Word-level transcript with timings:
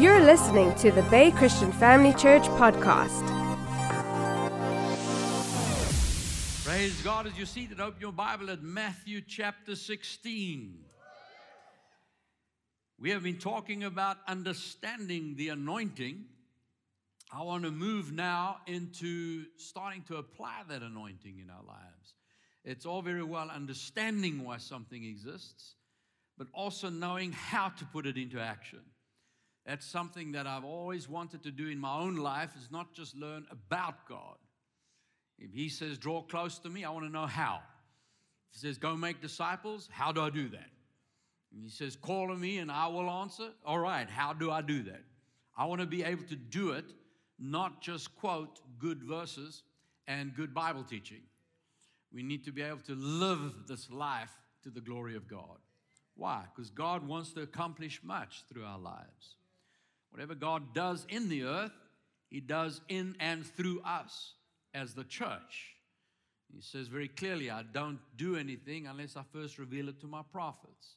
You're 0.00 0.22
listening 0.22 0.74
to 0.76 0.90
the 0.90 1.02
Bay 1.10 1.30
Christian 1.30 1.70
Family 1.72 2.14
Church 2.14 2.44
podcast. 2.44 3.20
Praise 6.64 6.98
God 7.02 7.26
as 7.26 7.36
you're 7.36 7.44
seated. 7.44 7.82
Open 7.82 8.00
your 8.00 8.10
Bible 8.10 8.48
at 8.48 8.62
Matthew 8.62 9.20
chapter 9.20 9.76
16. 9.76 10.78
We 12.98 13.10
have 13.10 13.22
been 13.22 13.36
talking 13.36 13.84
about 13.84 14.16
understanding 14.26 15.34
the 15.36 15.50
anointing. 15.50 16.24
I 17.30 17.42
want 17.42 17.64
to 17.64 17.70
move 17.70 18.10
now 18.10 18.56
into 18.66 19.44
starting 19.58 20.00
to 20.04 20.16
apply 20.16 20.62
that 20.70 20.80
anointing 20.80 21.40
in 21.42 21.50
our 21.50 21.62
lives. 21.62 22.14
It's 22.64 22.86
all 22.86 23.02
very 23.02 23.22
well 23.22 23.50
understanding 23.50 24.44
why 24.44 24.56
something 24.56 25.04
exists, 25.04 25.74
but 26.38 26.46
also 26.54 26.88
knowing 26.88 27.32
how 27.32 27.68
to 27.68 27.84
put 27.84 28.06
it 28.06 28.16
into 28.16 28.40
action. 28.40 28.80
That's 29.66 29.86
something 29.86 30.32
that 30.32 30.46
I've 30.46 30.64
always 30.64 31.08
wanted 31.08 31.42
to 31.44 31.50
do 31.50 31.68
in 31.68 31.78
my 31.78 31.98
own 31.98 32.16
life 32.16 32.50
is 32.56 32.70
not 32.70 32.92
just 32.92 33.16
learn 33.16 33.46
about 33.50 34.06
God. 34.08 34.36
If 35.38 35.52
he 35.52 35.68
says 35.68 35.98
draw 35.98 36.22
close 36.22 36.58
to 36.60 36.68
me, 36.68 36.84
I 36.84 36.90
want 36.90 37.06
to 37.06 37.12
know 37.12 37.26
how. 37.26 37.60
If 38.48 38.60
he 38.60 38.66
says 38.66 38.78
go 38.78 38.96
make 38.96 39.20
disciples, 39.20 39.88
how 39.90 40.12
do 40.12 40.22
I 40.22 40.30
do 40.30 40.48
that? 40.50 40.70
He 41.50 41.68
says 41.68 41.96
call 41.96 42.30
on 42.30 42.40
me 42.40 42.58
and 42.58 42.70
I 42.70 42.86
will 42.88 43.10
answer. 43.10 43.50
All 43.64 43.78
right, 43.78 44.08
how 44.08 44.32
do 44.32 44.50
I 44.50 44.62
do 44.62 44.82
that? 44.84 45.02
I 45.56 45.66
want 45.66 45.80
to 45.80 45.86
be 45.86 46.02
able 46.02 46.24
to 46.24 46.36
do 46.36 46.70
it, 46.70 46.84
not 47.38 47.82
just 47.82 48.14
quote 48.16 48.60
good 48.78 49.02
verses 49.02 49.62
and 50.06 50.34
good 50.34 50.54
Bible 50.54 50.84
teaching. 50.84 51.22
We 52.12 52.22
need 52.22 52.44
to 52.44 52.52
be 52.52 52.62
able 52.62 52.80
to 52.86 52.94
live 52.94 53.66
this 53.68 53.90
life 53.90 54.32
to 54.62 54.70
the 54.70 54.80
glory 54.80 55.16
of 55.16 55.28
God. 55.28 55.58
Why? 56.16 56.44
Because 56.54 56.70
God 56.70 57.06
wants 57.06 57.32
to 57.32 57.42
accomplish 57.42 58.00
much 58.02 58.42
through 58.48 58.64
our 58.64 58.78
lives. 58.78 59.36
Whatever 60.10 60.34
God 60.34 60.74
does 60.74 61.06
in 61.08 61.28
the 61.28 61.44
earth, 61.44 61.72
He 62.28 62.40
does 62.40 62.80
in 62.88 63.16
and 63.20 63.46
through 63.46 63.80
us 63.82 64.34
as 64.74 64.94
the 64.94 65.04
church. 65.04 65.76
He 66.52 66.60
says 66.60 66.88
very 66.88 67.08
clearly, 67.08 67.50
I 67.50 67.62
don't 67.62 68.00
do 68.16 68.36
anything 68.36 68.86
unless 68.86 69.16
I 69.16 69.22
first 69.32 69.58
reveal 69.58 69.88
it 69.88 70.00
to 70.00 70.06
my 70.06 70.22
prophets. 70.32 70.96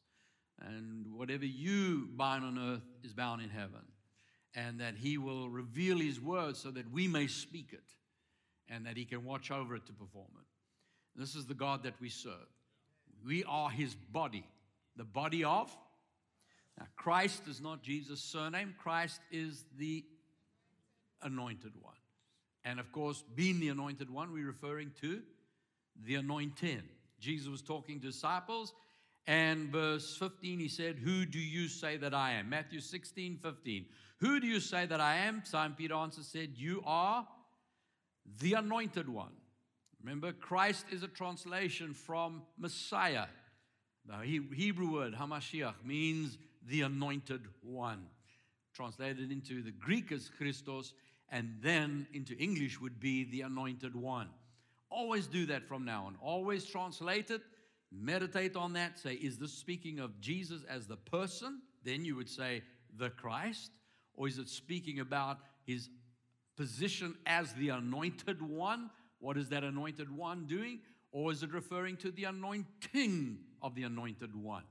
And 0.60 1.14
whatever 1.14 1.46
you 1.46 2.10
bind 2.16 2.44
on 2.44 2.58
earth 2.58 2.84
is 3.04 3.14
bound 3.14 3.42
in 3.42 3.50
heaven. 3.50 3.86
And 4.56 4.80
that 4.80 4.96
He 4.98 5.18
will 5.18 5.50
reveal 5.50 5.98
His 5.98 6.20
word 6.20 6.56
so 6.56 6.72
that 6.72 6.92
we 6.92 7.08
may 7.08 7.28
speak 7.28 7.70
it 7.72 7.84
and 8.70 8.86
that 8.86 8.98
He 8.98 9.06
can 9.06 9.26
watch 9.26 9.52
over 9.52 9.76
it 9.76 9.86
to 9.88 9.94
perform 9.94 10.30
it. 10.40 11.20
This 11.20 11.36
is 11.36 11.46
the 11.46 11.54
God 11.54 11.84
that 11.84 12.00
we 12.00 12.10
serve. 12.10 12.34
We 13.26 13.44
are 13.44 13.70
His 13.70 13.96
body, 13.96 14.46
the 14.96 15.04
body 15.04 15.44
of 15.44 15.76
now, 16.80 16.88
Christ 16.96 17.44
is 17.48 17.62
not 17.62 17.84
Jesus' 17.84 18.22
surname, 18.22 18.76
Christ 18.78 19.22
is 19.32 19.66
the 19.78 20.04
anointed 21.22 21.74
one. 21.82 21.94
And 22.66 22.80
of 22.80 22.92
course, 22.92 23.24
being 23.36 23.60
the 23.60 23.70
anointed 23.70 24.10
one, 24.10 24.32
we're 24.32 24.48
referring 24.48 24.92
to 25.02 25.22
the 26.06 26.16
anointing. 26.16 26.82
Jesus 27.20 27.48
was 27.48 27.62
talking 27.62 28.00
to 28.00 28.08
disciples, 28.08 28.74
and 29.28 29.70
verse 29.70 30.18
15, 30.18 30.60
he 30.60 30.68
said, 30.68 30.98
Who 30.98 31.26
do 31.26 31.40
you 31.40 31.68
say 31.68 31.98
that 31.98 32.14
I 32.14 32.34
am? 32.34 32.50
Matthew 32.50 32.82
16, 32.82 33.38
15. 33.42 33.86
Who 34.20 34.40
do 34.40 34.48
you 34.48 34.60
say 34.60 34.86
that 34.86 35.00
I 35.00 35.18
am? 35.18 35.44
Simon 35.46 35.76
Peter 35.78 35.94
answered, 35.94 36.26
said, 36.26 36.52
You 36.56 36.84
are 36.86 37.28
the 38.40 38.54
anointed 38.54 39.08
one. 39.08 39.32
Remember, 40.02 40.34
Christ 40.34 40.86
is 40.92 41.04
a 41.04 41.08
translation 41.08 41.94
from 41.94 42.42
Messiah. 42.58 43.28
The 44.06 44.18
Hebrew 44.54 44.92
word, 44.92 45.14
Hamashiach, 45.14 45.86
means 45.86 46.38
the 46.68 46.82
anointed 46.82 47.42
one. 47.62 48.06
Translated 48.74 49.32
into 49.32 49.62
the 49.62 49.72
Greek 49.72 50.12
as 50.12 50.30
Christos, 50.38 50.94
and 51.30 51.56
then 51.62 52.08
into 52.14 52.36
English 52.38 52.80
would 52.82 53.00
be 53.00 53.24
the 53.26 53.42
anointed 53.42 53.96
one. 53.96 54.30
Always 54.90 55.28
do 55.28 55.46
that 55.48 55.68
from 55.68 55.86
now 55.86 56.06
on. 56.06 56.16
Always 56.22 56.66
translate 56.66 57.32
it, 57.32 57.42
meditate 57.92 58.56
on 58.56 58.74
that. 58.74 59.00
Say, 59.00 59.14
is 59.16 59.38
this 59.38 59.54
speaking 59.54 60.00
of 60.00 60.20
Jesus 60.20 60.62
as 60.70 60.88
the 60.88 60.98
person? 60.98 61.62
Then 61.84 62.06
you 62.06 62.16
would 62.16 62.30
say, 62.30 62.62
the 62.98 63.10
Christ. 63.10 63.72
Or 64.16 64.28
is 64.28 64.38
it 64.38 64.50
speaking 64.50 65.00
about 65.00 65.40
his 65.66 65.90
position 66.56 67.16
as 67.26 67.54
the 67.54 67.70
anointed 67.70 68.42
one? 68.42 68.92
What 69.20 69.38
is 69.38 69.50
that 69.50 69.64
anointed 69.64 70.16
one 70.16 70.46
doing? 70.46 70.80
Or 71.12 71.32
is 71.32 71.44
it 71.44 71.52
referring 71.52 71.98
to 71.98 72.12
the 72.12 72.26
anointing 72.26 73.40
of 73.62 73.76
the 73.76 73.84
anointed 73.84 74.36
one? 74.36 74.64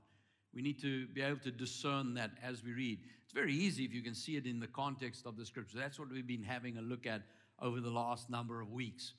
We 0.53 0.61
need 0.61 0.79
to 0.81 1.07
be 1.07 1.21
able 1.21 1.39
to 1.39 1.51
discern 1.51 2.13
that 2.15 2.31
as 2.43 2.63
we 2.63 2.73
read. 2.73 2.99
It's 3.23 3.33
very 3.33 3.53
easy 3.53 3.85
if 3.85 3.93
you 3.93 4.01
can 4.01 4.13
see 4.13 4.37
it 4.37 4.45
in 4.45 4.59
the 4.59 4.67
context 4.67 5.25
of 5.25 5.35
the 5.37 5.45
scripture. 5.45 5.77
That's 5.77 5.99
what 5.99 6.11
we've 6.11 6.27
been 6.27 6.43
having 6.43 6.77
a 6.77 6.81
look 6.81 7.07
at 7.07 7.23
over 7.59 7.79
the 7.79 7.89
last 7.89 8.29
number 8.29 8.61
of 8.61 8.71
weeks. 8.71 9.13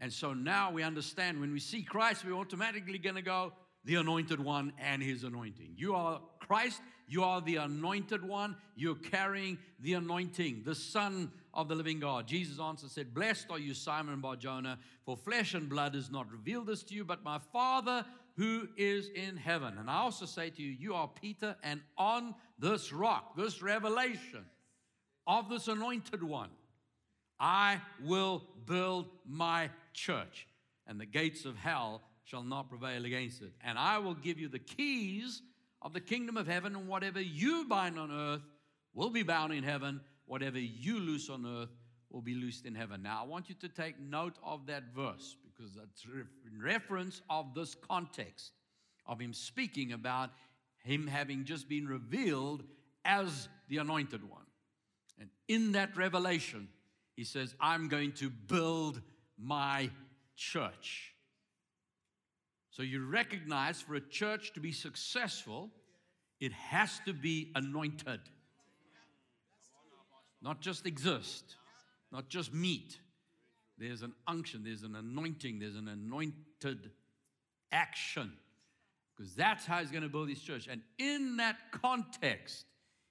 And 0.00 0.12
so 0.12 0.32
now 0.32 0.72
we 0.72 0.82
understand 0.82 1.40
when 1.40 1.52
we 1.52 1.60
see 1.60 1.82
Christ, 1.82 2.24
we're 2.24 2.34
automatically 2.34 2.98
going 2.98 3.16
to 3.16 3.22
go, 3.22 3.52
the 3.84 3.96
anointed 3.96 4.40
one 4.40 4.72
and 4.78 5.02
his 5.02 5.24
anointing. 5.24 5.74
You 5.76 5.94
are 5.94 6.20
Christ, 6.40 6.80
you 7.06 7.22
are 7.24 7.40
the 7.40 7.56
anointed 7.56 8.26
one, 8.26 8.56
you're 8.76 8.94
carrying 8.94 9.58
the 9.80 9.94
anointing, 9.94 10.62
the 10.64 10.74
Son 10.74 11.30
of 11.54 11.68
the 11.68 11.74
living 11.74 12.00
God. 12.00 12.26
Jesus 12.26 12.58
answered, 12.60 12.90
said, 12.90 13.14
Blessed 13.14 13.46
are 13.50 13.58
you, 13.58 13.74
Simon 13.74 14.20
Bar 14.20 14.36
Jonah, 14.36 14.78
for 15.04 15.16
flesh 15.16 15.54
and 15.54 15.68
blood 15.68 15.94
has 15.94 16.10
not 16.10 16.30
revealed 16.30 16.66
this 16.66 16.82
to 16.84 16.94
you, 16.94 17.04
but 17.04 17.24
my 17.24 17.38
Father 17.52 18.04
who 18.40 18.66
is 18.74 19.10
in 19.14 19.36
heaven. 19.36 19.76
And 19.78 19.90
I 19.90 19.98
also 19.98 20.24
say 20.24 20.48
to 20.48 20.62
you, 20.62 20.70
you 20.70 20.94
are 20.94 21.06
Peter, 21.20 21.56
and 21.62 21.82
on 21.98 22.34
this 22.58 22.90
rock, 22.90 23.36
this 23.36 23.60
revelation 23.60 24.46
of 25.26 25.50
this 25.50 25.68
anointed 25.68 26.22
one, 26.22 26.48
I 27.38 27.82
will 28.02 28.42
build 28.64 29.10
my 29.28 29.68
church, 29.92 30.46
and 30.86 30.98
the 30.98 31.04
gates 31.04 31.44
of 31.44 31.54
hell 31.54 32.00
shall 32.24 32.42
not 32.42 32.70
prevail 32.70 33.04
against 33.04 33.42
it. 33.42 33.52
And 33.62 33.78
I 33.78 33.98
will 33.98 34.14
give 34.14 34.38
you 34.38 34.48
the 34.48 34.58
keys 34.58 35.42
of 35.82 35.92
the 35.92 36.00
kingdom 36.00 36.38
of 36.38 36.46
heaven, 36.46 36.74
and 36.74 36.88
whatever 36.88 37.20
you 37.20 37.66
bind 37.68 37.98
on 37.98 38.10
earth 38.10 38.40
will 38.94 39.10
be 39.10 39.22
bound 39.22 39.52
in 39.52 39.64
heaven, 39.64 40.00
whatever 40.24 40.58
you 40.58 40.98
loose 40.98 41.28
on 41.28 41.44
earth 41.44 41.76
will 42.08 42.22
be 42.22 42.34
loosed 42.34 42.64
in 42.64 42.74
heaven. 42.74 43.02
Now, 43.02 43.20
I 43.22 43.26
want 43.26 43.50
you 43.50 43.54
to 43.56 43.68
take 43.68 44.00
note 44.00 44.36
of 44.42 44.64
that 44.68 44.94
verse 44.96 45.36
because 45.60 45.74
that's 45.74 46.04
in 46.04 46.62
reference 46.62 47.20
of 47.28 47.54
this 47.54 47.74
context 47.74 48.52
of 49.06 49.20
him 49.20 49.34
speaking 49.34 49.92
about 49.92 50.30
him 50.84 51.06
having 51.06 51.44
just 51.44 51.68
been 51.68 51.86
revealed 51.86 52.62
as 53.04 53.48
the 53.68 53.76
anointed 53.78 54.28
one. 54.28 54.46
And 55.18 55.28
in 55.48 55.72
that 55.72 55.96
revelation, 55.96 56.68
he 57.16 57.24
says, 57.24 57.54
I'm 57.60 57.88
going 57.88 58.12
to 58.12 58.30
build 58.30 59.02
my 59.38 59.90
church. 60.36 61.12
So 62.70 62.82
you 62.82 63.04
recognize 63.04 63.82
for 63.82 63.96
a 63.96 64.00
church 64.00 64.54
to 64.54 64.60
be 64.60 64.72
successful, 64.72 65.70
it 66.40 66.52
has 66.52 67.00
to 67.04 67.12
be 67.12 67.50
anointed. 67.54 68.20
Not 70.40 70.62
just 70.62 70.86
exist, 70.86 71.56
not 72.10 72.30
just 72.30 72.54
meet, 72.54 72.98
there's 73.80 74.02
an 74.02 74.12
unction, 74.26 74.62
there's 74.62 74.82
an 74.82 74.94
anointing, 74.94 75.58
there's 75.58 75.76
an 75.76 75.88
anointed 75.88 76.90
action. 77.72 78.30
Because 79.16 79.34
that's 79.34 79.64
how 79.66 79.78
he's 79.78 79.90
going 79.90 80.02
to 80.02 80.08
build 80.08 80.28
his 80.28 80.40
church. 80.40 80.68
And 80.70 80.82
in 80.98 81.38
that 81.38 81.56
context, 81.72 82.66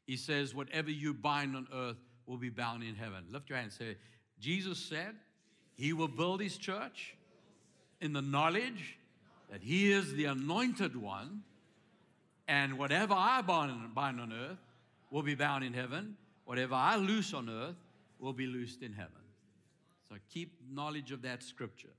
he 0.05 0.15
says, 0.15 0.53
Whatever 0.53 0.91
you 0.91 1.13
bind 1.13 1.55
on 1.55 1.67
earth 1.73 1.97
will 2.25 2.37
be 2.37 2.49
bound 2.49 2.83
in 2.83 2.95
heaven. 2.95 3.25
Lift 3.31 3.49
your 3.49 3.57
hand 3.57 3.71
and 3.71 3.73
say, 3.73 3.97
Jesus 4.39 4.79
said 4.79 5.15
he 5.75 5.93
will 5.93 6.07
build 6.07 6.41
his 6.41 6.57
church 6.57 7.15
in 8.01 8.13
the 8.13 8.21
knowledge 8.21 8.97
that 9.51 9.61
he 9.61 9.91
is 9.91 10.13
the 10.13 10.25
anointed 10.25 10.95
one, 10.95 11.41
and 12.47 12.77
whatever 12.77 13.15
I 13.15 13.41
bind, 13.41 13.93
bind 13.95 14.21
on 14.21 14.31
earth 14.31 14.57
will 15.11 15.23
be 15.23 15.35
bound 15.35 15.63
in 15.63 15.73
heaven. 15.73 16.15
Whatever 16.45 16.75
I 16.75 16.95
loose 16.95 17.33
on 17.33 17.49
earth 17.49 17.75
will 18.19 18.33
be 18.33 18.47
loosed 18.47 18.81
in 18.83 18.93
heaven. 18.93 19.18
So 20.09 20.15
keep 20.33 20.59
knowledge 20.71 21.11
of 21.11 21.21
that 21.21 21.43
scripture. 21.43 21.93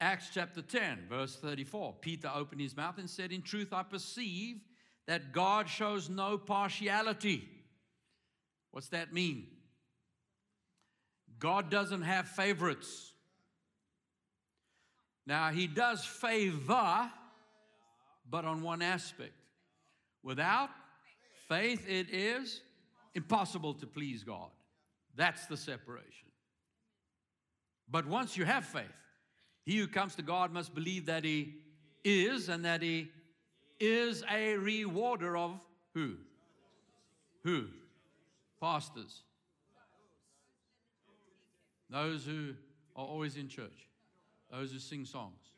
Acts 0.00 0.28
chapter 0.32 0.62
10, 0.62 1.06
verse 1.08 1.36
34. 1.36 1.94
Peter 2.00 2.30
opened 2.34 2.60
his 2.60 2.76
mouth 2.76 2.98
and 2.98 3.08
said, 3.08 3.32
In 3.32 3.42
truth, 3.42 3.72
I 3.72 3.82
perceive 3.82 4.60
that 5.06 5.32
God 5.32 5.68
shows 5.68 6.08
no 6.08 6.38
partiality. 6.38 7.48
What's 8.70 8.88
that 8.88 9.12
mean? 9.12 9.46
God 11.38 11.70
doesn't 11.70 12.02
have 12.02 12.28
favorites. 12.28 13.12
Now, 15.26 15.50
He 15.50 15.66
does 15.66 16.04
favor, 16.04 17.10
but 18.28 18.44
on 18.44 18.62
one 18.62 18.82
aspect. 18.82 19.32
Without 20.22 20.70
faith, 21.48 21.88
it 21.88 22.10
is 22.10 22.60
impossible 23.14 23.74
to 23.74 23.86
please 23.86 24.22
God. 24.22 24.50
That's 25.16 25.46
the 25.46 25.56
separation. 25.56 26.29
But 27.90 28.06
once 28.06 28.36
you 28.36 28.44
have 28.44 28.64
faith, 28.64 28.84
he 29.64 29.78
who 29.78 29.86
comes 29.86 30.14
to 30.16 30.22
God 30.22 30.52
must 30.52 30.74
believe 30.74 31.06
that 31.06 31.24
he 31.24 31.54
is 32.04 32.48
and 32.48 32.64
that 32.64 32.82
he 32.82 33.10
is 33.78 34.22
a 34.30 34.54
rewarder 34.56 35.36
of 35.36 35.58
who? 35.94 36.16
Who? 37.44 37.66
Pastors. 38.60 39.22
Those 41.88 42.24
who 42.24 42.54
are 42.94 43.04
always 43.04 43.36
in 43.36 43.48
church. 43.48 43.88
Those 44.50 44.72
who 44.72 44.78
sing 44.78 45.04
songs. 45.04 45.50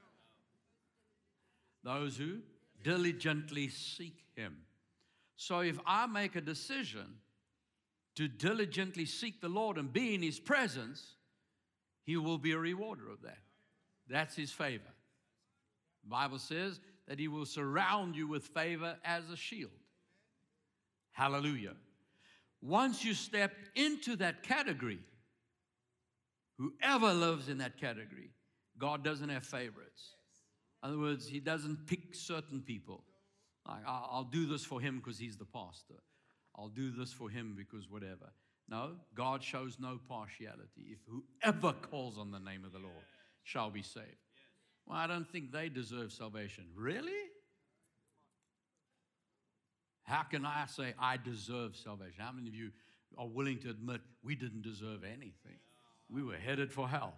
Those 1.85 2.17
who 2.17 2.39
diligently 2.83 3.69
seek 3.69 4.25
Him. 4.35 4.57
So 5.37 5.61
if 5.61 5.79
I 5.87 6.07
make 6.07 6.37
a 6.37 6.41
decision 6.41 7.07
to 8.15 8.29
diligently 8.29 9.07
seek 9.07 9.41
the 9.41 9.49
Lord 9.49 9.79
and 9.79 9.93
be 9.93 10.15
in 10.15 10.23
His 10.23 10.39
presence, 10.39 11.15
He 12.05 12.17
will 12.17 12.39
be 12.39 12.53
a 12.53 12.59
rewarder 12.59 13.11
of 13.11 13.23
that. 13.23 13.39
That's 14.09 14.35
His 14.35 14.51
favor. 14.51 14.83
The 16.05 16.11
Bible 16.11 16.39
says 16.39 16.81
that 17.07 17.19
He 17.19 17.29
will 17.29 17.47
surround 17.47 18.17
you 18.17 18.27
with 18.27 18.45
favor 18.49 18.97
as 19.05 19.29
a 19.31 19.37
shield. 19.37 19.71
Hallelujah. 21.13 21.75
Once 22.61 23.05
you 23.05 23.15
step 23.15 23.53
into 23.75 24.17
that 24.17 24.43
category, 24.43 25.01
whoever 26.59 27.13
lives 27.13 27.49
in 27.49 27.59
that 27.59 27.79
category, 27.79 28.31
God 28.79 29.05
doesn't 29.05 29.29
have 29.29 29.45
favorites. 29.45 30.15
In 30.83 30.91
other 30.91 30.99
words, 30.99 31.29
He 31.29 31.41
doesn't 31.41 31.87
pick 31.87 32.15
certain 32.15 32.63
people. 32.63 33.05
Like, 33.67 33.83
I'll 33.87 34.29
do 34.31 34.47
this 34.47 34.65
for 34.65 34.81
him 34.81 34.99
because 34.99 35.19
he's 35.19 35.37
the 35.37 35.45
pastor. 35.45 35.95
I'll 36.57 36.69
do 36.69 36.91
this 36.91 37.13
for 37.13 37.31
him 37.31 37.55
because 37.57 37.89
whatever. 37.89 38.33
No, 38.69 38.93
God 39.15 39.43
shows 39.43 39.77
no 39.81 39.99
partiality. 40.09 40.87
If 40.93 40.99
whoever 41.07 41.73
calls 41.73 42.19
on 42.19 42.31
the 42.31 42.39
name 42.39 42.65
of 42.65 42.73
the 42.73 42.79
Lord 42.79 43.05
shall 43.43 43.71
be 43.71 43.83
saved. 43.83 44.07
Well, 44.87 44.99
I 44.99 45.07
don't 45.07 45.29
think 45.29 45.53
they 45.53 45.69
deserve 45.69 46.13
salvation. 46.13 46.65
Really? 46.75 47.13
How 50.05 50.23
can 50.23 50.45
I 50.45 50.67
say 50.67 50.95
I 50.99 51.17
deserve 51.17 51.77
salvation? 51.77 52.17
How 52.19 52.33
many 52.33 52.49
of 52.49 52.55
you 52.55 52.71
are 53.19 53.29
willing 53.29 53.59
to 53.61 53.71
admit 53.71 54.01
we 54.25 54.35
didn't 54.35 54.63
deserve 54.63 55.05
anything? 55.05 55.59
We 56.11 56.23
were 56.23 56.37
headed 56.37 56.73
for 56.73 56.89
hell. 56.89 57.15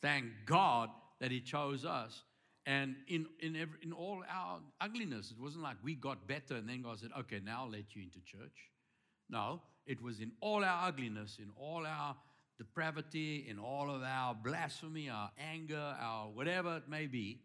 Thank 0.00 0.26
God 0.46 0.90
that 1.20 1.30
He 1.30 1.40
chose 1.40 1.84
us 1.84 2.22
and 2.66 2.96
in, 3.08 3.26
in, 3.40 3.56
every, 3.56 3.78
in 3.82 3.92
all 3.92 4.22
our 4.30 4.60
ugliness, 4.80 5.30
it 5.30 5.40
wasn't 5.40 5.62
like 5.62 5.76
we 5.82 5.94
got 5.94 6.26
better 6.26 6.56
and 6.56 6.68
then 6.68 6.82
God 6.82 6.98
said, 6.98 7.10
okay, 7.20 7.40
now 7.44 7.64
I'll 7.64 7.70
let 7.70 7.94
you 7.94 8.02
into 8.02 8.20
church. 8.24 8.70
No, 9.28 9.60
it 9.86 10.02
was 10.02 10.20
in 10.20 10.32
all 10.40 10.64
our 10.64 10.88
ugliness, 10.88 11.38
in 11.40 11.50
all 11.56 11.86
our 11.86 12.16
depravity, 12.58 13.46
in 13.48 13.58
all 13.58 13.90
of 13.90 14.02
our 14.02 14.34
blasphemy, 14.34 15.08
our 15.08 15.30
anger, 15.38 15.94
our 16.00 16.28
whatever 16.28 16.76
it 16.76 16.88
may 16.88 17.06
be. 17.06 17.40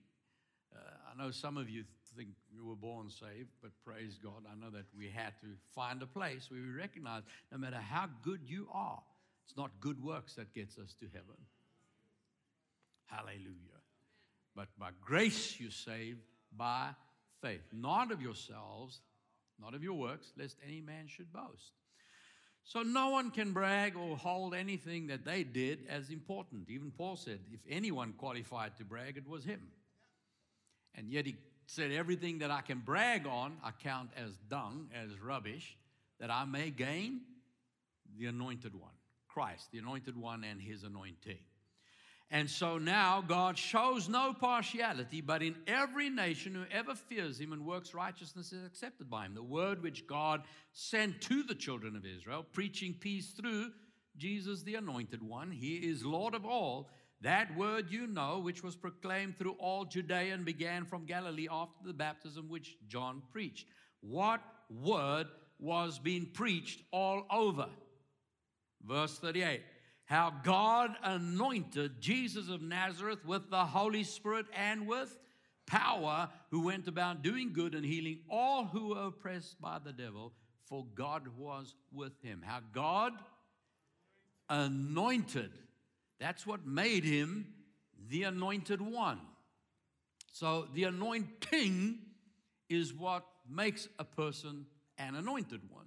Uh, 0.76 0.80
I 1.12 1.22
know 1.22 1.32
some 1.32 1.58
of 1.58 1.70
you 1.70 1.84
think 2.16 2.30
you 2.54 2.66
were 2.66 2.76
born 2.76 3.10
saved, 3.10 3.50
but 3.62 3.72
praise 3.86 4.20
God, 4.22 4.44
I 4.52 4.56
know 4.60 4.72
that 4.72 4.86
we 4.98 5.10
had 5.10 5.34
to 5.42 5.48
find 5.74 6.02
a 6.02 6.06
place 6.06 6.50
where 6.50 6.62
we 6.62 6.72
recognize 6.72 7.24
no 7.52 7.58
matter 7.58 7.78
how 7.78 8.08
good 8.24 8.42
you 8.46 8.68
are, 8.74 9.02
it's 9.46 9.58
not 9.58 9.72
good 9.80 10.04
works 10.04 10.36
that 10.36 10.54
gets 10.54 10.78
us 10.78 10.94
to 11.00 11.06
heaven. 11.14 11.38
Hallelujah. 13.06 13.82
But 14.56 14.68
by 14.78 14.90
grace 15.04 15.60
you're 15.60 15.72
saved 15.72 16.20
by 16.56 16.90
faith, 17.42 17.62
not 17.72 18.12
of 18.12 18.22
yourselves, 18.22 19.02
not 19.60 19.74
of 19.74 19.84
your 19.84 19.94
works, 19.94 20.32
lest 20.38 20.58
any 20.66 20.82
man 20.82 21.08
should 21.08 21.32
boast. 21.34 21.74
So 22.64 22.84
no 22.84 23.10
one 23.10 23.32
can 23.32 23.52
brag 23.52 23.96
or 23.96 24.16
hold 24.16 24.54
anything 24.54 25.08
that 25.08 25.26
they 25.26 25.44
did 25.44 25.80
as 25.90 26.10
important. 26.10 26.70
Even 26.70 26.92
Paul 26.92 27.16
said, 27.16 27.40
if 27.52 27.62
anyone 27.68 28.14
qualified 28.14 28.78
to 28.78 28.86
brag, 28.86 29.18
it 29.18 29.28
was 29.28 29.44
him. 29.44 29.62
And 30.96 31.10
yet 31.10 31.26
he 31.26 31.36
said, 31.66 31.92
everything 31.92 32.40
that 32.40 32.52
I 32.52 32.62
can 32.62 32.80
brag 32.80 33.26
on, 33.26 33.58
I 33.64 33.72
count 33.72 34.12
as 34.16 34.38
dung, 34.50 34.90
as 34.94 35.20
rubbish, 35.20 35.78
that 36.20 36.30
I 36.30 36.46
may 36.46 36.70
gain 36.70 37.22
the 38.18 38.28
anointed 38.28 38.76
one, 38.76 38.92
Christ, 39.28 39.72
the 39.72 39.80
anointed 39.80 40.18
one 40.18 40.44
and 40.44 40.62
his 40.62 40.84
anointing. 40.84 41.40
And 42.32 42.48
so 42.48 42.78
now 42.78 43.24
God 43.28 43.58
shows 43.58 44.08
no 44.08 44.34
partiality, 44.34 45.20
but 45.20 45.42
in 45.42 45.56
every 45.66 46.12
nation, 46.12 46.54
whoever 46.54 46.94
fears 46.94 47.40
him 47.40 47.54
and 47.54 47.66
works 47.66 47.96
righteousness 47.96 48.54
is 48.54 48.64
accepted 48.66 49.10
by 49.10 49.26
him. 49.26 49.34
The 49.34 49.42
word 49.42 49.82
which 49.82 50.06
God 50.06 50.44
sent 50.72 51.22
to 51.22 51.42
the 51.42 51.56
children 51.56 51.96
of 51.96 52.06
Israel, 52.06 52.46
preaching 52.52 52.94
peace 52.94 53.32
through 53.32 53.72
Jesus, 54.16 54.62
the 54.62 54.76
anointed 54.76 55.24
one, 55.24 55.50
he 55.50 55.78
is 55.78 56.06
Lord 56.06 56.36
of 56.36 56.46
all. 56.46 56.90
That 57.22 57.56
word 57.58 57.88
you 57.90 58.06
know, 58.06 58.40
which 58.40 58.64
was 58.64 58.76
proclaimed 58.76 59.38
through 59.38 59.54
all 59.54 59.86
Judea 59.86 60.34
and 60.34 60.46
began 60.46 60.86
from 60.86 61.06
Galilee 61.06 61.48
after 61.52 61.86
the 61.86 61.94
baptism 61.94 62.48
which 62.48 62.78
John 62.88 63.24
preached. 63.32 63.66
What 64.02 64.42
word 64.70 65.28
was 65.60 66.00
being 66.00 66.28
preached 66.28 66.82
all 66.92 67.26
over? 67.32 67.68
Verse 68.86 69.18
38 69.18 69.62
how 70.10 70.34
God 70.44 70.96
anointed 71.04 72.02
Jesus 72.02 72.50
of 72.50 72.64
Nazareth 72.64 73.24
with 73.26 73.52
the 73.52 73.64
Holy 73.64 74.04
Spirit 74.04 74.48
and 74.58 74.88
with 74.88 75.16
power, 75.68 76.30
who 76.50 76.66
went 76.66 76.88
about 76.88 77.22
doing 77.22 77.54
good 77.54 77.76
and 77.76 77.86
healing 77.86 78.22
all 78.28 78.66
who 78.66 78.88
were 78.90 79.06
oppressed 79.06 79.62
by 79.62 79.78
the 79.78 79.94
devil, 79.94 80.34
for 80.66 80.84
God 80.96 81.28
was 81.38 81.76
with 81.94 82.20
him. 82.24 82.42
How 82.44 82.62
God 82.74 83.14
anointed. 84.50 85.52
That's 86.20 86.46
what 86.48 86.66
made 86.66 87.04
him 87.04 87.46
the 88.10 88.24
anointed 88.24 88.82
one. 88.82 89.20
So 90.32 90.70
the 90.74 90.86
anointing 90.86 92.00
is 92.68 92.96
what 92.96 93.28
makes 93.48 93.88
a 94.00 94.06
person 94.06 94.66
an 94.98 95.14
anointed 95.14 95.62
one. 95.70 95.86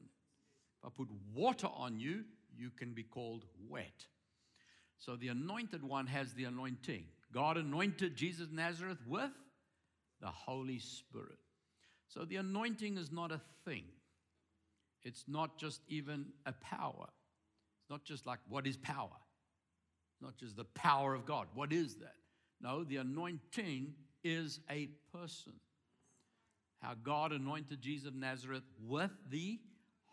If 0.78 0.86
I 0.86 0.90
put 0.96 1.08
water 1.34 1.66
on 1.74 1.98
you, 1.98 2.22
you 2.56 2.70
can 2.70 2.92
be 2.92 3.02
called 3.02 3.44
wet. 3.69 4.06
So 5.04 5.16
the 5.16 5.28
anointed 5.28 5.82
one 5.82 6.06
has 6.06 6.32
the 6.32 6.44
anointing. 6.44 7.02
God 7.34 7.56
anointed 7.56 8.14
Jesus 8.14 8.43
of 8.46 8.52
Nazareth 8.52 8.99
with 9.08 9.32
the 10.20 10.28
Holy 10.28 10.78
Spirit. 10.78 11.38
So 12.06 12.25
the 12.25 12.37
anointing 12.37 12.96
is 12.96 13.10
not 13.10 13.32
a 13.32 13.40
thing. 13.64 13.82
It's 15.02 15.25
not 15.26 15.58
just 15.58 15.81
even 15.88 16.26
a 16.46 16.52
power. 16.52 17.08
It's 17.81 17.90
not 17.90 18.04
just 18.04 18.26
like, 18.26 18.38
what 18.49 18.64
is 18.64 18.76
power? 18.76 19.08
Not 20.20 20.37
just 20.37 20.56
the 20.56 20.66
power 20.66 21.14
of 21.14 21.26
God. 21.26 21.48
What 21.52 21.72
is 21.72 21.96
that? 21.96 22.14
No, 22.60 22.84
the 22.84 22.98
anointing 22.98 23.94
is 24.22 24.60
a 24.70 24.88
person. 25.12 25.55
How 26.81 26.94
God 27.02 27.32
anointed 27.32 27.81
Jesus 27.81 28.06
of 28.06 28.14
Nazareth 28.14 28.62
with 28.81 29.10
the 29.28 29.58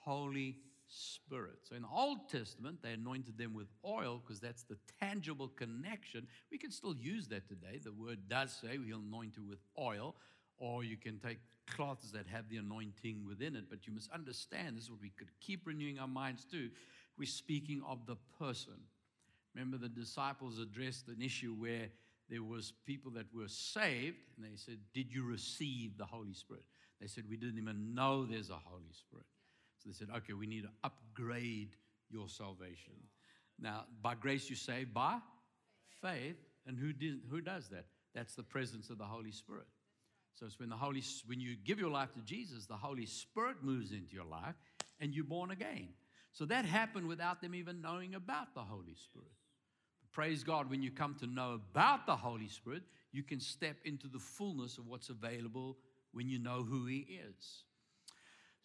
Holy 0.03 0.57
Spirit. 0.89 1.59
So 1.63 1.75
in 1.75 1.83
the 1.83 1.87
Old 1.87 2.29
Testament, 2.29 2.79
they 2.81 2.93
anointed 2.93 3.37
them 3.37 3.53
with 3.53 3.67
oil 3.85 4.21
because 4.21 4.39
that's 4.39 4.63
the 4.63 4.77
tangible 4.99 5.47
connection. 5.47 6.27
We 6.51 6.57
can 6.57 6.71
still 6.71 6.95
use 6.95 7.27
that 7.27 7.47
today. 7.47 7.79
The 7.83 7.91
word 7.93 8.27
does 8.27 8.51
say 8.51 8.77
we'll 8.77 8.99
anoint 8.99 9.37
you 9.37 9.43
with 9.43 9.59
oil, 9.77 10.15
or 10.57 10.83
you 10.83 10.97
can 10.97 11.19
take 11.19 11.37
cloths 11.67 12.11
that 12.11 12.25
have 12.27 12.49
the 12.49 12.57
anointing 12.57 13.25
within 13.27 13.55
it. 13.55 13.69
But 13.69 13.85
you 13.85 13.93
must 13.93 14.11
understand 14.11 14.75
this 14.75 14.85
is 14.85 14.91
what 14.91 15.01
we 15.01 15.11
could 15.11 15.29
keep 15.39 15.67
renewing 15.67 15.99
our 15.99 16.07
minds 16.07 16.43
to. 16.51 16.69
We're 17.17 17.27
speaking 17.27 17.83
of 17.87 18.05
the 18.05 18.17
person. 18.39 18.73
Remember, 19.53 19.77
the 19.77 19.89
disciples 19.89 20.57
addressed 20.57 21.07
an 21.07 21.21
issue 21.21 21.53
where 21.53 21.89
there 22.29 22.43
was 22.43 22.73
people 22.85 23.11
that 23.11 23.25
were 23.33 23.47
saved, 23.47 24.17
and 24.37 24.45
they 24.45 24.55
said, 24.55 24.79
"Did 24.93 25.13
you 25.13 25.23
receive 25.23 25.97
the 25.97 26.05
Holy 26.05 26.33
Spirit?" 26.33 26.65
They 26.99 27.07
said, 27.07 27.27
"We 27.29 27.37
didn't 27.37 27.57
even 27.57 27.93
know 27.93 28.25
there's 28.25 28.49
a 28.49 28.57
Holy 28.57 28.91
Spirit." 28.91 29.25
So 29.81 29.89
they 29.89 29.93
said, 29.93 30.09
okay, 30.17 30.33
we 30.33 30.47
need 30.47 30.63
to 30.63 30.69
upgrade 30.83 31.75
your 32.09 32.27
salvation. 32.27 32.93
Now, 33.59 33.85
by 34.01 34.15
grace 34.15 34.49
you 34.49 34.55
saved 34.55 34.93
by 34.93 35.17
faith. 36.01 36.35
And 36.65 36.77
who, 36.77 36.93
did, 36.93 37.21
who 37.29 37.41
does 37.41 37.69
that? 37.69 37.85
That's 38.13 38.35
the 38.35 38.43
presence 38.43 38.89
of 38.89 38.97
the 38.97 39.05
Holy 39.05 39.31
Spirit. 39.31 39.65
So 40.35 40.45
it's 40.45 40.59
when 40.59 40.69
the 40.69 40.75
Holy 40.75 41.03
when 41.25 41.39
you 41.39 41.55
give 41.65 41.79
your 41.79 41.89
life 41.89 42.13
to 42.13 42.21
Jesus, 42.21 42.65
the 42.65 42.75
Holy 42.75 43.05
Spirit 43.05 43.57
moves 43.61 43.91
into 43.91 44.13
your 44.13 44.25
life 44.25 44.55
and 44.99 45.13
you're 45.13 45.25
born 45.25 45.51
again. 45.51 45.89
So 46.31 46.45
that 46.45 46.65
happened 46.65 47.07
without 47.07 47.41
them 47.41 47.55
even 47.55 47.81
knowing 47.81 48.15
about 48.15 48.53
the 48.53 48.61
Holy 48.61 48.95
Spirit. 48.95 49.31
But 50.01 50.11
praise 50.11 50.43
God, 50.43 50.69
when 50.69 50.81
you 50.81 50.91
come 50.91 51.15
to 51.19 51.27
know 51.27 51.59
about 51.71 52.05
the 52.05 52.15
Holy 52.15 52.47
Spirit, 52.47 52.83
you 53.11 53.23
can 53.23 53.39
step 53.39 53.75
into 53.83 54.07
the 54.07 54.19
fullness 54.19 54.77
of 54.77 54.87
what's 54.87 55.09
available 55.09 55.77
when 56.13 56.29
you 56.29 56.39
know 56.39 56.63
who 56.63 56.85
He 56.85 57.19
is. 57.27 57.63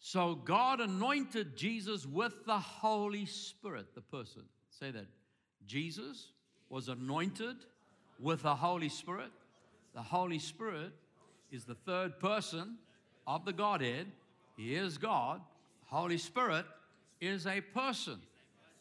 So 0.07 0.35
God 0.35 0.81
anointed 0.81 1.57
Jesus 1.57 2.05
with 2.05 2.45
the 2.45 2.59
Holy 2.59 3.25
Spirit, 3.25 3.87
the 3.95 4.01
person. 4.01 4.43
Say 4.69 4.91
that. 4.91 5.07
Jesus 5.65 6.27
was 6.69 6.89
anointed 6.89 7.55
with 8.19 8.43
the 8.43 8.53
Holy 8.53 8.87
Spirit. 8.87 9.31
The 9.95 10.03
Holy 10.03 10.37
Spirit 10.37 10.91
is 11.51 11.65
the 11.65 11.73
third 11.73 12.19
person 12.19 12.75
of 13.25 13.45
the 13.45 13.51
Godhead. 13.51 14.05
He 14.55 14.75
is 14.75 14.99
God. 14.99 15.41
Holy 15.87 16.19
Spirit 16.19 16.67
is 17.19 17.47
a 17.47 17.61
person. 17.61 18.19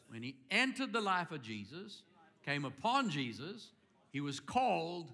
When 0.09 0.23
he 0.23 0.37
entered 0.51 0.93
the 0.93 1.01
life 1.01 1.31
of 1.31 1.41
Jesus, 1.41 2.03
came 2.45 2.67
upon 2.67 3.09
Jesus, 3.09 3.71
he 4.13 4.21
was 4.21 4.41
called 4.41 5.11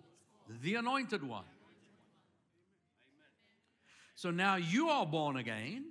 the 0.60 0.74
Anointed 0.74 1.22
One. 1.22 1.44
So 4.16 4.32
now 4.32 4.56
you 4.56 4.88
are 4.88 5.06
born 5.06 5.36
again 5.36 5.84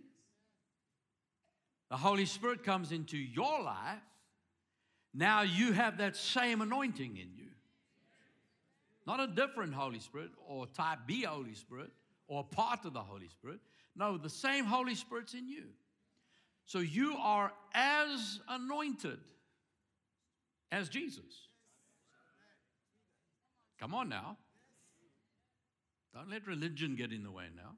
the 1.89 1.97
Holy 1.97 2.25
Spirit 2.25 2.63
comes 2.63 2.91
into 2.91 3.17
your 3.17 3.61
life, 3.63 4.01
now 5.13 5.41
you 5.41 5.73
have 5.73 5.97
that 5.97 6.15
same 6.15 6.61
anointing 6.61 7.17
in 7.17 7.29
you. 7.35 7.49
Not 9.07 9.19
a 9.19 9.27
different 9.27 9.73
Holy 9.73 9.99
Spirit 9.99 10.29
or 10.47 10.67
type 10.67 10.99
B 11.07 11.23
Holy 11.23 11.55
Spirit 11.55 11.89
or 12.27 12.43
part 12.43 12.85
of 12.85 12.93
the 12.93 13.01
Holy 13.01 13.27
Spirit. 13.27 13.59
No, 13.95 14.17
the 14.17 14.29
same 14.29 14.65
Holy 14.65 14.93
Spirit's 14.93 15.33
in 15.33 15.47
you. 15.47 15.65
So 16.65 16.77
you 16.77 17.15
are 17.17 17.51
as 17.73 18.39
anointed 18.47 19.19
as 20.71 20.89
Jesus. 20.89 21.47
Come 23.79 23.95
on 23.95 24.09
now. 24.09 24.37
Don't 26.13 26.29
let 26.29 26.45
religion 26.45 26.95
get 26.95 27.11
in 27.11 27.23
the 27.23 27.31
way 27.31 27.45
now. 27.55 27.71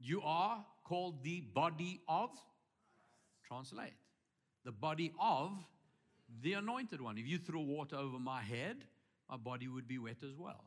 You 0.00 0.22
are 0.22 0.64
called 0.84 1.22
the 1.22 1.40
body 1.40 2.00
of, 2.08 2.30
translate, 3.46 3.94
the 4.64 4.72
body 4.72 5.12
of 5.20 5.52
the 6.42 6.54
anointed 6.54 7.00
one. 7.00 7.18
If 7.18 7.26
you 7.26 7.38
threw 7.38 7.60
water 7.60 7.96
over 7.96 8.18
my 8.18 8.42
head, 8.42 8.76
my 9.28 9.36
body 9.36 9.68
would 9.68 9.86
be 9.86 9.98
wet 9.98 10.18
as 10.22 10.36
well. 10.38 10.64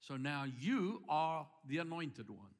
So 0.00 0.16
now 0.16 0.44
you 0.60 1.02
are 1.08 1.46
the 1.68 1.78
anointed 1.78 2.28
one, 2.28 2.54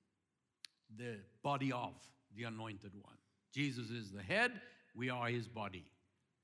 the 0.96 1.16
body 1.42 1.72
of 1.72 1.94
the 2.36 2.44
anointed 2.44 2.92
one. 2.94 3.16
Jesus 3.52 3.90
is 3.90 4.10
the 4.10 4.22
head, 4.22 4.52
we 4.94 5.10
are 5.10 5.28
his 5.28 5.46
body. 5.46 5.84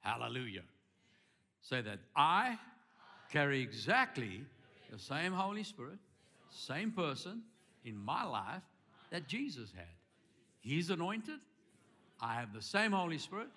Hallelujah. 0.01 0.63
Say 1.61 1.81
that 1.83 1.99
I 2.17 2.59
carry 3.31 3.61
exactly 3.61 4.45
the 4.91 4.99
same 4.99 5.33
Holy 5.33 5.63
Spirit, 5.63 5.99
same 6.51 6.91
person 6.91 7.43
in 7.85 7.97
my 7.97 8.25
life 8.25 8.63
that 9.11 9.27
Jesus 9.27 9.73
had. 9.75 9.87
He's 10.63 10.91
anointed. 10.91 11.41
I 12.21 12.35
have 12.35 12.55
the 12.55 12.63
same 12.63 12.93
Holy 12.93 13.19
Spirit. 13.19 13.49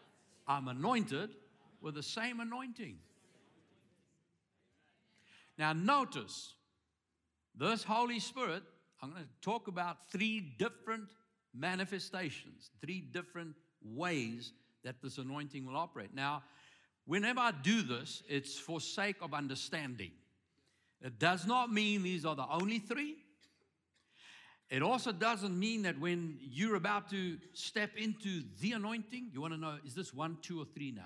I'm 0.48 0.68
anointed 0.68 1.30
with 1.82 1.96
the 1.96 2.04
same 2.04 2.40
anointing. 2.40 2.98
Now, 5.58 5.72
notice 5.72 6.54
this 7.56 7.84
Holy 7.84 8.20
Spirit, 8.20 8.64
I'm 9.02 9.12
going 9.12 9.24
to 9.24 9.30
talk 9.42 9.68
about 9.68 10.10
three 10.12 10.56
different 10.58 11.10
manifestations, 11.54 12.72
three 12.82 13.02
different 13.02 13.56
ways 13.84 14.52
that 14.84 15.02
this 15.02 15.20
anointing 15.20 15.66
will 15.66 15.78
operate. 15.78 16.14
Now, 16.14 16.44
whenever 17.06 17.40
I 17.40 17.52
do 17.52 17.84
this, 17.84 18.24
it's 18.28 18.58
for 18.58 18.82
sake 18.82 19.18
of 19.22 19.34
understanding. 19.34 20.12
It 21.02 21.20
does 21.20 21.46
not 21.46 21.72
mean 21.72 22.02
these 22.04 22.26
are 22.26 22.36
the 22.36 22.48
only 22.50 22.80
three. 22.80 23.16
It 24.70 24.82
also 24.82 25.12
doesn't 25.12 25.58
mean 25.58 25.84
that 25.84 26.00
when 26.00 26.38
you're 26.42 26.76
about 26.76 27.10
to 27.12 27.38
step 27.54 27.92
into 27.98 28.42
the 28.62 28.72
anointing, 28.72 29.30
you 29.32 29.42
want 29.42 29.54
to 29.54 29.60
know, 29.60 29.78
is 29.86 29.94
this 29.94 30.14
one, 30.14 30.38
two, 30.42 30.60
or 30.60 30.66
three 30.66 30.92
now? 30.92 31.04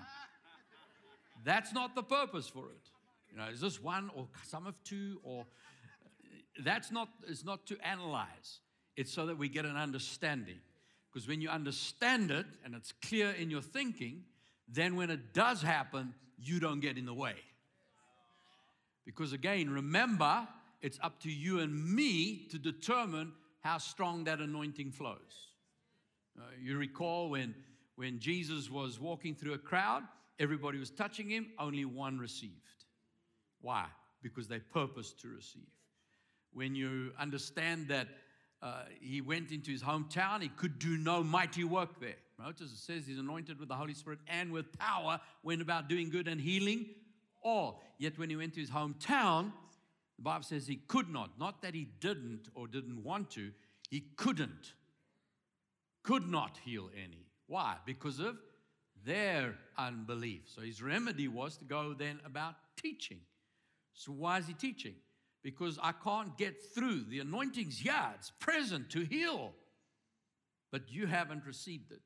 That's 1.44 1.72
not 1.72 1.94
the 1.94 2.02
purpose 2.02 2.48
for 2.48 2.66
it. 2.70 2.90
You 3.30 3.38
know, 3.38 3.48
is 3.52 3.60
this 3.60 3.82
one 3.82 4.10
or 4.14 4.28
some 4.44 4.66
of 4.66 4.74
two 4.82 5.20
or 5.22 5.46
that's 6.64 6.90
not 6.90 7.08
it's 7.28 7.44
not 7.44 7.66
to 7.66 7.78
analyze. 7.86 8.60
It's 8.96 9.12
so 9.12 9.26
that 9.26 9.38
we 9.38 9.48
get 9.48 9.64
an 9.64 9.76
understanding. 9.76 10.58
Because 11.12 11.26
when 11.26 11.40
you 11.40 11.48
understand 11.48 12.30
it 12.30 12.46
and 12.64 12.74
it's 12.74 12.92
clear 12.92 13.30
in 13.30 13.50
your 13.50 13.62
thinking, 13.62 14.24
then 14.68 14.96
when 14.96 15.10
it 15.10 15.32
does 15.32 15.62
happen, 15.62 16.14
you 16.38 16.60
don't 16.60 16.80
get 16.80 16.98
in 16.98 17.06
the 17.06 17.14
way. 17.14 17.34
Because 19.04 19.32
again, 19.32 19.70
remember, 19.70 20.46
it's 20.82 20.98
up 21.02 21.20
to 21.22 21.30
you 21.30 21.60
and 21.60 21.94
me 21.94 22.46
to 22.50 22.58
determine 22.58 23.32
how 23.60 23.78
strong 23.78 24.24
that 24.24 24.40
anointing 24.40 24.92
flows. 24.92 25.54
Uh, 26.38 26.42
you 26.60 26.76
recall 26.78 27.30
when, 27.30 27.54
when 27.96 28.18
Jesus 28.18 28.70
was 28.70 28.98
walking 28.98 29.34
through 29.34 29.54
a 29.54 29.58
crowd, 29.58 30.02
everybody 30.38 30.78
was 30.78 30.90
touching 30.90 31.28
him, 31.28 31.48
only 31.58 31.84
one 31.84 32.18
received. 32.18 32.54
Why? 33.60 33.86
Because 34.22 34.48
they 34.48 34.58
purposed 34.58 35.20
to 35.20 35.28
receive. 35.28 35.68
When 36.52 36.74
you 36.74 37.12
understand 37.18 37.88
that 37.88 38.08
uh, 38.62 38.84
he 39.00 39.20
went 39.20 39.52
into 39.52 39.70
his 39.70 39.82
hometown, 39.82 40.42
he 40.42 40.48
could 40.48 40.78
do 40.78 40.96
no 40.96 41.22
mighty 41.22 41.64
work 41.64 42.00
there. 42.00 42.16
Notice 42.38 42.72
it 42.72 42.78
says 42.78 43.06
he's 43.06 43.18
anointed 43.18 43.58
with 43.58 43.68
the 43.68 43.74
Holy 43.74 43.94
Spirit 43.94 44.18
and 44.26 44.50
with 44.52 44.76
power, 44.78 45.20
went 45.42 45.60
about 45.60 45.88
doing 45.88 46.10
good 46.10 46.26
and 46.26 46.40
healing 46.40 46.86
all. 47.42 47.82
Yet 47.98 48.18
when 48.18 48.30
he 48.30 48.36
went 48.36 48.54
to 48.54 48.60
his 48.60 48.70
hometown, 48.70 49.52
the 50.20 50.24
Bible 50.24 50.44
says 50.44 50.66
he 50.66 50.76
could 50.76 51.08
not. 51.08 51.30
Not 51.38 51.62
that 51.62 51.74
he 51.74 51.88
didn't 51.98 52.48
or 52.54 52.68
didn't 52.68 53.02
want 53.02 53.30
to, 53.30 53.52
he 53.88 54.04
couldn't. 54.16 54.74
Could 56.02 56.28
not 56.28 56.58
heal 56.62 56.90
any. 56.94 57.24
Why? 57.46 57.76
Because 57.86 58.18
of 58.20 58.36
their 59.02 59.54
unbelief. 59.78 60.42
So 60.44 60.60
his 60.60 60.82
remedy 60.82 61.26
was 61.26 61.56
to 61.56 61.64
go 61.64 61.94
then 61.94 62.20
about 62.26 62.56
teaching. 62.76 63.20
So 63.94 64.12
why 64.12 64.36
is 64.36 64.46
he 64.46 64.52
teaching? 64.52 64.92
Because 65.42 65.78
I 65.82 65.92
can't 65.92 66.36
get 66.36 66.62
through. 66.74 67.04
The 67.08 67.20
anointing's 67.20 67.78
here, 67.78 68.12
it's 68.14 68.30
present 68.40 68.90
to 68.90 69.00
heal. 69.00 69.52
But 70.70 70.82
you 70.90 71.06
haven't 71.06 71.46
received 71.46 71.92
it. 71.92 72.02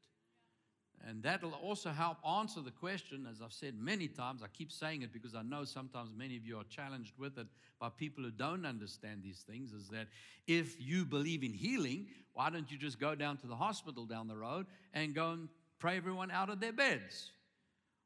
And 1.07 1.23
that'll 1.23 1.53
also 1.53 1.91
help 1.91 2.17
answer 2.27 2.61
the 2.63 2.71
question, 2.71 3.27
as 3.31 3.43
I've 3.43 3.53
said 3.53 3.75
many 3.79 4.09
times. 4.09 4.43
I 4.43 4.47
keep 4.49 4.73
saying 4.73 5.03
it 5.03 5.13
because 5.13 5.35
I 5.35 5.43
know 5.43 5.65
sometimes 5.65 6.11
many 6.17 6.37
of 6.37 6.47
you 6.47 6.57
are 6.57 6.65
challenged 6.65 7.13
with 7.19 7.37
it 7.37 7.47
by 7.79 7.91
people 7.91 8.25
who 8.25 8.31
don't 8.31 8.65
understand 8.65 9.23
these 9.23 9.45
things. 9.47 9.73
Is 9.73 9.89
that 9.89 10.07
if 10.47 10.81
you 10.81 11.05
believe 11.05 11.43
in 11.43 11.53
healing, 11.53 12.07
why 12.33 12.49
don't 12.49 12.71
you 12.71 12.79
just 12.79 12.99
go 12.99 13.15
down 13.15 13.37
to 13.39 13.47
the 13.47 13.55
hospital 13.57 14.07
down 14.07 14.29
the 14.29 14.37
road 14.37 14.65
and 14.95 15.15
go 15.15 15.33
and 15.33 15.49
pray 15.79 15.99
everyone 15.99 16.31
out 16.31 16.49
of 16.49 16.59
their 16.59 16.73
beds? 16.73 17.33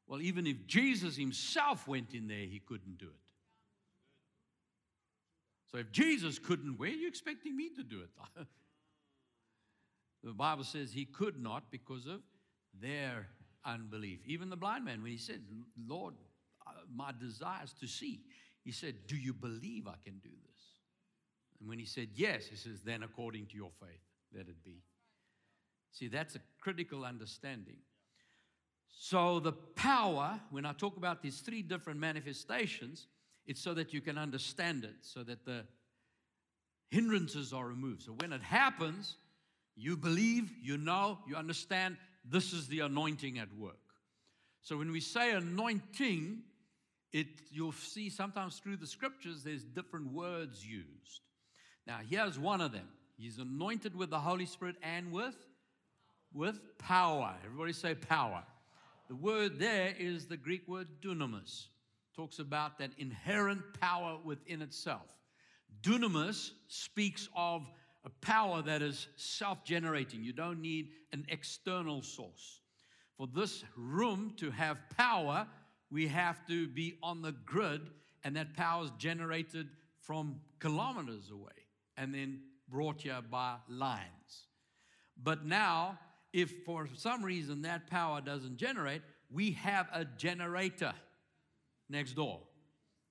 Well, 0.05 0.21
even 0.21 0.45
if 0.45 0.67
Jesus 0.67 1.15
himself 1.15 1.87
went 1.87 2.13
in 2.13 2.27
there, 2.27 2.37
he 2.37 2.59
couldn't 2.59 2.97
do 2.97 3.05
it. 3.05 3.11
So 5.71 5.77
if 5.77 5.91
Jesus 5.91 6.37
couldn't, 6.37 6.77
where 6.77 6.89
are 6.89 6.93
you 6.93 7.07
expecting 7.07 7.55
me 7.55 7.69
to 7.77 7.83
do 7.83 8.01
it? 8.01 8.09
the 10.23 10.33
Bible 10.33 10.65
says 10.65 10.91
he 10.91 11.05
could 11.05 11.41
not 11.41 11.71
because 11.71 12.05
of 12.07 12.21
their 12.73 13.27
unbelief. 13.65 14.19
Even 14.25 14.49
the 14.49 14.55
blind 14.57 14.85
man, 14.85 15.01
when 15.01 15.11
he 15.11 15.17
said, 15.17 15.41
Lord, 15.87 16.15
uh, 16.65 16.71
my 16.93 17.11
desire 17.19 17.63
is 17.63 17.73
to 17.79 17.87
see, 17.87 18.21
he 18.63 18.71
said, 18.71 18.95
Do 19.07 19.15
you 19.15 19.33
believe 19.33 19.87
I 19.87 19.95
can 20.03 20.19
do 20.19 20.29
this? 20.29 20.61
And 21.59 21.67
when 21.67 21.79
he 21.79 21.85
said 21.85 22.09
yes, 22.15 22.45
he 22.45 22.55
says, 22.55 22.81
Then 22.83 23.03
according 23.03 23.47
to 23.47 23.55
your 23.55 23.71
faith, 23.79 24.01
let 24.33 24.47
it 24.47 24.63
be. 24.63 24.81
See, 25.91 26.07
that's 26.07 26.35
a 26.35 26.39
critical 26.61 27.03
understanding. 27.03 27.77
So, 28.87 29.39
the 29.39 29.53
power, 29.53 30.39
when 30.51 30.65
I 30.65 30.73
talk 30.73 30.97
about 30.97 31.21
these 31.21 31.39
three 31.39 31.61
different 31.61 31.99
manifestations, 31.99 33.07
it's 33.45 33.61
so 33.61 33.73
that 33.73 33.93
you 33.93 34.01
can 34.01 34.17
understand 34.17 34.83
it, 34.83 34.95
so 35.01 35.23
that 35.23 35.45
the 35.45 35.63
hindrances 36.89 37.53
are 37.53 37.65
removed. 37.65 38.03
So, 38.03 38.11
when 38.19 38.33
it 38.33 38.41
happens, 38.41 39.15
you 39.75 39.95
believe, 39.95 40.51
you 40.61 40.77
know, 40.77 41.19
you 41.27 41.35
understand, 41.35 41.97
this 42.23 42.53
is 42.53 42.67
the 42.67 42.81
anointing 42.81 43.39
at 43.39 43.53
work. 43.57 43.77
So 44.61 44.77
when 44.77 44.91
we 44.91 44.99
say 44.99 45.31
anointing, 45.31 46.41
it 47.11 47.27
you'll 47.51 47.71
see 47.71 48.09
sometimes 48.09 48.57
through 48.57 48.77
the 48.77 48.87
scriptures 48.87 49.43
there's 49.43 49.63
different 49.63 50.11
words 50.13 50.65
used. 50.65 51.21
Now 51.87 51.99
here's 52.07 52.37
one 52.37 52.61
of 52.61 52.71
them. 52.71 52.87
He's 53.17 53.37
anointed 53.37 53.95
with 53.95 54.09
the 54.09 54.19
Holy 54.19 54.45
Spirit 54.45 54.75
and 54.83 55.11
with 55.11 55.35
with 56.33 56.59
power. 56.77 57.33
Everybody 57.43 57.73
say 57.73 57.95
power. 57.95 58.43
The 59.07 59.15
word 59.15 59.57
there 59.57 59.95
is 59.97 60.27
the 60.27 60.37
Greek 60.37 60.67
word 60.67 60.87
dunamis. 61.01 61.67
Talks 62.15 62.39
about 62.39 62.77
that 62.77 62.91
inherent 62.97 63.61
power 63.79 64.19
within 64.23 64.61
itself. 64.61 65.15
Dunamis 65.81 66.51
speaks 66.67 67.27
of 67.35 67.67
a 68.05 68.09
power 68.21 68.61
that 68.61 68.81
is 68.81 69.07
self 69.15 69.63
generating. 69.63 70.23
You 70.23 70.33
don't 70.33 70.61
need 70.61 70.89
an 71.11 71.25
external 71.29 72.01
source. 72.01 72.61
For 73.17 73.27
this 73.27 73.63
room 73.75 74.33
to 74.37 74.49
have 74.51 74.77
power, 74.97 75.47
we 75.91 76.07
have 76.07 76.45
to 76.47 76.67
be 76.67 76.97
on 77.03 77.21
the 77.21 77.33
grid, 77.45 77.81
and 78.23 78.35
that 78.35 78.55
power 78.55 78.85
is 78.85 78.91
generated 78.97 79.67
from 79.99 80.39
kilometers 80.59 81.29
away 81.31 81.51
and 81.97 82.13
then 82.13 82.41
brought 82.69 83.01
here 83.01 83.21
by 83.29 83.55
lines. 83.67 84.47
But 85.21 85.45
now, 85.45 85.99
if 86.31 86.53
for 86.65 86.87
some 86.95 87.23
reason 87.23 87.63
that 87.63 87.89
power 87.89 88.21
doesn't 88.21 88.57
generate, 88.57 89.01
we 89.31 89.51
have 89.51 89.87
a 89.91 90.05
generator 90.05 90.93
next 91.89 92.13
door. 92.13 92.39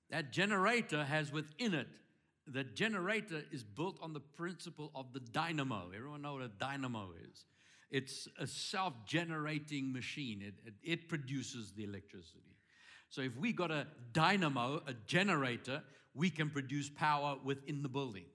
That 0.09 0.31
generator 0.31 1.03
has 1.03 1.31
within 1.31 1.73
it 1.73 1.87
the 2.51 2.63
generator 2.63 3.43
is 3.51 3.63
built 3.63 3.97
on 4.01 4.13
the 4.13 4.19
principle 4.19 4.91
of 4.95 5.13
the 5.13 5.19
dynamo. 5.19 5.91
Everyone 5.95 6.21
know 6.21 6.33
what 6.33 6.43
a 6.43 6.47
dynamo 6.47 7.09
is? 7.29 7.45
It's 7.91 8.27
a 8.39 8.45
self 8.45 8.93
generating 9.05 9.91
machine, 9.91 10.43
it, 10.45 10.53
it, 10.65 10.73
it, 10.83 11.09
produces 11.09 11.71
the 11.71 11.83
electricity. 11.83 12.55
So 13.09 13.21
if 13.21 13.35
we 13.35 13.51
got 13.51 13.71
a 13.71 13.87
dynamo, 14.13 14.83
a 14.87 14.93
generator, 15.07 15.81
we 16.13 16.29
can 16.29 16.51
produce 16.51 16.89
power 16.89 17.37
within 17.43 17.81
the 17.81 17.89
building. 17.89 18.25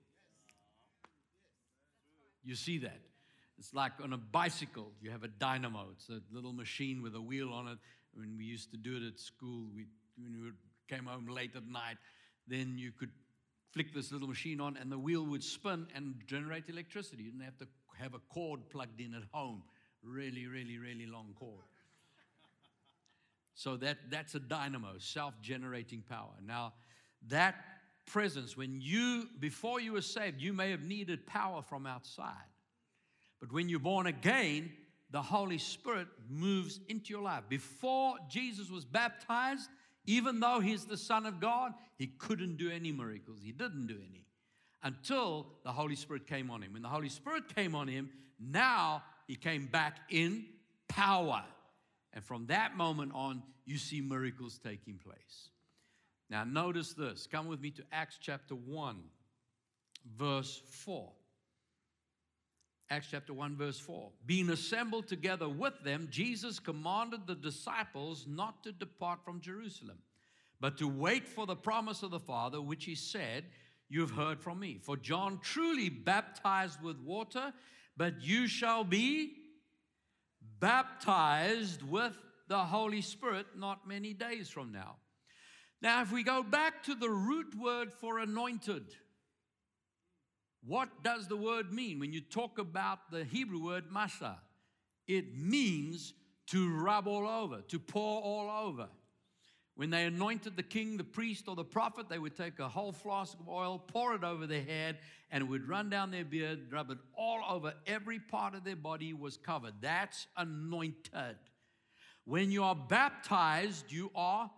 You 2.43 2.57
see 2.57 2.79
that? 2.79 3.01
It's 3.59 3.73
like 3.73 3.93
on 4.03 4.13
a 4.13 4.19
bicycle, 4.19 4.91
you 5.01 5.11
have 5.11 5.23
a 5.23 5.29
dynamo. 5.29 5.87
It's 5.93 6.09
a 6.09 6.21
little 6.33 6.53
machine 6.53 7.03
with 7.03 7.15
a 7.15 7.21
wheel 7.21 7.53
on 7.53 7.69
it. 7.69 7.79
When 8.15 8.37
we 8.37 8.45
used 8.45 8.73
to 8.73 8.77
do 8.77 8.97
it 8.97 9.07
at 9.07 9.21
school, 9.21 9.69
we, 9.75 9.87
when 10.17 10.43
we 10.43 10.51
came 10.89 11.07
home 11.07 11.29
late 11.29 11.55
at 11.55 11.67
night, 11.67 11.97
then 12.49 12.77
you 12.77 12.91
could 12.91 13.11
flick 13.75 13.93
this 13.93 14.13
little 14.13 14.29
machine 14.29 14.61
on 14.61 14.77
and 14.77 14.91
the 14.91 14.99
wheel 14.99 15.27
would 15.27 15.43
spin 15.43 15.87
and 15.95 16.15
generate 16.27 16.69
electricity. 16.69 17.25
You 17.25 17.33
didn't 17.33 17.45
have 17.45 17.59
to 17.59 17.67
have 17.99 18.15
a 18.15 18.21
cord 18.33 18.61
plugged 18.71 19.01
in 19.01 19.15
at 19.15 19.23
home. 19.33 19.63
Really, 20.03 20.47
really, 20.47 20.79
really 20.79 21.07
long 21.07 21.35
cord. 21.39 21.65
So 23.55 23.77
that, 23.79 23.99
that's 24.11 24.35
a 24.35 24.41
dynamo, 24.41 24.95
self 24.99 25.35
generating 25.43 26.03
power. 26.09 26.33
Now, 26.45 26.75
that 27.29 27.57
presence, 28.07 28.57
when 28.57 28.81
you, 28.81 29.29
before 29.41 29.81
you 29.81 29.93
were 29.93 30.03
saved, 30.03 30.41
you 30.41 30.53
may 30.53 30.71
have 30.71 30.83
needed 30.83 31.27
power 31.27 31.63
from 31.63 31.87
outside. 31.87 32.51
But 33.41 33.53
when 33.53 33.69
you're 33.69 33.81
born 33.81 34.07
again, 34.07 34.73
the 35.11 35.23
Holy 35.23 35.59
Spirit 35.59 36.09
moves 36.29 36.81
into 36.89 37.11
your 37.11 37.23
life. 37.23 37.45
Before 37.49 38.17
Jesus 38.29 38.71
was 38.71 38.85
baptized, 38.85 39.69
even 40.07 40.41
though 40.41 40.61
he's 40.61 40.85
the 40.85 40.97
Son 40.97 41.27
of 41.27 41.41
God, 41.41 41.73
he 41.97 42.07
couldn't 42.07 42.57
do 42.57 42.71
any 42.71 42.93
miracles. 42.93 43.41
He 43.43 43.53
didn't 43.53 43.87
do 43.87 43.97
any 43.97 44.27
until 44.83 45.47
the 45.65 45.73
Holy 45.73 45.97
Spirit 45.97 46.27
came 46.27 46.51
on 46.51 46.63
him. 46.63 46.75
When 46.75 46.83
the 46.83 46.89
Holy 46.89 47.09
Spirit 47.09 47.55
came 47.55 47.75
on 47.75 47.89
him, 47.89 48.11
now 48.39 49.03
he 49.27 49.35
came 49.35 49.67
back 49.67 49.99
in 50.11 50.45
power. 50.89 51.43
And 52.13 52.23
from 52.23 52.47
that 52.47 52.77
moment 52.77 53.13
on, 53.15 53.43
you 53.65 53.79
see 53.79 54.01
miracles 54.01 54.61
taking 54.63 54.99
place. 54.99 55.49
Now, 56.31 56.45
notice 56.45 56.93
this. 56.93 57.27
Come 57.27 57.49
with 57.49 57.61
me 57.61 57.71
to 57.73 57.83
Acts 57.93 58.19
chapter 58.21 58.55
1, 58.55 58.97
verse 60.17 60.61
4. 60.69 61.11
Acts 62.91 63.09
chapter 63.11 63.33
1, 63.33 63.57
verse 63.57 63.79
4. 63.79 64.11
Being 64.27 64.51
assembled 64.51 65.09
together 65.09 65.49
with 65.49 65.75
them, 65.85 66.09
Jesus 66.11 66.59
commanded 66.59 67.27
the 67.27 67.35
disciples 67.35 68.27
not 68.29 68.63
to 68.65 68.73
depart 68.73 69.25
from 69.25 69.41
Jerusalem, 69.41 69.99
but 70.61 70.77
to 70.79 70.89
wait 70.89 71.27
for 71.27 71.47
the 71.47 71.57
promise 71.57 72.03
of 72.03 72.11
the 72.11 72.21
Father, 72.21 72.61
which 72.61 72.85
he 72.85 72.95
said, 72.95 73.45
You've 73.89 74.11
heard 74.11 74.41
from 74.41 74.61
me. 74.61 74.79
For 74.83 74.97
John 74.97 75.39
truly 75.43 75.89
baptized 75.89 76.83
with 76.83 76.99
water, 77.01 77.53
but 77.97 78.23
you 78.23 78.47
shall 78.47 78.83
be 78.83 79.33
baptized 80.59 81.83
with 81.83 82.17
the 82.49 82.59
Holy 82.59 83.03
Spirit 83.03 83.47
not 83.57 83.87
many 83.87 84.13
days 84.13 84.49
from 84.49 84.73
now. 84.73 84.97
Now, 85.81 86.03
if 86.03 86.13
we 86.13 86.23
go 86.23 86.43
back 86.43 86.83
to 86.85 86.95
the 86.95 87.11
root 87.11 87.55
word 87.55 87.93
for 87.93 88.19
anointed, 88.19 88.85
what 90.67 90.89
does 91.03 91.29
the 91.29 91.37
word 91.37 91.73
mean? 91.73 91.99
When 91.99 92.13
you 92.13 92.21
talk 92.21 92.59
about 92.59 93.11
the 93.11 93.25
Hebrew 93.25 93.63
word 93.63 93.85
masa, 93.91 94.37
it 95.07 95.37
means 95.37 96.15
to 96.49 96.75
rub 96.75 97.07
all 97.07 97.27
over, 97.27 97.61
to 97.69 97.79
pour 97.79 98.23
all 98.23 98.69
over. 98.69 98.89
When 99.77 99.91
they 99.91 100.05
anointed 100.05 100.57
the 100.57 100.63
king, 100.63 100.97
the 100.97 101.05
priest, 101.05 101.49
or 101.49 101.57
the 101.57 101.65
prophet, 101.65 102.09
they 102.09 102.19
would 102.19 102.37
take 102.37 102.61
a 102.61 102.69
whole 102.69 102.93
flask 102.93 103.39
of 103.41 103.49
oil, 103.49 103.79
pour 103.79 104.15
it 104.15 104.23
over 104.23 104.47
their 104.47 104.63
head, 104.63 104.99
and 105.31 105.43
it 105.43 105.47
would 105.47 105.69
run 105.69 105.91
down 105.91 106.13
their 106.13 106.25
beard, 106.25 106.73
rub 106.73 106.91
it 106.91 106.99
all 107.19 107.41
over. 107.49 107.75
Every 107.87 108.21
part 108.21 108.55
of 108.55 108.63
their 108.63 108.77
body 108.77 109.13
was 109.13 109.37
covered. 109.37 109.75
That's 109.81 110.29
anointed. 110.37 111.37
When 112.25 112.53
you 112.53 112.63
are 112.63 112.77
baptized, 112.77 113.91
you 113.91 114.11
are 114.15 114.51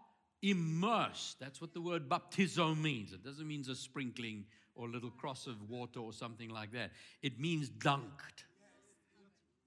immersed. 0.43 1.41
That's 1.41 1.61
what 1.63 1.73
the 1.73 1.81
word 1.81 2.09
baptizo 2.09 2.79
means. 2.79 3.13
It 3.13 3.25
doesn't 3.25 3.49
mean 3.49 3.65
a 3.71 3.75
sprinkling 3.75 4.45
or 4.77 4.87
a 4.87 4.91
little 4.91 5.11
cross 5.11 5.47
of 5.47 5.69
water 5.69 6.01
or 6.01 6.13
something 6.13 6.51
like 6.51 6.73
that. 6.73 6.93
It 7.23 7.41
means 7.41 7.71
dunked, 7.71 8.45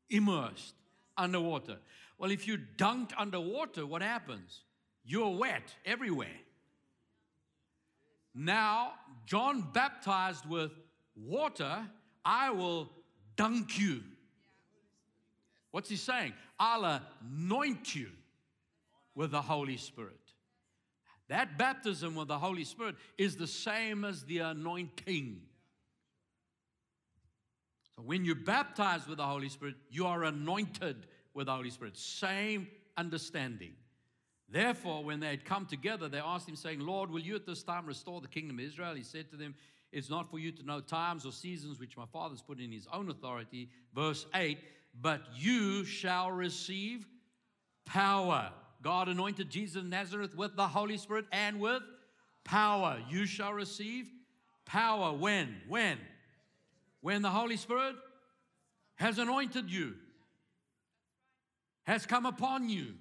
immersed 0.10 0.76
underwater. 1.18 1.78
Well, 2.18 2.32
if 2.32 2.48
you 2.48 2.58
dunked 2.78 3.12
underwater, 3.18 3.86
what 3.86 4.02
happens? 4.02 4.62
You're 5.04 5.36
wet 5.36 5.76
everywhere. 5.86 6.28
Now, 8.36 8.94
John 9.26 9.68
baptized 9.74 10.48
with 10.48 10.72
water, 11.16 11.86
I 12.24 12.52
will 12.52 12.90
dunk 13.36 13.80
you. 13.80 14.02
What's 15.72 15.90
he 15.90 15.96
saying? 15.96 16.34
I'll 16.60 17.02
anoint 17.22 17.96
you 17.96 18.10
with 19.16 19.32
the 19.32 19.42
Holy 19.42 19.78
Spirit. 19.78 20.19
That 21.30 21.58
baptism 21.58 22.16
with 22.16 22.28
the 22.28 22.40
Holy 22.40 22.64
Spirit 22.64 22.96
is 23.18 23.38
the 23.38 23.48
same 23.48 24.04
as 24.04 24.24
the 24.24 24.40
anointing. 24.40 25.42
So 27.96 28.02
when 28.02 28.26
you're 28.26 28.36
baptized 28.36 29.08
with 29.08 29.18
the 29.18 29.26
Holy 29.26 29.50
Spirit, 29.50 29.76
you 29.90 30.08
are 30.08 30.24
anointed 30.24 31.06
with 31.34 31.46
the 31.46 31.54
Holy 31.54 31.70
Spirit. 31.70 31.98
Same 31.98 32.68
understanding. 32.98 33.74
Therefore, 34.52 35.04
when 35.04 35.20
they 35.20 35.28
had 35.28 35.46
come 35.46 35.68
together, 35.68 36.10
they 36.10 36.18
asked 36.18 36.50
him, 36.50 36.56
saying, 36.56 36.80
Lord, 36.80 37.12
will 37.12 37.22
you 37.22 37.36
at 37.36 37.46
this 37.46 37.62
time 37.62 37.86
restore 37.86 38.20
the 38.22 38.28
kingdom 38.28 38.58
of 38.58 38.66
Israel? 38.66 38.96
He 38.96 39.04
said 39.04 39.30
to 39.30 39.38
them, 39.38 39.54
It's 39.92 40.10
not 40.10 40.32
for 40.32 40.40
you 40.40 40.52
to 40.54 40.64
know 40.64 40.80
times 40.80 41.28
or 41.28 41.32
seasons 41.32 41.80
which 41.80 41.96
my 41.96 42.06
Father 42.12 42.34
has 42.34 42.42
put 42.42 42.60
in 42.60 42.72
his 42.72 42.88
own 42.92 43.12
authority. 43.12 43.70
Verse 43.94 44.26
8, 44.34 44.58
but 45.00 45.22
you 45.36 45.86
shall 45.86 46.32
receive 46.32 47.06
power. 47.86 48.52
God 48.82 49.10
anointed 49.10 49.50
Jesus 49.50 49.78
of 49.78 49.86
Nazareth 49.86 50.36
with 50.36 50.56
the 50.56 50.68
Holy 50.68 50.98
Spirit 50.98 51.26
and 51.32 51.60
with 51.60 51.84
power. 52.44 52.98
You 53.10 53.26
shall 53.26 53.54
receive 53.54 54.08
power. 54.66 55.14
When? 55.14 55.56
When? 55.68 55.98
When 57.02 57.22
the 57.22 57.30
Holy 57.30 57.58
Spirit 57.58 57.96
has 58.96 59.20
anointed 59.20 59.70
you, 59.70 59.96
has 61.84 62.06
come 62.06 62.26
upon 62.26 62.70
you 62.70 62.94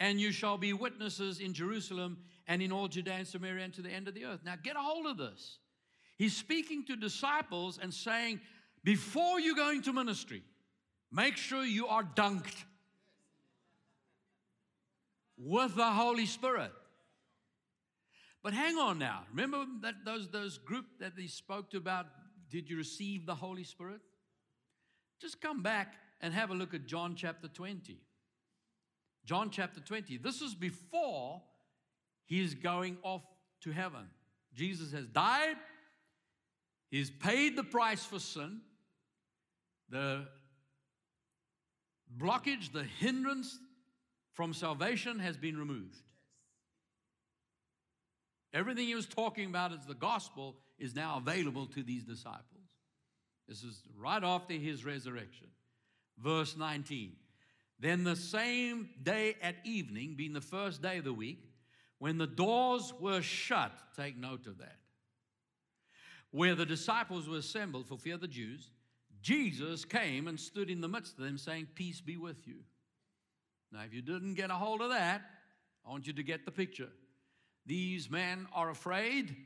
and 0.00 0.20
you 0.20 0.30
shall 0.30 0.56
be 0.56 0.72
witnesses 0.72 1.40
in 1.40 1.52
Jerusalem 1.52 2.18
and 2.46 2.62
in 2.62 2.72
all 2.72 2.88
Judea 2.88 3.14
and 3.14 3.26
Samaria 3.26 3.64
and 3.64 3.74
to 3.74 3.82
the 3.82 3.90
end 3.90 4.08
of 4.08 4.14
the 4.14 4.24
earth. 4.24 4.40
Now, 4.44 4.54
get 4.62 4.76
a 4.76 4.80
hold 4.80 5.06
of 5.06 5.16
this. 5.16 5.58
He's 6.16 6.36
speaking 6.36 6.84
to 6.86 6.96
disciples 6.96 7.78
and 7.80 7.92
saying, 7.92 8.40
before 8.84 9.40
you 9.40 9.54
go 9.54 9.70
into 9.70 9.92
ministry, 9.92 10.42
make 11.12 11.36
sure 11.36 11.64
you 11.64 11.86
are 11.88 12.02
dunked 12.02 12.64
with 15.38 15.76
the 15.76 15.90
Holy 15.90 16.26
Spirit. 16.26 16.72
But 18.42 18.54
hang 18.54 18.76
on 18.76 18.98
now. 18.98 19.22
Remember 19.30 19.64
that 19.82 20.04
those, 20.04 20.28
those 20.28 20.58
group 20.58 20.86
that 21.00 21.12
he 21.16 21.28
spoke 21.28 21.70
to 21.70 21.76
about, 21.76 22.06
did 22.50 22.70
you 22.70 22.76
receive 22.76 23.26
the 23.26 23.34
Holy 23.34 23.64
Spirit? 23.64 24.00
Just 25.20 25.40
come 25.40 25.62
back 25.62 25.94
and 26.20 26.32
have 26.32 26.50
a 26.50 26.54
look 26.54 26.74
at 26.74 26.86
John 26.86 27.14
chapter 27.16 27.48
20. 27.48 27.98
John 29.24 29.50
chapter 29.50 29.80
20. 29.80 30.18
This 30.18 30.40
is 30.40 30.54
before 30.54 31.42
he 32.26 32.40
is 32.40 32.54
going 32.54 32.98
off 33.02 33.22
to 33.62 33.72
heaven. 33.72 34.06
Jesus 34.54 34.92
has 34.92 35.06
died, 35.06 35.56
he's 36.90 37.10
paid 37.10 37.56
the 37.56 37.64
price 37.64 38.04
for 38.04 38.18
sin. 38.18 38.60
The 39.90 40.26
blockage, 42.18 42.72
the 42.72 42.84
hindrance 42.84 43.58
from 44.38 44.54
salvation 44.54 45.18
has 45.18 45.36
been 45.36 45.58
removed. 45.58 46.12
Everything 48.54 48.86
he 48.86 48.94
was 48.94 49.08
talking 49.08 49.46
about 49.46 49.72
as 49.72 49.84
the 49.84 49.94
gospel 49.94 50.54
is 50.78 50.94
now 50.94 51.16
available 51.16 51.66
to 51.66 51.82
these 51.82 52.04
disciples. 52.04 52.44
This 53.48 53.64
is 53.64 53.82
right 53.98 54.22
after 54.22 54.54
his 54.54 54.84
resurrection. 54.84 55.48
Verse 56.22 56.56
19. 56.56 57.16
Then 57.80 58.04
the 58.04 58.14
same 58.14 58.90
day 59.02 59.34
at 59.42 59.56
evening, 59.64 60.14
being 60.16 60.34
the 60.34 60.40
first 60.40 60.80
day 60.82 60.98
of 60.98 61.04
the 61.04 61.12
week, 61.12 61.42
when 61.98 62.16
the 62.16 62.28
doors 62.28 62.94
were 63.00 63.22
shut, 63.22 63.72
take 63.96 64.16
note 64.16 64.46
of 64.46 64.58
that, 64.58 64.78
where 66.30 66.54
the 66.54 66.64
disciples 66.64 67.28
were 67.28 67.38
assembled 67.38 67.88
for 67.88 67.98
fear 67.98 68.14
of 68.14 68.20
the 68.20 68.28
Jews, 68.28 68.70
Jesus 69.20 69.84
came 69.84 70.28
and 70.28 70.38
stood 70.38 70.70
in 70.70 70.80
the 70.80 70.86
midst 70.86 71.18
of 71.18 71.24
them, 71.24 71.38
saying, 71.38 71.66
Peace 71.74 72.00
be 72.00 72.16
with 72.16 72.46
you. 72.46 72.58
Now, 73.72 73.80
if 73.84 73.92
you 73.92 74.02
didn't 74.02 74.34
get 74.34 74.50
a 74.50 74.54
hold 74.54 74.80
of 74.80 74.90
that, 74.90 75.22
I 75.86 75.90
want 75.90 76.06
you 76.06 76.12
to 76.14 76.22
get 76.22 76.44
the 76.44 76.50
picture. 76.50 76.88
These 77.66 78.10
men 78.10 78.46
are 78.54 78.70
afraid 78.70 79.36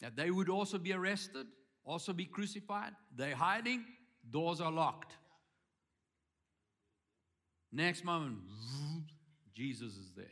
that 0.00 0.16
they 0.16 0.30
would 0.30 0.48
also 0.48 0.78
be 0.78 0.92
arrested, 0.92 1.46
also 1.84 2.12
be 2.12 2.24
crucified. 2.24 2.92
They're 3.14 3.36
hiding, 3.36 3.84
doors 4.30 4.60
are 4.60 4.72
locked. 4.72 5.12
Next 7.72 8.04
moment, 8.04 8.38
Jesus 9.54 9.96
is 9.96 10.12
there. 10.16 10.24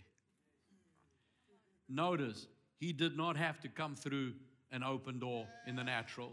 Notice, 1.88 2.46
he 2.78 2.92
did 2.92 3.16
not 3.16 3.36
have 3.36 3.60
to 3.60 3.68
come 3.68 3.94
through 3.94 4.32
an 4.72 4.82
open 4.82 5.18
door 5.18 5.46
in 5.66 5.76
the 5.76 5.84
natural. 5.84 6.32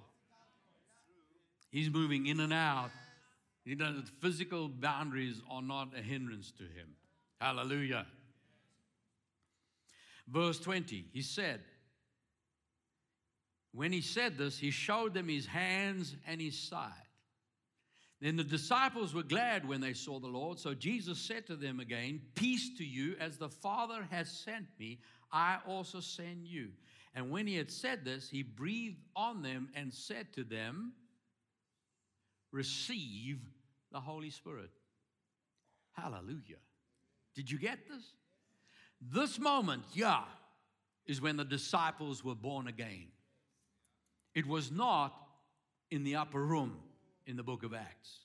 He's 1.71 1.89
moving 1.89 2.27
in 2.27 2.39
and 2.39 2.53
out. 2.53 2.91
He 3.63 3.75
does, 3.75 4.11
physical 4.19 4.67
boundaries 4.67 5.41
are 5.49 5.61
not 5.61 5.89
a 5.97 6.01
hindrance 6.01 6.51
to 6.57 6.63
him. 6.63 6.95
Hallelujah. 7.41 8.05
Verse 10.27 10.59
20, 10.59 11.07
he 11.11 11.23
said, 11.23 11.61
when 13.73 13.91
he 13.91 14.01
said 14.01 14.37
this, 14.37 14.59
he 14.59 14.69
showed 14.69 15.15
them 15.15 15.27
his 15.27 15.47
hands 15.47 16.15
and 16.27 16.39
his 16.39 16.57
side. 16.57 16.91
Then 18.19 18.35
the 18.35 18.43
disciples 18.43 19.15
were 19.15 19.23
glad 19.23 19.67
when 19.67 19.81
they 19.81 19.93
saw 19.93 20.19
the 20.19 20.27
Lord. 20.27 20.59
So 20.59 20.75
Jesus 20.75 21.17
said 21.17 21.47
to 21.47 21.55
them 21.55 21.79
again, 21.79 22.21
Peace 22.35 22.77
to 22.77 22.85
you, 22.85 23.15
as 23.19 23.37
the 23.37 23.49
Father 23.49 24.07
has 24.11 24.29
sent 24.29 24.67
me, 24.77 24.99
I 25.31 25.57
also 25.67 25.99
send 25.99 26.45
you. 26.45 26.69
And 27.15 27.31
when 27.31 27.47
he 27.47 27.55
had 27.55 27.71
said 27.71 28.05
this, 28.05 28.29
he 28.29 28.43
breathed 28.43 29.01
on 29.15 29.41
them 29.41 29.69
and 29.73 29.91
said 29.91 30.31
to 30.33 30.43
them, 30.43 30.93
Receive 32.51 33.39
the 33.91 33.99
Holy 33.99 34.29
Spirit. 34.29 34.69
Hallelujah. 35.93 36.57
Did 37.35 37.49
you 37.49 37.57
get 37.57 37.87
this? 37.87 38.03
This 39.01 39.39
moment, 39.39 39.83
yeah, 39.93 40.23
is 41.05 41.21
when 41.21 41.37
the 41.37 41.45
disciples 41.45 42.23
were 42.23 42.35
born 42.35 42.67
again. 42.67 43.07
It 44.35 44.45
was 44.45 44.71
not 44.71 45.13
in 45.89 46.03
the 46.03 46.15
upper 46.15 46.43
room 46.43 46.77
in 47.25 47.35
the 47.35 47.43
book 47.43 47.63
of 47.63 47.73
Acts. 47.73 48.19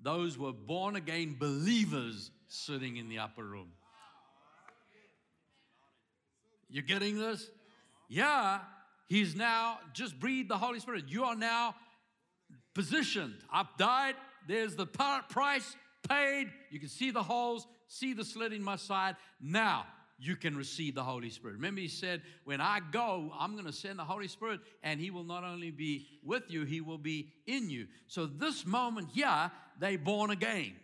Those 0.00 0.38
were 0.38 0.52
born 0.52 0.96
again 0.96 1.36
believers 1.38 2.30
sitting 2.48 2.96
in 2.96 3.08
the 3.08 3.18
upper 3.18 3.44
room. 3.44 3.72
You're 6.68 6.82
getting 6.82 7.18
this? 7.18 7.50
Yeah, 8.08 8.60
he's 9.06 9.36
now 9.36 9.78
just 9.92 10.18
breathed 10.18 10.48
the 10.48 10.58
Holy 10.58 10.80
Spirit. 10.80 11.04
You 11.08 11.24
are 11.24 11.36
now 11.36 11.74
positioned. 12.74 13.36
I've 13.52 13.76
died. 13.78 14.14
There's 14.48 14.74
the 14.74 14.86
price 14.86 15.76
paid. 16.08 16.50
You 16.70 16.80
can 16.80 16.88
see 16.88 17.10
the 17.10 17.22
holes, 17.22 17.66
see 17.92 18.14
the 18.14 18.24
slit 18.24 18.52
in 18.52 18.62
my 18.62 18.76
side. 18.76 19.16
Now 19.40 19.86
you 20.18 20.36
can 20.36 20.56
receive 20.56 20.94
the 20.94 21.02
Holy 21.02 21.30
Spirit. 21.30 21.54
Remember, 21.54 21.80
he 21.80 21.88
said, 21.88 22.22
When 22.44 22.60
I 22.60 22.80
go, 22.90 23.30
I'm 23.38 23.52
going 23.52 23.66
to 23.66 23.72
send 23.72 23.98
the 23.98 24.04
Holy 24.04 24.28
Spirit, 24.28 24.60
and 24.82 25.00
he 25.00 25.10
will 25.10 25.24
not 25.24 25.44
only 25.44 25.70
be 25.70 26.06
with 26.24 26.44
you, 26.48 26.64
he 26.64 26.80
will 26.80 26.98
be 26.98 27.28
in 27.46 27.68
you. 27.68 27.86
So, 28.06 28.26
this 28.26 28.64
moment 28.64 29.08
here, 29.12 29.50
they 29.78 29.96
born 29.96 30.30
again. 30.30 30.74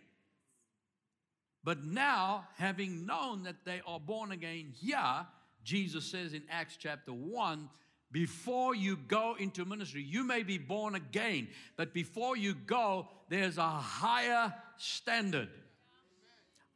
But 1.63 1.83
now, 1.83 2.47
having 2.57 3.05
known 3.05 3.43
that 3.43 3.65
they 3.65 3.81
are 3.85 3.99
born 3.99 4.31
again 4.31 4.73
here, 4.79 5.27
Jesus 5.63 6.05
says 6.05 6.33
in 6.33 6.43
Acts 6.49 6.77
chapter 6.77 7.11
1 7.11 7.69
before 8.11 8.73
you 8.75 8.97
go 8.97 9.35
into 9.37 9.65
ministry, 9.65 10.01
you 10.01 10.23
may 10.23 10.41
be 10.41 10.57
born 10.57 10.95
again, 10.95 11.47
but 11.77 11.93
before 11.93 12.35
you 12.35 12.55
go, 12.55 13.07
there's 13.29 13.59
a 13.59 13.69
higher 13.69 14.51
standard. 14.77 15.49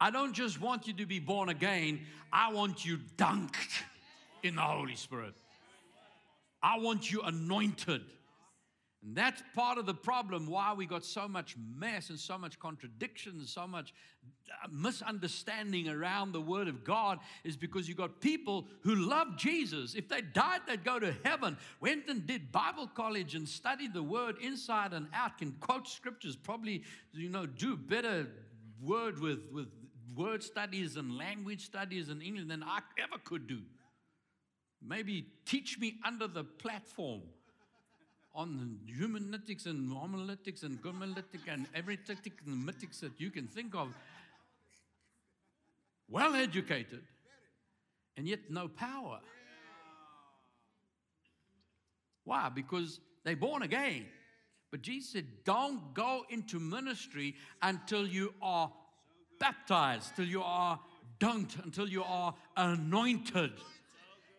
I 0.04 0.10
don't 0.10 0.34
just 0.34 0.60
want 0.60 0.86
you 0.86 0.92
to 0.92 1.06
be 1.06 1.18
born 1.18 1.48
again, 1.48 2.00
I 2.30 2.52
want 2.52 2.84
you 2.84 2.98
dunked 3.16 3.80
in 4.42 4.56
the 4.56 4.60
Holy 4.60 4.96
Spirit. 4.96 5.32
I 6.62 6.78
want 6.78 7.10
you 7.10 7.22
anointed. 7.22 8.02
And 9.02 9.16
that's 9.16 9.42
part 9.54 9.78
of 9.78 9.86
the 9.86 9.94
problem 9.94 10.46
why 10.46 10.74
we 10.74 10.84
got 10.84 11.06
so 11.06 11.26
much 11.26 11.56
mess 11.74 12.10
and 12.10 12.18
so 12.18 12.36
much 12.36 12.58
contradiction 12.58 13.32
and 13.38 13.48
so 13.48 13.66
much 13.66 13.94
uh, 14.50 14.68
misunderstanding 14.70 15.88
around 15.88 16.32
the 16.32 16.40
Word 16.42 16.68
of 16.68 16.84
God 16.84 17.18
is 17.42 17.56
because 17.56 17.88
you 17.88 17.94
got 17.94 18.20
people 18.20 18.66
who 18.82 18.96
love 18.96 19.38
Jesus. 19.38 19.94
If 19.94 20.10
they 20.10 20.20
died, 20.20 20.60
they'd 20.68 20.84
go 20.84 20.98
to 20.98 21.14
heaven. 21.24 21.56
Went 21.80 22.08
and 22.08 22.26
did 22.26 22.52
Bible 22.52 22.88
college 22.94 23.34
and 23.34 23.48
studied 23.48 23.94
the 23.94 24.02
Word 24.02 24.36
inside 24.42 24.92
and 24.92 25.06
out, 25.14 25.38
can 25.38 25.52
quote 25.60 25.88
scriptures, 25.88 26.36
probably, 26.36 26.82
you 27.14 27.30
know, 27.30 27.46
do 27.46 27.74
better 27.74 28.26
word 28.82 29.18
with, 29.18 29.40
with 29.50 29.68
word 30.14 30.42
studies 30.42 30.96
and 30.96 31.16
language 31.16 31.64
studies 31.64 32.08
in 32.08 32.20
English 32.20 32.48
than 32.48 32.62
I 32.62 32.80
ever 33.02 33.18
could 33.24 33.46
do. 33.46 33.60
Maybe 34.86 35.26
teach 35.46 35.78
me 35.78 35.94
under 36.04 36.26
the 36.26 36.44
platform 36.44 37.22
on 38.34 38.78
hermeneutics 38.98 39.66
and 39.66 39.90
homiletic 39.90 40.62
and 40.62 40.82
gomiletic 40.82 41.48
and 41.48 41.66
everything 41.74 42.18
and 42.46 42.66
mytics 42.66 43.00
that 43.00 43.18
you 43.18 43.30
can 43.30 43.46
think 43.46 43.74
of. 43.74 43.88
Well 46.08 46.34
educated, 46.34 47.02
and 48.16 48.28
yet 48.28 48.50
no 48.50 48.68
power. 48.68 49.20
Why? 52.24 52.50
Because 52.54 53.00
they're 53.24 53.36
born 53.36 53.62
again. 53.62 54.06
But 54.70 54.82
Jesus 54.82 55.12
said, 55.12 55.26
don't 55.44 55.94
go 55.94 56.24
into 56.30 56.58
ministry 56.58 57.36
until 57.62 58.06
you 58.06 58.34
are 58.42 58.72
baptized, 59.44 60.16
till 60.16 60.24
you 60.24 60.42
are 60.42 60.80
dunked, 61.20 61.62
until 61.64 61.86
you 61.86 62.02
are 62.02 62.34
anointed 62.56 63.52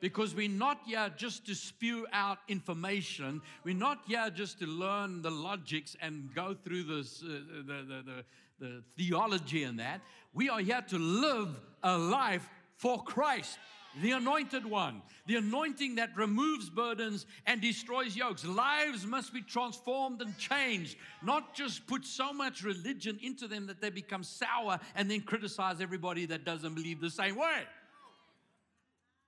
because 0.02 0.34
we're 0.34 0.50
not 0.50 0.80
here 0.86 1.12
just 1.16 1.46
to 1.46 1.54
spew 1.54 2.08
out 2.12 2.40
information. 2.48 3.40
We're 3.64 3.76
not 3.76 4.00
here 4.08 4.30
just 4.32 4.60
to 4.60 4.66
learn 4.66 5.22
the 5.22 5.30
logics 5.30 5.96
and 6.02 6.34
go 6.34 6.56
through 6.64 6.84
this, 6.84 7.24
uh, 7.24 7.28
the, 7.68 7.74
the, 7.74 8.04
the, 8.10 8.26
the 8.60 8.84
theology 8.98 9.64
and 9.64 9.80
that. 9.80 10.02
We 10.34 10.50
are 10.50 10.60
here 10.60 10.84
to 10.90 10.98
live 10.98 11.50
a 11.84 11.98
life 11.98 12.50
for 12.78 13.04
Christ 13.04 13.60
the 14.02 14.12
anointed 14.12 14.66
one, 14.66 15.02
the 15.26 15.36
anointing 15.36 15.96
that 15.96 16.16
removes 16.16 16.70
burdens 16.70 17.26
and 17.46 17.62
destroys 17.62 18.16
yokes. 18.16 18.46
Lives 18.46 19.06
must 19.06 19.34
be 19.34 19.42
transformed 19.42 20.22
and 20.22 20.38
changed, 20.38 20.98
not 21.24 21.54
just 21.54 21.88
put 21.88 22.06
so 22.06 22.34
much 22.34 22.64
religion 22.64 23.18
into 23.22 23.48
them 23.48 23.68
that 23.68 23.82
they 23.82 23.90
become 23.90 24.24
sour 24.24 24.80
and 24.96 25.10
then 25.10 25.22
criticize 25.22 25.80
everybody 25.80 26.26
that 26.26 26.44
doesn't 26.44 26.76
believe 26.76 27.00
the 27.00 27.10
same 27.10 27.36
way. 27.36 27.64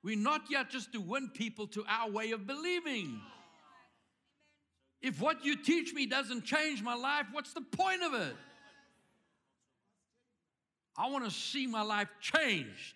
We're 0.03 0.17
not 0.17 0.43
yet 0.49 0.69
just 0.69 0.91
to 0.93 1.01
win 1.01 1.29
people 1.33 1.67
to 1.67 1.83
our 1.87 2.09
way 2.09 2.31
of 2.31 2.45
believing. 2.45 3.19
If 5.01 5.21
what 5.21 5.45
you 5.45 5.55
teach 5.55 5.93
me 5.93 6.05
doesn't 6.05 6.43
change 6.43 6.81
my 6.81 6.95
life, 6.95 7.27
what's 7.31 7.53
the 7.53 7.61
point 7.61 8.03
of 8.03 8.13
it? 8.13 8.35
I 10.97 11.09
want 11.09 11.25
to 11.25 11.31
see 11.31 11.67
my 11.67 11.83
life 11.83 12.09
changed. 12.19 12.95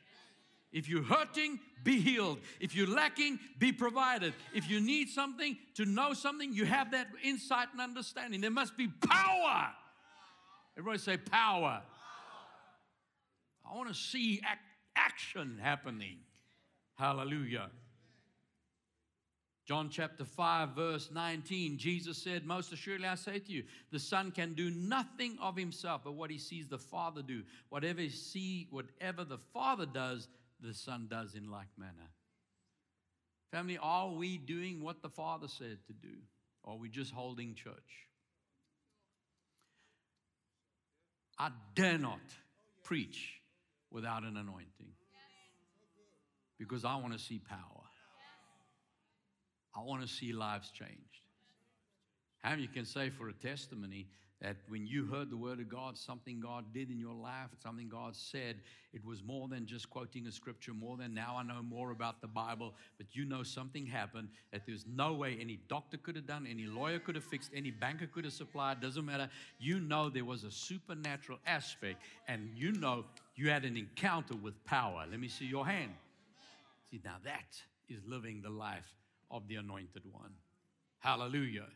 If 0.72 0.88
you're 0.88 1.04
hurting, 1.04 1.60
be 1.84 2.00
healed. 2.00 2.40
If 2.60 2.76
you're 2.76 2.88
lacking, 2.88 3.40
be 3.60 3.74
provided. 3.74 4.34
If 4.54 4.70
you 4.70 4.80
need 4.80 5.10
something, 5.10 5.58
to 5.76 5.86
know 5.86 6.14
something, 6.14 6.54
you 6.54 6.66
have 6.66 6.92
that 6.92 7.08
insight 7.24 7.68
and 7.74 7.82
understanding. 7.82 8.40
There 8.40 8.52
must 8.52 8.78
be 8.78 8.88
power. 8.88 9.70
Everybody 10.78 11.00
say 11.00 11.18
power. 11.18 11.82
I 13.70 13.76
want 13.76 13.90
to 13.90 13.96
see 13.96 14.42
action 14.96 15.60
happening. 15.62 16.18
Hallelujah. 16.96 17.70
John 19.66 19.90
chapter 19.90 20.26
5, 20.26 20.70
verse 20.70 21.10
19, 21.14 21.78
Jesus 21.78 22.18
said, 22.18 22.46
Most 22.46 22.74
assuredly 22.74 23.08
I 23.08 23.16
say 23.16 23.40
to 23.40 23.52
you, 23.52 23.64
the 23.92 24.00
Son 24.00 24.32
can 24.32 24.54
do 24.54 24.70
nothing 24.70 25.38
of 25.42 25.56
himself 25.56 26.02
but 26.04 26.14
what 26.14 26.32
he 26.32 26.38
sees 26.38 26.68
the 26.68 26.78
Father 26.78 27.22
do. 27.22 27.44
Whatever 27.70 28.02
he 28.02 28.10
see, 28.10 28.68
whatever 28.72 29.24
the 29.24 29.38
Father 29.54 29.86
does, 29.86 30.28
the 30.62 30.74
Son 30.74 31.08
does 31.10 31.36
in 31.36 31.50
like 31.50 31.68
manner. 31.78 32.12
Family, 33.52 33.78
are 33.82 34.10
we 34.10 34.38
doing 34.38 34.82
what 34.84 35.02
the 35.02 35.10
Father 35.10 35.48
said 35.48 35.80
to 35.88 35.94
do? 35.94 36.16
Or 36.64 36.74
are 36.74 36.78
we 36.78 36.90
just 36.90 37.12
holding 37.12 37.56
church? 37.56 38.08
I 41.38 41.50
dare 41.76 41.98
not 41.98 42.20
preach 42.84 43.34
without 43.90 44.24
an 44.24 44.38
anointing 44.38 44.94
because 46.60 46.86
I 46.86 46.96
want 46.98 47.14
to 47.14 47.20
see 47.20 47.40
power. 47.40 47.84
I 49.76 49.82
want 49.82 50.04
to 50.04 50.08
see 50.08 50.34
lives 50.34 50.70
changed. 50.70 51.22
How 52.44 52.54
you 52.54 52.68
can 52.68 52.86
say 52.86 53.10
for 53.10 53.30
a 53.30 53.34
testimony 53.34 54.08
that 54.42 54.58
when 54.70 54.88
you 54.88 55.06
heard 55.06 55.30
the 55.30 55.38
word 55.38 55.60
of 55.60 55.70
God, 55.70 55.96
something 55.96 56.40
God 56.40 56.66
did 56.74 56.90
in 56.90 57.00
your 57.00 57.14
life, 57.14 57.50
something 57.62 57.88
God 57.88 58.16
said, 58.16 58.56
it 58.92 59.06
was 59.06 59.24
more 59.24 59.48
than 59.48 59.68
just 59.68 59.90
quoting 59.90 60.26
a 60.26 60.32
scripture, 60.32 60.74
more 60.74 60.98
than 60.98 61.14
now 61.14 61.36
I 61.38 61.44
know 61.44 61.62
more 61.62 61.92
about 61.92 62.22
the 62.22 62.28
Bible, 62.28 62.74
but 62.98 63.06
you 63.12 63.24
know 63.24 63.44
something 63.44 63.86
happened 63.86 64.30
that 64.52 64.64
there's 64.66 64.86
no 64.88 65.14
way 65.14 65.38
any 65.40 65.60
doctor 65.70 65.98
could 65.98 66.16
have 66.16 66.26
done, 66.26 66.48
any 66.50 66.66
lawyer 66.66 66.98
could 66.98 67.14
have 67.16 67.24
fixed, 67.24 67.52
any 67.56 67.70
banker 67.70 68.08
could 68.08 68.26
have 68.26 68.34
supplied, 68.34 68.82
doesn't 68.82 69.06
matter. 69.06 69.30
You 69.60 69.80
know 69.80 70.10
there 70.10 70.26
was 70.26 70.44
a 70.44 70.52
supernatural 70.52 71.38
aspect, 71.46 72.02
and 72.28 72.50
you 72.56 72.72
know 72.72 73.06
you 73.36 73.50
had 73.50 73.64
an 73.64 73.78
encounter 73.78 74.36
with 74.36 74.64
power. 74.66 75.06
Let 75.10 75.20
me 75.20 75.28
see 75.28 75.46
your 75.46 75.68
hand. 75.68 75.92
See, 76.90 77.00
now 77.06 77.18
that 77.24 77.62
is 77.90 78.00
living 78.08 78.42
the 78.42 78.50
life 78.50 78.96
of 79.30 79.48
the 79.48 79.56
anointed 79.56 80.04
one. 80.12 80.32
Hallelujah. 81.00 81.68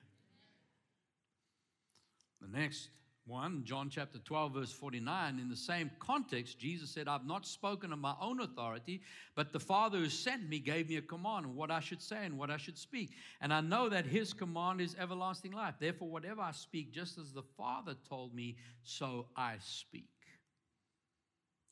The 2.41 2.47
next 2.47 2.89
one, 3.27 3.63
John 3.63 3.89
chapter 3.89 4.19
12, 4.19 4.53
verse 4.53 4.71
49, 4.71 5.39
in 5.39 5.49
the 5.49 5.55
same 5.55 5.89
context, 5.99 6.59
Jesus 6.59 6.91
said, 6.91 7.07
I've 7.07 7.25
not 7.25 7.47
spoken 7.47 7.91
of 7.91 7.97
my 7.97 8.13
own 8.21 8.39
authority, 8.39 9.01
but 9.35 9.51
the 9.51 9.59
Father 9.59 9.97
who 9.97 10.09
sent 10.09 10.47
me 10.47 10.59
gave 10.59 10.89
me 10.89 10.97
a 10.97 11.01
command 11.01 11.45
of 11.45 11.55
what 11.55 11.71
I 11.71 11.79
should 11.79 12.03
say 12.03 12.23
and 12.23 12.37
what 12.37 12.51
I 12.51 12.57
should 12.57 12.77
speak. 12.77 13.09
And 13.41 13.51
I 13.51 13.61
know 13.61 13.89
that 13.89 14.05
his 14.05 14.31
command 14.31 14.79
is 14.79 14.95
everlasting 14.99 15.53
life. 15.53 15.73
Therefore, 15.79 16.09
whatever 16.09 16.41
I 16.41 16.51
speak, 16.51 16.93
just 16.93 17.17
as 17.17 17.33
the 17.33 17.41
Father 17.57 17.95
told 18.07 18.35
me, 18.35 18.57
so 18.83 19.25
I 19.35 19.55
speak. 19.59 20.05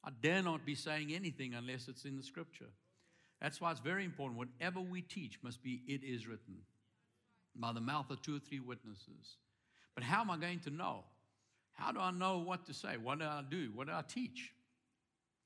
I 0.04 0.10
dare 0.22 0.42
not 0.42 0.66
be 0.66 0.76
saying 0.76 1.14
anything 1.14 1.54
unless 1.54 1.88
it's 1.88 2.06
in 2.06 2.18
the 2.18 2.24
scripture. 2.24 2.70
That's 3.42 3.62
why 3.62 3.72
it's 3.72 3.80
very 3.80 4.06
important. 4.06 4.40
Whatever 4.40 4.80
we 4.80 5.02
teach 5.02 5.38
must 5.44 5.62
be, 5.62 5.84
it 5.88 6.02
is 6.04 6.28
written 6.28 6.56
by 7.56 7.74
the 7.74 7.80
mouth 7.80 8.10
of 8.10 8.22
two 8.22 8.38
or 8.38 8.40
three 8.40 8.60
witnesses. 8.60 9.38
But 9.96 10.04
how 10.04 10.22
am 10.22 10.32
I 10.32 10.38
going 10.38 10.60
to 10.62 10.70
know? 10.70 11.04
How 11.74 11.92
do 11.92 12.00
I 12.00 12.12
know 12.12 12.40
what 12.40 12.66
to 12.68 12.74
say? 12.74 12.98
What 13.02 13.20
do 13.20 13.26
I 13.26 13.44
do? 13.50 13.72
What 13.74 13.88
do 13.88 13.94
I 13.94 14.04
teach? 14.08 14.54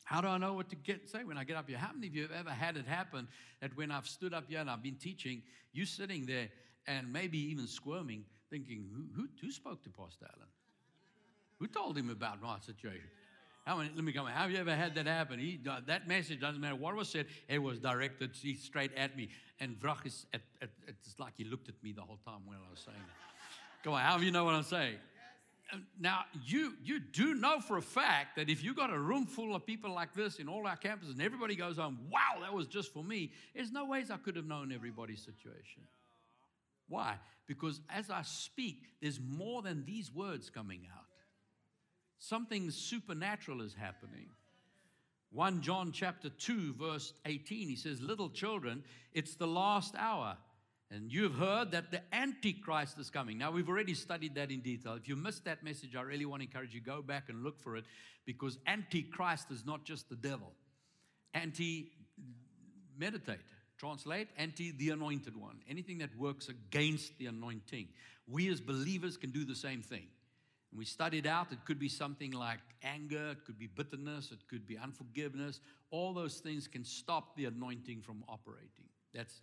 How 0.03 0.21
do 0.21 0.27
I 0.27 0.37
know 0.37 0.53
what 0.53 0.69
to 0.69 0.75
get 0.75 1.09
say 1.09 1.23
when 1.23 1.37
I 1.37 1.43
get 1.43 1.57
up 1.57 1.67
here? 1.67 1.77
How 1.77 1.91
many 1.93 2.07
of 2.07 2.15
you 2.15 2.21
have 2.23 2.31
ever 2.31 2.49
had 2.49 2.77
it 2.77 2.85
happen 2.85 3.27
that 3.61 3.75
when 3.75 3.91
I've 3.91 4.07
stood 4.07 4.33
up 4.33 4.45
here 4.47 4.59
and 4.59 4.69
I've 4.69 4.83
been 4.83 4.95
teaching, 4.95 5.41
you 5.73 5.85
sitting 5.85 6.25
there 6.25 6.47
and 6.85 7.11
maybe 7.11 7.37
even 7.51 7.67
squirming, 7.67 8.23
thinking, 8.49 8.87
who, 8.93 9.21
who, 9.21 9.27
who 9.41 9.51
spoke 9.51 9.83
to 9.83 9.89
Pastor 9.89 10.25
Allan? 10.25 10.47
Who 11.59 11.67
told 11.67 11.97
him 11.97 12.09
about 12.09 12.41
my 12.41 12.57
situation? 12.59 13.09
How 13.65 13.75
many, 13.75 13.89
let 13.95 14.05
me 14.05 14.13
come. 14.13 14.27
Have 14.27 14.49
you 14.49 14.59
ever 14.59 14.73
had 14.73 14.95
that 14.95 15.07
happen? 15.07 15.39
He, 15.39 15.59
uh, 15.69 15.81
that 15.87 16.07
message 16.07 16.39
doesn't 16.39 16.61
matter 16.61 16.77
what 16.77 16.95
was 16.95 17.09
said. 17.09 17.25
It 17.49 17.59
was 17.61 17.79
directed 17.79 18.33
straight 18.33 18.93
at 18.95 19.17
me. 19.17 19.27
And 19.59 19.77
Vrach 19.77 20.05
is, 20.05 20.25
at, 20.33 20.39
at, 20.61 20.69
it's 20.87 21.19
like 21.19 21.33
he 21.35 21.43
looked 21.43 21.67
at 21.67 21.75
me 21.83 21.91
the 21.91 22.01
whole 22.01 22.19
time 22.25 22.45
while 22.45 22.59
I 22.65 22.71
was 22.71 22.79
saying 22.79 22.95
it. 22.97 23.36
Come 23.83 23.93
on, 23.93 24.01
how 24.01 24.17
do 24.17 24.25
you 24.25 24.31
know 24.31 24.43
what 24.43 24.53
I'm 24.53 24.63
saying? 24.63 24.97
Now, 25.99 26.21
you, 26.45 26.73
you 26.83 26.99
do 26.99 27.33
know 27.33 27.59
for 27.59 27.77
a 27.77 27.81
fact 27.81 28.37
that 28.37 28.49
if 28.49 28.63
you 28.63 28.73
got 28.73 28.91
a 28.91 28.97
room 28.97 29.25
full 29.25 29.53
of 29.53 29.65
people 29.65 29.93
like 29.93 30.13
this 30.13 30.39
in 30.39 30.47
all 30.47 30.65
our 30.65 30.77
campuses 30.77 31.11
and 31.11 31.21
everybody 31.21 31.55
goes 31.55 31.77
home, 31.77 31.99
wow, 32.09 32.39
that 32.41 32.53
was 32.53 32.67
just 32.67 32.93
for 32.93 33.03
me, 33.03 33.31
there's 33.53 33.71
no 33.71 33.85
ways 33.85 34.09
I 34.09 34.17
could 34.17 34.37
have 34.37 34.45
known 34.45 34.71
everybody's 34.71 35.21
situation. 35.21 35.83
Why? 36.87 37.15
Because 37.47 37.81
as 37.89 38.09
I 38.09 38.21
speak, 38.21 38.83
there's 39.01 39.19
more 39.19 39.61
than 39.61 39.83
these 39.85 40.13
words 40.13 40.49
coming 40.49 40.87
out. 40.95 41.03
Something 42.19 42.71
supernatural 42.71 43.61
is 43.61 43.73
happening. 43.73 44.27
1 45.31 45.61
John 45.61 45.91
chapter 45.91 46.29
2 46.29 46.75
verse 46.75 47.13
18 47.25 47.67
he 47.67 47.75
says 47.75 48.01
little 48.01 48.29
children 48.29 48.81
it's 49.13 49.35
the 49.35 49.45
last 49.45 49.93
hour 49.97 50.37
and 50.89 51.11
you've 51.11 51.35
heard 51.35 51.71
that 51.71 51.91
the 51.91 52.01
antichrist 52.13 52.97
is 52.97 53.09
coming. 53.09 53.37
Now 53.37 53.51
we've 53.51 53.67
already 53.67 53.93
studied 53.93 54.35
that 54.35 54.51
in 54.51 54.61
detail. 54.61 54.93
If 54.93 55.07
you 55.07 55.15
missed 55.15 55.45
that 55.45 55.63
message 55.63 55.95
I 55.95 56.01
really 56.01 56.25
want 56.25 56.41
to 56.41 56.47
encourage 56.47 56.73
you 56.73 56.81
go 56.81 57.01
back 57.01 57.29
and 57.29 57.43
look 57.43 57.59
for 57.59 57.75
it 57.75 57.85
because 58.25 58.57
antichrist 58.65 59.51
is 59.51 59.65
not 59.65 59.83
just 59.83 60.09
the 60.09 60.15
devil. 60.15 60.53
Anti 61.33 61.91
meditate 62.97 63.39
translate 63.77 64.27
anti 64.37 64.71
the 64.71 64.89
anointed 64.89 65.35
one. 65.35 65.59
Anything 65.69 65.99
that 65.99 66.15
works 66.17 66.49
against 66.49 67.17
the 67.19 67.27
anointing. 67.27 67.87
We 68.27 68.49
as 68.49 68.59
believers 68.59 69.17
can 69.17 69.31
do 69.31 69.45
the 69.45 69.55
same 69.55 69.81
thing. 69.81 70.07
And 70.71 70.79
we 70.79 70.85
studied 70.85 71.25
out, 71.25 71.51
it 71.51 71.63
could 71.65 71.79
be 71.79 71.89
something 71.89 72.31
like 72.31 72.59
anger, 72.83 73.29
it 73.31 73.45
could 73.45 73.57
be 73.57 73.67
bitterness, 73.67 74.31
it 74.31 74.39
could 74.49 74.67
be 74.67 74.77
unforgiveness. 74.77 75.61
All 75.91 76.13
those 76.13 76.37
things 76.37 76.67
can 76.67 76.83
stop 76.83 77.35
the 77.37 77.45
anointing 77.45 78.01
from 78.01 78.23
operating. 78.27 78.89
That's 79.13 79.41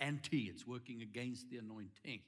anti, 0.00 0.44
it's 0.44 0.66
working 0.66 1.02
against 1.02 1.50
the 1.50 1.58
anointing. 1.58 2.20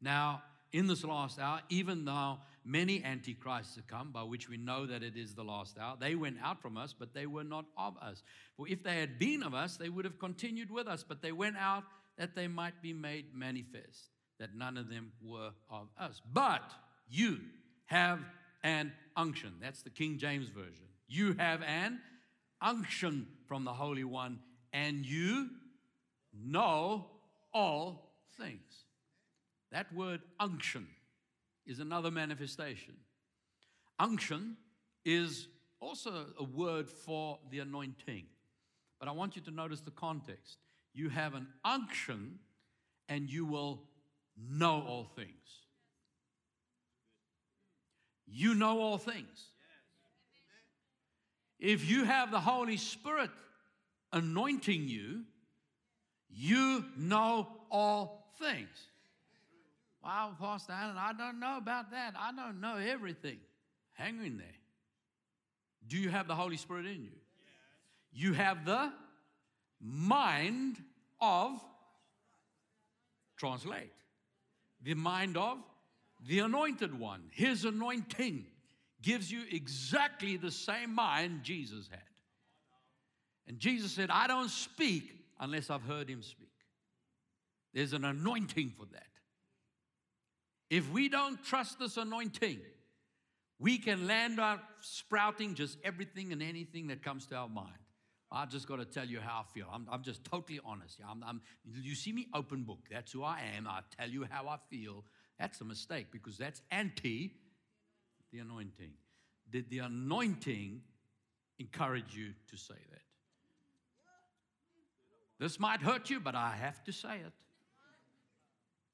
Now, 0.00 0.42
in 0.72 0.88
this 0.88 1.04
last 1.04 1.38
hour, 1.38 1.60
even 1.68 2.04
though 2.04 2.38
many 2.64 3.02
antichrists 3.04 3.76
have 3.76 3.86
come, 3.86 4.10
by 4.10 4.22
which 4.24 4.48
we 4.48 4.56
know 4.56 4.86
that 4.86 5.04
it 5.04 5.16
is 5.16 5.32
the 5.34 5.44
last 5.44 5.78
hour, 5.78 5.96
they 5.98 6.16
went 6.16 6.36
out 6.42 6.60
from 6.60 6.76
us, 6.76 6.92
but 6.98 7.14
they 7.14 7.26
were 7.26 7.44
not 7.44 7.64
of 7.78 7.96
us. 7.98 8.24
For 8.56 8.68
if 8.68 8.82
they 8.82 8.98
had 8.98 9.18
been 9.18 9.44
of 9.44 9.54
us, 9.54 9.76
they 9.76 9.88
would 9.88 10.04
have 10.04 10.18
continued 10.18 10.72
with 10.72 10.88
us, 10.88 11.04
but 11.08 11.22
they 11.22 11.30
went 11.30 11.56
out 11.56 11.84
that 12.18 12.34
they 12.34 12.48
might 12.48 12.82
be 12.82 12.92
made 12.92 13.26
manifest, 13.34 14.10
that 14.40 14.56
none 14.56 14.76
of 14.76 14.88
them 14.88 15.12
were 15.22 15.50
of 15.70 15.88
us. 15.98 16.20
But 16.32 16.72
you 17.08 17.38
have 17.86 18.18
an 18.64 18.92
unction. 19.16 19.52
That's 19.60 19.82
the 19.82 19.90
King 19.90 20.18
James 20.18 20.48
Version. 20.48 20.86
You 21.06 21.34
have 21.34 21.62
an 21.62 22.00
unction 22.60 23.28
from 23.46 23.64
the 23.64 23.72
Holy 23.72 24.04
One, 24.04 24.40
and 24.72 25.06
you 25.06 25.50
know 26.42 27.06
all 27.52 28.12
things. 28.38 28.84
That 29.72 29.92
word 29.94 30.20
unction 30.40 30.86
is 31.66 31.80
another 31.80 32.10
manifestation. 32.10 32.94
Unction 33.98 34.56
is 35.04 35.48
also 35.80 36.26
a 36.38 36.44
word 36.44 36.88
for 36.88 37.38
the 37.50 37.60
anointing. 37.60 38.24
But 38.98 39.08
I 39.08 39.12
want 39.12 39.36
you 39.36 39.42
to 39.42 39.50
notice 39.50 39.80
the 39.80 39.90
context. 39.90 40.58
You 40.92 41.08
have 41.08 41.34
an 41.34 41.48
unction, 41.64 42.38
and 43.08 43.28
you 43.28 43.44
will 43.44 43.82
know 44.36 44.84
all 44.86 45.10
things 45.16 45.64
you 48.34 48.54
know 48.54 48.80
all 48.80 48.98
things. 48.98 49.50
If 51.58 51.88
you 51.88 52.04
have 52.04 52.30
the 52.30 52.40
Holy 52.40 52.76
Spirit 52.76 53.30
anointing 54.12 54.88
you, 54.88 55.22
you 56.34 56.84
know 56.96 57.48
all 57.70 58.32
things. 58.38 58.88
Wow, 60.02 60.34
Pastor 60.38 60.72
Allan, 60.72 60.96
I 60.98 61.12
don't 61.12 61.40
know 61.40 61.56
about 61.56 61.90
that. 61.92 62.14
I 62.18 62.30
don't 62.32 62.60
know 62.60 62.76
everything. 62.76 63.38
Hang 63.94 64.24
in 64.24 64.36
there. 64.36 64.46
Do 65.86 65.96
you 65.96 66.10
have 66.10 66.26
the 66.26 66.34
Holy 66.34 66.56
Spirit 66.56 66.86
in 66.86 67.04
you? 67.04 67.16
You 68.12 68.32
have 68.34 68.64
the 68.64 68.92
mind 69.80 70.76
of, 71.20 71.60
translate, 73.36 73.92
the 74.82 74.94
mind 74.94 75.36
of 75.36 75.58
the 76.26 76.40
anointed 76.40 76.98
one, 76.98 77.22
his 77.30 77.64
anointing, 77.64 78.46
gives 79.02 79.30
you 79.30 79.42
exactly 79.50 80.36
the 80.36 80.50
same 80.50 80.94
mind 80.94 81.42
Jesus 81.42 81.88
had. 81.90 82.00
And 83.46 83.58
Jesus 83.58 83.92
said, 83.92 84.10
I 84.10 84.26
don't 84.26 84.50
speak 84.50 85.13
unless 85.40 85.70
I've 85.70 85.82
heard 85.82 86.08
him 86.08 86.22
speak. 86.22 86.48
There's 87.72 87.92
an 87.92 88.04
anointing 88.04 88.72
for 88.78 88.86
that. 88.92 89.06
If 90.70 90.90
we 90.90 91.08
don't 91.08 91.42
trust 91.44 91.78
this 91.78 91.96
anointing, 91.96 92.60
we 93.58 93.78
can 93.78 94.06
land 94.06 94.40
up 94.40 94.62
sprouting 94.80 95.54
just 95.54 95.78
everything 95.84 96.32
and 96.32 96.42
anything 96.42 96.88
that 96.88 97.02
comes 97.02 97.26
to 97.26 97.36
our 97.36 97.48
mind. 97.48 97.70
I 98.30 98.46
just 98.46 98.66
got 98.66 98.76
to 98.76 98.84
tell 98.84 99.06
you 99.06 99.20
how 99.20 99.44
I 99.46 99.52
feel. 99.52 99.66
I'm, 99.72 99.86
I'm 99.90 100.02
just 100.02 100.24
totally 100.24 100.60
honest. 100.64 100.98
I'm, 101.08 101.22
I'm, 101.24 101.40
you 101.64 101.94
see 101.94 102.12
me 102.12 102.26
open 102.34 102.64
book. 102.64 102.80
That's 102.90 103.12
who 103.12 103.22
I 103.22 103.40
am. 103.56 103.68
I 103.68 103.80
tell 103.96 104.08
you 104.08 104.26
how 104.28 104.48
I 104.48 104.56
feel. 104.68 105.04
That's 105.38 105.60
a 105.60 105.64
mistake 105.64 106.06
because 106.10 106.36
that's 106.36 106.60
anti 106.70 107.32
the 108.32 108.40
anointing. 108.40 108.90
Did 109.50 109.70
the 109.70 109.78
anointing 109.78 110.80
encourage 111.60 112.16
you 112.16 112.32
to 112.50 112.56
say 112.56 112.74
that? 112.90 113.03
This 115.44 115.60
might 115.60 115.82
hurt 115.82 116.08
you, 116.08 116.20
but 116.20 116.34
I 116.34 116.56
have 116.58 116.82
to 116.84 116.92
say 116.92 117.16
it. 117.16 117.32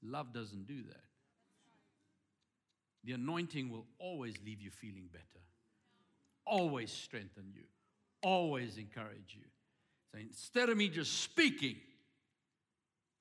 Love 0.03 0.33
doesn't 0.33 0.67
do 0.67 0.83
that. 0.83 1.05
The 3.05 3.13
anointing 3.13 3.71
will 3.71 3.87
always 4.01 4.35
leave 4.45 4.61
you 4.61 4.73
feeling 4.73 5.09
better, 5.13 5.45
always 6.45 6.91
strengthen 6.91 7.53
you, 7.55 7.63
always 8.21 8.79
encourage 8.79 9.37
you. 9.37 9.45
So 10.11 10.19
instead 10.19 10.71
of 10.71 10.77
me 10.77 10.89
just 10.89 11.23
speaking, 11.23 11.77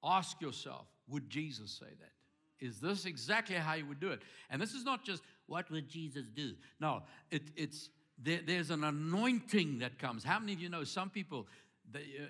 ask 0.04 0.42
yourself 0.42 0.88
would 1.08 1.30
Jesus 1.30 1.70
say 1.70 1.94
that? 2.00 2.66
Is 2.66 2.80
this 2.80 3.06
exactly 3.06 3.58
how 3.58 3.76
you 3.76 3.86
would 3.86 4.00
do 4.00 4.10
it? 4.10 4.24
And 4.50 4.60
this 4.60 4.74
is 4.74 4.84
not 4.84 5.06
just 5.06 5.22
what 5.46 5.70
would 5.70 5.88
Jesus 5.88 6.26
do? 6.34 6.56
No, 6.80 7.04
it, 7.30 7.44
it's 7.56 7.92
there, 8.18 8.40
there's 8.44 8.72
an 8.72 8.84
anointing 8.84 9.78
that 9.80 10.00
comes. 10.00 10.24
How 10.24 10.40
many 10.40 10.54
of 10.54 10.60
you 10.60 10.70
know 10.70 10.84
some 10.84 11.12
people? 11.12 11.46
They, 11.92 12.00
uh, 12.00 12.28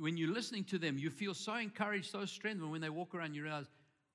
when 0.00 0.16
you're 0.16 0.32
listening 0.32 0.64
to 0.64 0.78
them, 0.78 0.98
you 0.98 1.10
feel 1.10 1.34
so 1.34 1.54
encouraged, 1.54 2.10
so 2.10 2.24
strengthened. 2.24 2.70
When 2.70 2.80
they 2.80 2.90
walk 2.90 3.14
around, 3.14 3.34
you 3.34 3.42
realize, 3.42 3.66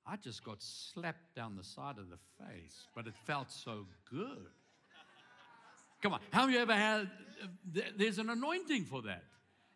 I 0.05 0.15
just 0.17 0.43
got 0.43 0.57
slapped 0.59 1.35
down 1.35 1.55
the 1.55 1.63
side 1.63 1.97
of 1.97 2.09
the 2.09 2.17
face, 2.43 2.87
but 2.95 3.07
it 3.07 3.13
felt 3.25 3.51
so 3.51 3.85
good. 4.09 4.47
Come 6.01 6.13
on, 6.13 6.19
how 6.31 6.41
have 6.41 6.51
you 6.51 6.59
ever 6.59 6.73
had? 6.73 7.09
Uh, 7.43 7.81
there's 7.95 8.17
an 8.17 8.29
anointing 8.29 8.85
for 8.85 9.03
that. 9.03 9.23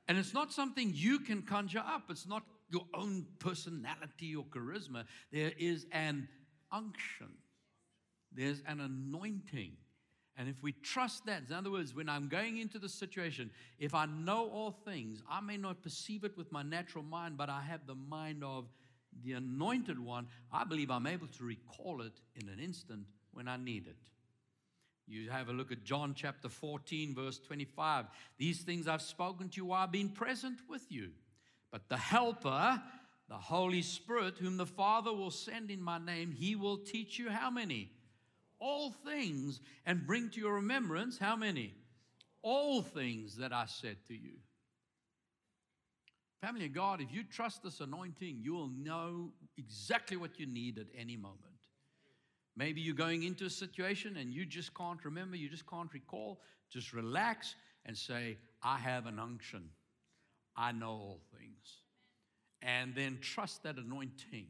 And 0.08 0.18
it's 0.18 0.34
not 0.34 0.52
something 0.52 0.92
you 0.94 1.20
can 1.20 1.42
conjure 1.44 1.84
up. 1.86 2.04
It's 2.10 2.28
not 2.28 2.44
your 2.70 2.86
own 2.94 3.26
personality 3.40 4.36
or 4.36 4.44
charisma. 4.46 5.06
There 5.32 5.52
is 5.58 5.86
an 5.92 6.28
unction, 6.72 7.32
there's 8.32 8.62
an 8.68 8.82
anointing. 8.82 9.78
And 10.38 10.50
if 10.50 10.62
we 10.62 10.74
trust 10.74 11.26
that, 11.28 11.44
in 11.48 11.56
other 11.56 11.72
words, 11.72 11.96
when 11.96 12.10
I'm 12.10 12.28
going 12.28 12.58
into 12.58 12.78
the 12.78 12.90
situation, 12.90 13.52
if 13.80 13.96
I 13.96 14.06
know 14.06 14.50
all 14.50 14.72
things, 14.72 15.22
I 15.30 15.40
may 15.40 15.56
not 15.56 15.82
perceive 15.82 16.24
it 16.26 16.38
with 16.38 16.52
my 16.52 16.62
natural 16.62 17.04
mind, 17.04 17.38
but 17.38 17.50
I 17.50 17.62
have 17.62 17.88
the 17.88 17.96
mind 17.96 18.44
of 18.44 18.66
the 19.24 19.34
anointed 19.34 20.00
one, 20.00 20.28
I 20.52 20.64
believe 20.64 20.92
I'm 20.92 21.08
able 21.08 21.28
to 21.28 21.44
recall 21.44 22.02
it 22.02 22.14
in 22.36 22.50
an 22.50 22.60
instant 22.60 23.06
when 23.32 23.48
I 23.48 23.58
need 23.58 23.88
it. 23.88 23.96
You 25.08 25.30
have 25.30 25.50
a 25.50 25.54
look 25.54 25.72
at 25.72 25.84
John 25.84 26.14
chapter 26.16 26.50
14, 26.50 27.14
verse 27.14 27.40
25. 27.40 28.06
These 28.38 28.62
things 28.62 28.88
I've 28.88 29.04
spoken 29.04 29.50
to 29.50 29.58
you 29.58 29.66
while 29.66 29.88
being 29.88 30.10
present 30.10 30.60
with 30.68 30.92
you. 30.92 31.12
But 31.72 31.90
the 31.90 31.98
Helper, 31.98 32.82
the 33.30 33.36
Holy 33.36 33.84
Spirit, 33.84 34.38
whom 34.40 34.58
the 34.58 34.66
Father 34.66 35.14
will 35.14 35.32
send 35.32 35.70
in 35.70 35.82
my 35.82 36.00
name, 36.00 36.32
he 36.32 36.56
will 36.56 36.78
teach 36.78 37.20
you 37.20 37.30
how 37.30 37.52
many? 37.52 37.92
All 38.60 38.92
things, 38.92 39.60
and 39.86 40.06
bring 40.08 40.30
to 40.32 40.40
your 40.40 40.56
remembrance 40.56 41.18
how 41.18 41.36
many? 41.36 41.74
All 42.42 42.82
things 42.82 43.38
that 43.38 43.52
I 43.52 43.66
said 43.66 43.98
to 44.08 44.14
you. 44.14 44.38
Family 46.42 46.66
of 46.66 46.74
God, 46.74 47.02
if 47.02 47.12
you 47.12 47.24
trust 47.24 47.64
this 47.64 47.80
anointing, 47.80 48.40
you 48.42 48.54
will 48.54 48.70
know 48.70 49.32
exactly 49.58 50.16
what 50.16 50.40
you 50.40 50.46
need 50.46 50.78
at 50.78 50.88
any 50.98 51.18
moment. 51.18 51.40
Maybe 52.58 52.82
you're 52.82 52.96
going 52.96 53.24
into 53.24 53.46
a 53.46 53.50
situation 53.50 54.18
and 54.18 54.34
you 54.34 54.46
just 54.46 54.74
can't 54.74 55.04
remember, 55.04 55.36
you 55.36 55.50
just 55.50 55.68
can't 55.68 55.92
recall. 55.94 56.40
Just 56.70 56.94
relax 56.94 57.56
and 57.86 57.98
say, 57.98 58.38
I 58.64 58.78
have 58.78 59.06
an 59.06 59.20
unction. 59.20 59.70
I 60.56 60.72
know 60.72 60.92
all 60.92 61.22
things. 61.38 61.82
And 62.62 62.96
then 62.96 63.20
trust 63.22 63.64
that 63.64 63.78
anointing 63.78 64.48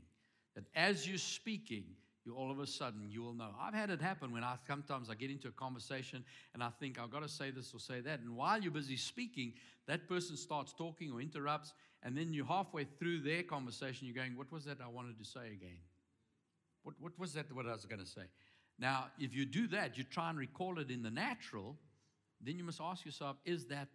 that 0.55 0.65
as 0.75 1.07
you're 1.07 1.17
speaking, 1.17 1.85
you 2.25 2.33
all 2.35 2.51
of 2.51 2.59
a 2.59 2.67
sudden 2.67 3.07
you 3.09 3.21
will 3.21 3.33
know. 3.33 3.51
I've 3.59 3.73
had 3.73 3.89
it 3.89 4.01
happen 4.01 4.31
when 4.31 4.43
I 4.43 4.55
sometimes 4.67 5.09
I 5.09 5.15
get 5.15 5.29
into 5.29 5.47
a 5.47 5.51
conversation 5.51 6.23
and 6.53 6.63
I 6.63 6.69
think 6.79 6.99
I've 6.99 7.11
got 7.11 7.21
to 7.21 7.29
say 7.29 7.51
this 7.51 7.73
or 7.73 7.79
say 7.79 8.01
that. 8.01 8.19
And 8.19 8.35
while 8.35 8.59
you're 8.61 8.71
busy 8.71 8.97
speaking, 8.97 9.53
that 9.87 10.07
person 10.07 10.35
starts 10.35 10.73
talking 10.73 11.11
or 11.11 11.21
interrupts, 11.21 11.73
and 12.03 12.17
then 12.17 12.33
you're 12.33 12.45
halfway 12.45 12.85
through 12.85 13.21
their 13.21 13.43
conversation, 13.43 14.07
you're 14.07 14.15
going, 14.15 14.35
What 14.35 14.51
was 14.51 14.65
that 14.65 14.77
I 14.83 14.87
wanted 14.87 15.17
to 15.19 15.25
say 15.25 15.47
again? 15.47 15.77
What, 16.83 16.95
what 16.99 17.17
was 17.17 17.33
that 17.33 17.51
what 17.53 17.65
I 17.65 17.71
was 17.71 17.85
going 17.85 18.01
to 18.01 18.07
say? 18.07 18.23
Now, 18.77 19.05
if 19.19 19.33
you 19.33 19.45
do 19.45 19.67
that, 19.67 19.97
you 19.97 20.03
try 20.03 20.29
and 20.29 20.37
recall 20.37 20.79
it 20.79 20.91
in 20.91 21.01
the 21.01 21.09
natural, 21.09 21.77
then 22.41 22.57
you 22.57 22.63
must 22.63 22.81
ask 22.81 23.05
yourself, 23.05 23.37
is 23.45 23.65
that 23.67 23.87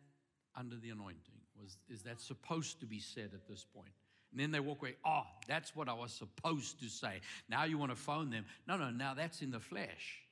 under 0.56 0.76
the 0.76 0.90
anointing? 0.90 1.40
Was, 1.60 1.76
is 1.88 2.02
that 2.02 2.20
supposed 2.20 2.80
to 2.80 2.86
be 2.86 2.98
said 2.98 3.30
at 3.34 3.46
this 3.46 3.64
point? 3.64 3.92
And 4.30 4.40
then 4.40 4.52
they 4.52 4.60
walk 4.60 4.80
away, 4.80 4.96
oh, 5.04 5.24
that's 5.48 5.74
what 5.74 5.88
I 5.88 5.92
was 5.92 6.12
supposed 6.12 6.80
to 6.80 6.88
say. 6.88 7.20
Now 7.48 7.64
you 7.64 7.78
want 7.78 7.90
to 7.90 7.96
phone 7.96 8.30
them. 8.30 8.44
No, 8.68 8.76
no, 8.76 8.90
now 8.90 9.14
that's 9.14 9.42
in 9.42 9.50
the 9.50 9.60
flesh. 9.60 10.22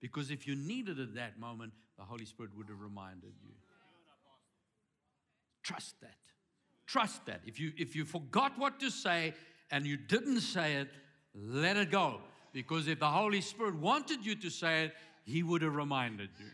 Because 0.00 0.30
if 0.30 0.46
you 0.46 0.54
needed 0.54 0.98
it 0.98 1.02
at 1.02 1.14
that 1.14 1.40
moment, 1.40 1.72
the 1.96 2.04
Holy 2.04 2.24
Spirit 2.24 2.56
would 2.56 2.68
have 2.68 2.80
reminded 2.80 3.32
you. 3.44 3.54
Trust 5.62 6.00
that. 6.00 6.16
Trust 6.86 7.26
that. 7.26 7.40
If 7.44 7.60
you 7.60 7.72
if 7.76 7.94
you 7.94 8.04
forgot 8.04 8.58
what 8.58 8.80
to 8.80 8.90
say 8.90 9.34
and 9.70 9.84
you 9.84 9.96
didn't 9.96 10.40
say 10.40 10.76
it, 10.76 10.88
let 11.34 11.76
it 11.76 11.90
go. 11.90 12.20
Because 12.52 12.88
if 12.88 13.00
the 13.00 13.08
Holy 13.08 13.42
Spirit 13.42 13.74
wanted 13.74 14.24
you 14.24 14.34
to 14.36 14.48
say 14.48 14.84
it, 14.84 14.94
He 15.24 15.42
would 15.42 15.60
have 15.62 15.74
reminded 15.74 16.30
you. 16.38 16.46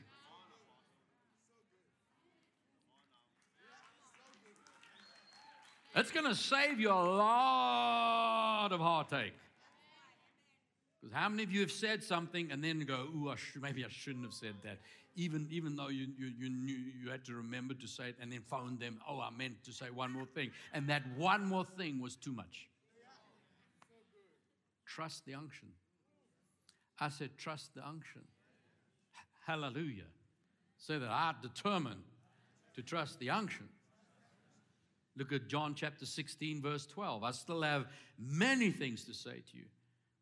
It's 5.96 6.10
going 6.10 6.26
to 6.26 6.34
save 6.34 6.80
you 6.80 6.90
a 6.90 6.92
lot 6.92 8.72
of 8.72 8.80
heartache. 8.80 9.34
Because 11.00 11.14
how 11.14 11.28
many 11.28 11.42
of 11.42 11.52
you 11.52 11.60
have 11.60 11.70
said 11.70 12.02
something 12.02 12.50
and 12.50 12.64
then 12.64 12.80
go, 12.80 13.06
ooh, 13.14 13.28
I 13.30 13.36
should, 13.36 13.62
maybe 13.62 13.84
I 13.84 13.88
shouldn't 13.88 14.24
have 14.24 14.34
said 14.34 14.54
that, 14.64 14.78
even, 15.16 15.46
even 15.50 15.76
though 15.76 15.88
you, 15.88 16.08
you, 16.18 16.32
you 16.36 16.50
knew 16.50 16.76
you 17.00 17.10
had 17.10 17.24
to 17.26 17.34
remember 17.34 17.74
to 17.74 17.86
say 17.86 18.08
it 18.08 18.16
and 18.20 18.32
then 18.32 18.40
phone 18.40 18.78
them, 18.78 19.00
oh, 19.08 19.20
I 19.20 19.30
meant 19.30 19.62
to 19.64 19.72
say 19.72 19.86
one 19.86 20.10
more 20.10 20.26
thing. 20.26 20.50
And 20.72 20.88
that 20.88 21.02
one 21.16 21.46
more 21.46 21.66
thing 21.76 22.00
was 22.00 22.16
too 22.16 22.32
much. 22.32 22.68
Trust 24.86 25.26
the 25.26 25.34
unction. 25.34 25.68
I 26.98 27.08
said, 27.08 27.30
trust 27.38 27.74
the 27.74 27.86
unction. 27.86 28.22
Hallelujah. 29.46 30.04
So 30.78 30.98
that 30.98 31.10
I 31.10 31.34
determined 31.42 32.02
to 32.74 32.82
trust 32.82 33.18
the 33.20 33.30
unction. 33.30 33.68
Look 35.16 35.32
at 35.32 35.48
John 35.48 35.74
chapter 35.74 36.06
16, 36.06 36.60
verse 36.60 36.86
12. 36.86 37.22
I 37.22 37.30
still 37.30 37.62
have 37.62 37.86
many 38.18 38.70
things 38.70 39.04
to 39.04 39.14
say 39.14 39.42
to 39.50 39.56
you, 39.56 39.64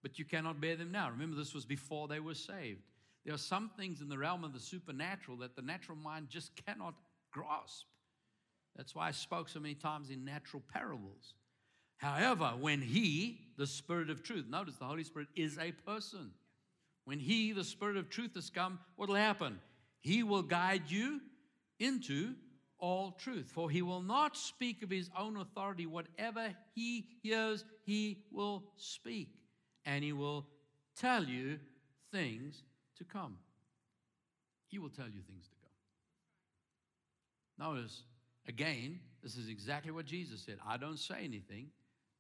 but 0.03 0.19
you 0.19 0.25
cannot 0.25 0.61
bear 0.61 0.77
them 0.77 0.93
now. 0.93 1.11
Remember, 1.11 1.37
this 1.37 1.55
was 1.55 1.65
before 1.65 2.09
they 2.09 2.21
were 2.21 2.35
saved. 2.35 2.83
There 3.25 3.35
are 3.35 3.39
some 3.39 3.71
things 3.77 4.01
in 4.01 4.09
the 4.09 4.19
realm 4.19 4.45
of 4.45 4.53
the 4.53 4.61
supernatural 4.61 5.39
that 5.39 5.57
the 5.57 5.63
natural 5.63 5.97
mind 5.97 6.29
just 6.29 6.53
cannot 6.67 6.95
grasp. 7.31 7.87
That's 8.77 8.95
why 8.95 9.09
I 9.09 9.13
spoke 9.13 9.49
so 9.49 9.61
many 9.61 9.75
times 9.75 10.11
in 10.11 10.25
natural 10.25 10.63
parables. 10.73 11.35
However, 11.99 12.53
when 12.59 12.83
He, 12.83 13.39
the 13.57 13.67
Spirit 13.67 14.11
of 14.11 14.23
truth, 14.23 14.47
notice 14.49 14.77
the 14.77 14.85
Holy 14.85 15.05
Spirit 15.05 15.29
is 15.37 15.57
a 15.59 15.73
person. 15.87 16.33
When 17.05 17.21
He, 17.21 17.53
the 17.53 17.65
Spirit 17.65 17.97
of 17.97 18.11
truth, 18.11 18.35
has 18.35 18.51
come, 18.51 18.81
what 18.97 19.09
will 19.09 19.17
happen? 19.17 19.61
He 20.01 20.23
will 20.23 20.43
guide 20.43 20.83
you 20.89 21.21
into 21.79 22.35
all 22.83 23.13
truth. 23.13 23.49
For 23.51 23.71
he 23.71 23.81
will 23.81 24.03
not 24.03 24.37
speak 24.37 24.83
of 24.83 24.91
his 24.91 25.09
own 25.19 25.39
authority. 25.39 25.87
Whatever 25.87 26.53
he 26.75 27.07
hears, 27.23 27.65
he 27.87 28.19
will 28.31 28.65
speak. 28.77 29.29
And 29.87 30.05
he 30.05 30.13
will 30.13 30.47
tell 31.01 31.25
you 31.25 31.59
things 32.11 32.65
to 32.99 33.05
come. 33.05 33.39
He 34.67 34.79
will 34.79 34.91
tell 34.91 35.07
you 35.07 35.23
things 35.27 35.49
to 35.49 35.57
come. 37.59 37.75
Notice, 37.75 38.03
again, 38.49 38.99
this 39.23 39.37
is 39.37 39.49
exactly 39.49 39.93
what 39.93 40.05
Jesus 40.05 40.43
said. 40.45 40.59
I 40.67 40.77
don't 40.77 40.99
say 40.99 41.21
anything 41.23 41.69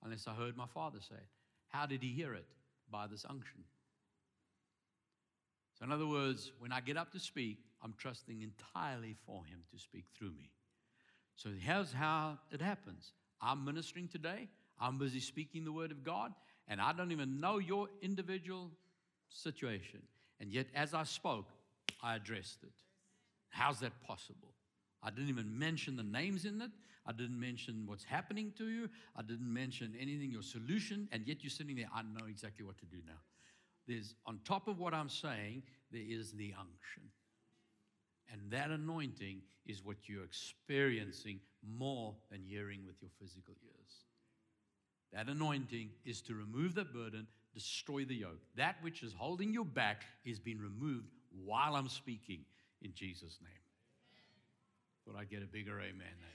unless 0.05 0.27
I 0.29 0.33
heard 0.33 0.57
my 0.57 0.67
Father 0.67 0.99
say 1.01 1.17
it. 1.17 1.29
How 1.69 1.87
did 1.87 2.03
he 2.03 2.11
hear 2.11 2.35
it? 2.35 2.47
By 2.91 3.07
this 3.07 3.25
unction. 3.29 3.65
So, 5.79 5.87
in 5.87 5.93
other 5.93 6.07
words, 6.07 6.53
when 6.59 6.71
I 6.71 6.81
get 6.81 6.97
up 6.97 7.11
to 7.13 7.19
speak, 7.19 7.59
I'm 7.83 7.95
trusting 7.99 8.43
entirely 8.43 9.17
for 9.27 9.45
Him 9.45 9.61
to 9.73 9.79
speak 9.79 10.05
through 10.17 10.33
me. 10.33 10.51
So 11.35 11.51
here's 11.59 11.93
how 11.93 12.39
it 12.51 12.61
happens 12.61 13.13
I'm 13.41 13.65
ministering 13.65 14.09
today, 14.09 14.49
I'm 14.81 14.99
busy 14.99 15.21
speaking 15.21 15.65
the 15.65 15.73
Word 15.73 15.91
of 15.91 16.05
God, 16.05 16.33
and 16.69 16.81
I 16.81 16.93
don't 16.93 17.13
even 17.13 17.41
know 17.41 17.59
your 17.59 17.89
individual 18.01 18.71
situation. 19.29 20.01
And 20.41 20.53
yet, 20.53 20.67
as 20.75 20.95
I 20.95 21.05
spoke, 21.05 21.47
I 22.03 22.17
addressed 22.17 22.63
it. 22.63 22.73
How's 23.51 23.81
that 23.81 23.93
possible? 24.03 24.53
I 25.03 25.11
didn't 25.11 25.29
even 25.29 25.59
mention 25.59 25.97
the 25.97 26.03
names 26.03 26.45
in 26.45 26.61
it. 26.61 26.71
I 27.05 27.13
didn't 27.13 27.39
mention 27.39 27.85
what's 27.87 28.05
happening 28.05 28.53
to 28.59 28.69
you. 28.69 28.89
I 29.17 29.23
didn't 29.23 29.53
mention 29.53 29.95
anything, 30.01 30.31
your 30.31 30.43
solution. 30.43 31.09
And 31.11 31.27
yet 31.27 31.39
you're 31.43 31.51
sitting 31.51 31.77
there, 31.77 31.89
I 31.95 32.03
know 32.03 32.27
exactly 32.29 32.65
what 32.65 32.79
to 32.79 32.87
do 32.87 32.99
now. 33.07 33.21
There's, 33.89 34.15
on 34.27 34.39
top 34.45 34.69
of 34.69 34.79
what 34.79 34.95
I'm 34.95 35.09
saying, 35.09 35.65
there 35.91 36.05
is 36.07 36.33
the 36.33 36.55
unction. 36.59 37.03
And 38.33 38.41
that 38.51 38.71
anointing 38.71 39.43
is 39.67 39.85
what 39.85 40.09
you're 40.09 40.25
experiencing 40.25 41.39
more 41.79 42.15
than 42.31 42.43
hearing 42.43 42.81
with 42.87 42.97
your 43.01 43.11
physical 43.21 43.55
ears. 43.63 43.93
That 45.13 45.29
anointing 45.29 45.91
is 46.07 46.23
to 46.23 46.35
remove 46.35 46.75
the 46.75 46.85
burden, 46.85 47.27
destroy 47.53 48.07
the 48.07 48.15
yoke. 48.15 48.41
That 48.57 48.77
which 48.81 49.03
is 49.03 49.13
holding 49.13 49.53
you 49.53 49.65
back 49.65 50.05
is 50.25 50.39
being 50.39 50.59
removed 50.59 51.09
while 51.45 51.77
I'm 51.77 51.91
speaking 51.91 52.41
in 52.81 52.95
Jesus' 52.95 53.39
name. 53.43 53.53
Thought 55.05 55.21
I'd 55.21 55.31
get 55.31 55.43
a 55.43 55.47
bigger 55.47 55.79
amen 55.79 55.95
there. 55.99 56.29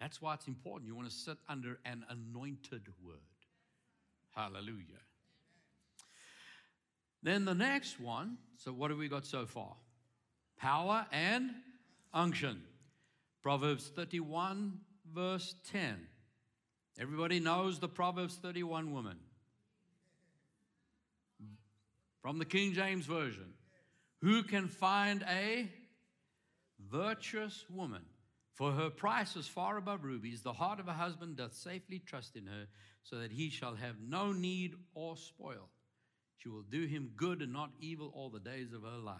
That's 0.00 0.20
why 0.20 0.34
it's 0.34 0.48
important. 0.48 0.86
You 0.88 0.94
want 0.94 1.08
to 1.08 1.14
sit 1.14 1.38
under 1.48 1.78
an 1.84 2.04
anointed 2.08 2.82
word. 3.04 3.18
Hallelujah. 4.34 5.00
Then 7.22 7.44
the 7.44 7.54
next 7.54 8.00
one, 8.00 8.38
so 8.56 8.72
what 8.72 8.90
have 8.90 8.98
we 8.98 9.08
got 9.08 9.26
so 9.26 9.46
far? 9.46 9.74
Power 10.58 11.06
and 11.12 11.50
unction. 12.12 12.62
Proverbs 13.42 13.90
31, 13.94 14.78
verse 15.12 15.54
10. 15.70 16.06
Everybody 17.00 17.40
knows 17.40 17.78
the 17.78 17.88
Proverbs 17.88 18.36
31 18.36 18.92
woman. 18.92 19.18
From 22.20 22.38
the 22.38 22.44
King 22.44 22.72
James 22.72 23.06
Version. 23.06 23.54
Who 24.20 24.44
can 24.44 24.68
find 24.68 25.24
a 25.28 25.68
virtuous 26.90 27.64
woman? 27.68 28.02
For 28.54 28.70
her 28.70 28.90
price 28.90 29.34
is 29.34 29.48
far 29.48 29.76
above 29.76 30.04
rubies. 30.04 30.42
The 30.42 30.52
heart 30.52 30.78
of 30.78 30.86
a 30.86 30.92
husband 30.92 31.36
doth 31.36 31.54
safely 31.54 31.98
trust 31.98 32.36
in 32.36 32.46
her, 32.46 32.66
so 33.02 33.16
that 33.16 33.32
he 33.32 33.50
shall 33.50 33.74
have 33.74 33.96
no 34.00 34.32
need 34.32 34.74
or 34.94 35.16
spoil. 35.16 35.68
She 36.42 36.48
will 36.48 36.62
do 36.62 36.86
him 36.86 37.12
good 37.16 37.40
and 37.40 37.52
not 37.52 37.70
evil 37.80 38.12
all 38.16 38.28
the 38.28 38.40
days 38.40 38.72
of 38.72 38.82
her 38.82 38.98
life. 38.98 39.16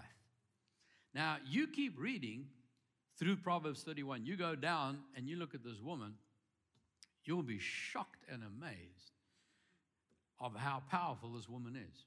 Now, 1.14 1.36
you 1.48 1.68
keep 1.68 1.98
reading 1.98 2.46
through 3.18 3.36
Proverbs 3.36 3.82
31. 3.82 4.26
You 4.26 4.36
go 4.36 4.56
down 4.56 4.98
and 5.16 5.28
you 5.28 5.36
look 5.36 5.54
at 5.54 5.62
this 5.62 5.80
woman, 5.80 6.14
you'll 7.24 7.42
be 7.42 7.58
shocked 7.60 8.24
and 8.28 8.42
amazed 8.42 9.12
of 10.40 10.56
how 10.56 10.82
powerful 10.90 11.32
this 11.34 11.48
woman 11.48 11.76
is. 11.76 12.04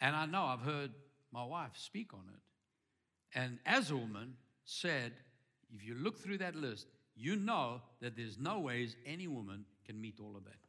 And 0.00 0.16
I 0.16 0.26
know 0.26 0.42
I've 0.42 0.60
heard 0.62 0.90
my 1.32 1.44
wife 1.44 1.72
speak 1.74 2.14
on 2.14 2.24
it. 2.32 3.38
And 3.38 3.58
as 3.64 3.90
a 3.90 3.96
woman 3.96 4.34
said, 4.64 5.12
if 5.72 5.84
you 5.86 5.94
look 5.94 6.18
through 6.18 6.38
that 6.38 6.56
list, 6.56 6.86
you 7.14 7.36
know 7.36 7.82
that 8.00 8.16
there's 8.16 8.38
no 8.38 8.58
ways 8.58 8.96
any 9.06 9.28
woman 9.28 9.64
can 9.84 10.00
meet 10.00 10.18
all 10.20 10.36
of 10.36 10.44
that. 10.44 10.67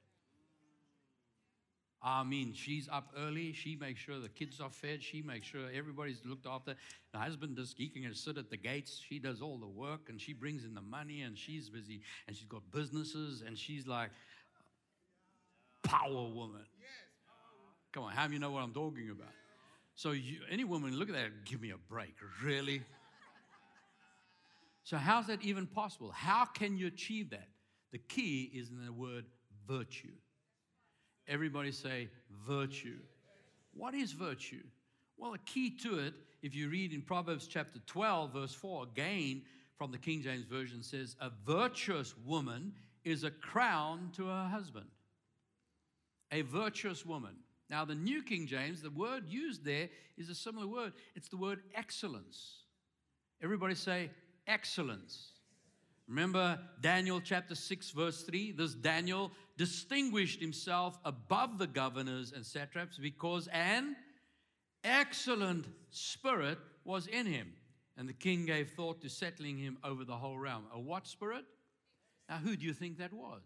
I 2.01 2.23
mean, 2.23 2.53
she's 2.53 2.87
up 2.89 3.11
early. 3.17 3.51
She 3.51 3.75
makes 3.75 3.99
sure 3.99 4.19
the 4.19 4.29
kids 4.29 4.61
are 4.61 4.69
fed. 4.69 5.03
She 5.03 5.21
makes 5.21 5.47
sure 5.47 5.63
everybody's 5.75 6.21
looked 6.25 6.47
after. 6.47 6.75
The 7.11 7.19
husband 7.19 7.57
does, 7.57 7.75
he 7.77 7.89
can 7.89 8.13
sit 8.15 8.37
at 8.37 8.49
the 8.49 8.57
gates. 8.57 9.01
She 9.07 9.19
does 9.19 9.41
all 9.41 9.57
the 9.57 9.67
work 9.67 10.07
and 10.07 10.19
she 10.19 10.31
brings 10.31 10.63
in 10.63 10.73
the 10.73 10.81
money 10.81 11.21
and 11.21 11.37
she's 11.37 11.69
busy 11.69 12.01
and 12.27 12.37
she's 12.37 12.47
got 12.47 12.61
businesses 12.71 13.43
and 13.45 13.57
she's 13.57 13.85
like 13.85 14.11
power 15.83 16.29
woman. 16.29 16.63
Come 17.91 18.03
on, 18.03 18.11
how 18.11 18.27
do 18.27 18.33
you 18.33 18.39
know 18.39 18.51
what 18.51 18.63
I'm 18.63 18.73
talking 18.73 19.09
about? 19.09 19.33
So, 19.95 20.11
you, 20.11 20.37
any 20.49 20.63
woman, 20.63 20.97
look 20.97 21.09
at 21.09 21.15
that, 21.15 21.43
give 21.43 21.59
me 21.59 21.71
a 21.71 21.77
break. 21.77 22.15
Really? 22.41 22.81
So, 24.83 24.95
how's 24.95 25.27
that 25.27 25.41
even 25.41 25.67
possible? 25.67 26.11
How 26.11 26.45
can 26.45 26.77
you 26.77 26.87
achieve 26.87 27.31
that? 27.31 27.49
The 27.91 27.97
key 27.97 28.51
is 28.53 28.69
in 28.69 28.85
the 28.85 28.93
word 28.93 29.25
virtue. 29.67 30.13
Everybody 31.29 31.71
say 31.71 32.09
virtue. 32.47 32.97
What 33.75 33.93
is 33.93 34.13
virtue? 34.13 34.63
Well, 35.15 35.35
a 35.35 35.37
key 35.37 35.69
to 35.83 35.99
it, 35.99 36.15
if 36.41 36.55
you 36.55 36.69
read 36.69 36.91
in 36.91 37.03
Proverbs 37.03 37.47
chapter 37.47 37.79
12, 37.85 38.33
verse 38.33 38.53
4, 38.53 38.87
again 38.91 39.43
from 39.77 39.91
the 39.91 39.99
King 39.99 40.23
James 40.23 40.45
Version 40.45 40.81
says, 40.81 41.15
A 41.21 41.29
virtuous 41.45 42.15
woman 42.25 42.73
is 43.03 43.23
a 43.23 43.29
crown 43.29 44.09
to 44.15 44.25
her 44.25 44.47
husband. 44.47 44.87
A 46.31 46.41
virtuous 46.41 47.05
woman. 47.05 47.35
Now, 47.69 47.85
the 47.85 47.95
New 47.95 48.23
King 48.23 48.47
James, 48.47 48.81
the 48.81 48.89
word 48.89 49.25
used 49.27 49.63
there 49.63 49.89
is 50.17 50.29
a 50.29 50.35
similar 50.35 50.65
word. 50.65 50.93
It's 51.15 51.29
the 51.29 51.37
word 51.37 51.59
excellence. 51.75 52.63
Everybody 53.43 53.75
say 53.75 54.09
excellence. 54.47 55.33
Remember 56.09 56.59
Daniel 56.81 57.21
chapter 57.21 57.53
6, 57.53 57.91
verse 57.91 58.23
3? 58.23 58.53
This 58.53 58.73
Daniel 58.73 59.31
distinguished 59.57 60.41
himself 60.41 60.97
above 61.05 61.59
the 61.59 61.67
governors 61.67 62.33
and 62.35 62.43
satraps 62.43 62.97
because 62.97 63.47
an 63.53 63.95
excellent 64.83 65.67
spirit 65.91 66.57
was 66.83 67.05
in 67.05 67.27
him. 67.27 67.53
And 67.95 68.09
the 68.09 68.13
king 68.13 68.47
gave 68.47 68.71
thought 68.71 69.01
to 69.01 69.09
settling 69.09 69.59
him 69.59 69.77
over 69.83 70.03
the 70.03 70.15
whole 70.15 70.39
realm. 70.39 70.63
A 70.73 70.79
what 70.79 71.05
spirit? 71.05 71.45
Now, 72.27 72.37
who 72.37 72.55
do 72.55 72.65
you 72.65 72.73
think 72.73 72.97
that 72.97 73.13
was? 73.13 73.43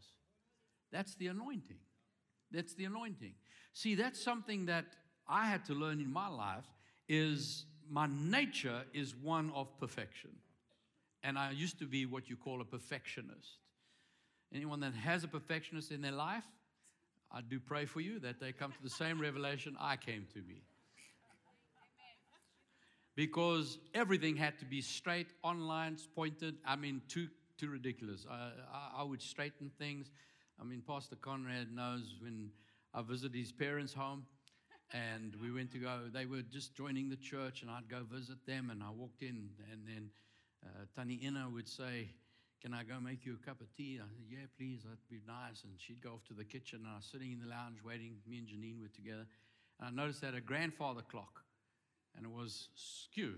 That's 0.89 1.15
the 1.15 1.27
anointing. 1.27 1.79
That's 2.49 2.75
the 2.75 2.85
anointing. 2.85 3.33
See, 3.73 3.95
that's 3.95 4.23
something 4.23 4.67
that 4.67 4.85
I 5.27 5.47
had 5.47 5.65
to 5.65 5.73
learn 5.73 5.99
in 5.99 6.13
my 6.13 6.29
life 6.29 6.65
is 7.09 7.65
my 7.89 8.07
nature 8.09 8.83
is 8.93 9.15
one 9.15 9.51
of 9.53 9.77
perfection. 9.79 10.29
And 11.23 11.37
I 11.37 11.51
used 11.51 11.79
to 11.79 11.85
be 11.85 12.05
what 12.05 12.29
you 12.29 12.35
call 12.35 12.61
a 12.61 12.65
perfectionist. 12.65 13.57
Anyone 14.53 14.81
that 14.81 14.93
has 14.93 15.23
a 15.23 15.27
perfectionist 15.27 15.91
in 15.91 16.01
their 16.01 16.11
life, 16.11 16.45
I 17.31 17.41
do 17.41 17.59
pray 17.59 17.85
for 17.85 18.01
you 18.01 18.19
that 18.19 18.39
they 18.39 18.51
come 18.51 18.71
to 18.71 18.83
the 18.83 18.89
same 18.89 19.19
revelation 19.19 19.75
I 19.79 19.95
came 19.95 20.27
to 20.33 20.41
be. 20.41 20.61
Because 23.15 23.77
everything 23.93 24.35
had 24.35 24.57
to 24.59 24.65
be 24.65 24.81
straight, 24.81 25.27
on 25.43 25.67
lines, 25.67 26.07
pointed. 26.15 26.55
I 26.65 26.75
mean, 26.75 27.01
too, 27.07 27.27
too 27.57 27.69
ridiculous. 27.69 28.25
I, 28.29 28.51
I, 28.73 29.01
I 29.01 29.03
would 29.03 29.21
straighten 29.21 29.71
things. 29.77 30.11
I 30.59 30.63
mean, 30.63 30.83
Pastor 30.85 31.15
Conrad 31.15 31.73
knows 31.73 32.15
when 32.21 32.49
I 32.93 33.01
visited 33.01 33.35
his 33.35 33.51
parents' 33.51 33.93
home 33.93 34.25
and 34.91 35.35
we 35.41 35.51
went 35.51 35.71
to 35.71 35.79
go, 35.79 36.01
they 36.11 36.25
were 36.25 36.41
just 36.41 36.75
joining 36.75 37.09
the 37.09 37.15
church 37.15 37.61
and 37.61 37.71
I'd 37.71 37.89
go 37.89 38.03
visit 38.03 38.45
them 38.45 38.69
and 38.69 38.83
I 38.83 38.89
walked 38.91 39.23
in 39.23 39.49
and 39.71 39.81
then 39.87 40.09
uh, 40.65 40.85
Tani 40.95 41.15
Inna 41.15 41.49
would 41.53 41.67
say, 41.67 42.09
Can 42.61 42.73
I 42.73 42.83
go 42.83 42.99
make 42.99 43.25
you 43.25 43.37
a 43.41 43.45
cup 43.45 43.61
of 43.61 43.67
tea? 43.75 43.99
I 44.01 44.07
said, 44.07 44.25
Yeah, 44.29 44.45
please, 44.57 44.83
that'd 44.83 44.97
be 45.09 45.21
nice. 45.27 45.63
And 45.63 45.73
she'd 45.77 46.01
go 46.01 46.11
off 46.11 46.23
to 46.27 46.33
the 46.33 46.43
kitchen, 46.45 46.79
and 46.83 46.87
I 46.87 46.95
was 46.97 47.05
sitting 47.05 47.31
in 47.31 47.39
the 47.39 47.47
lounge 47.47 47.79
waiting. 47.85 48.15
Me 48.27 48.37
and 48.37 48.47
Janine 48.47 48.81
were 48.81 48.93
together. 48.93 49.25
And 49.79 49.87
I 49.87 49.91
noticed 49.91 50.21
that 50.21 50.35
a 50.35 50.41
grandfather 50.41 51.01
clock, 51.09 51.41
and 52.15 52.25
it 52.25 52.31
was 52.31 52.69
skew. 52.75 53.35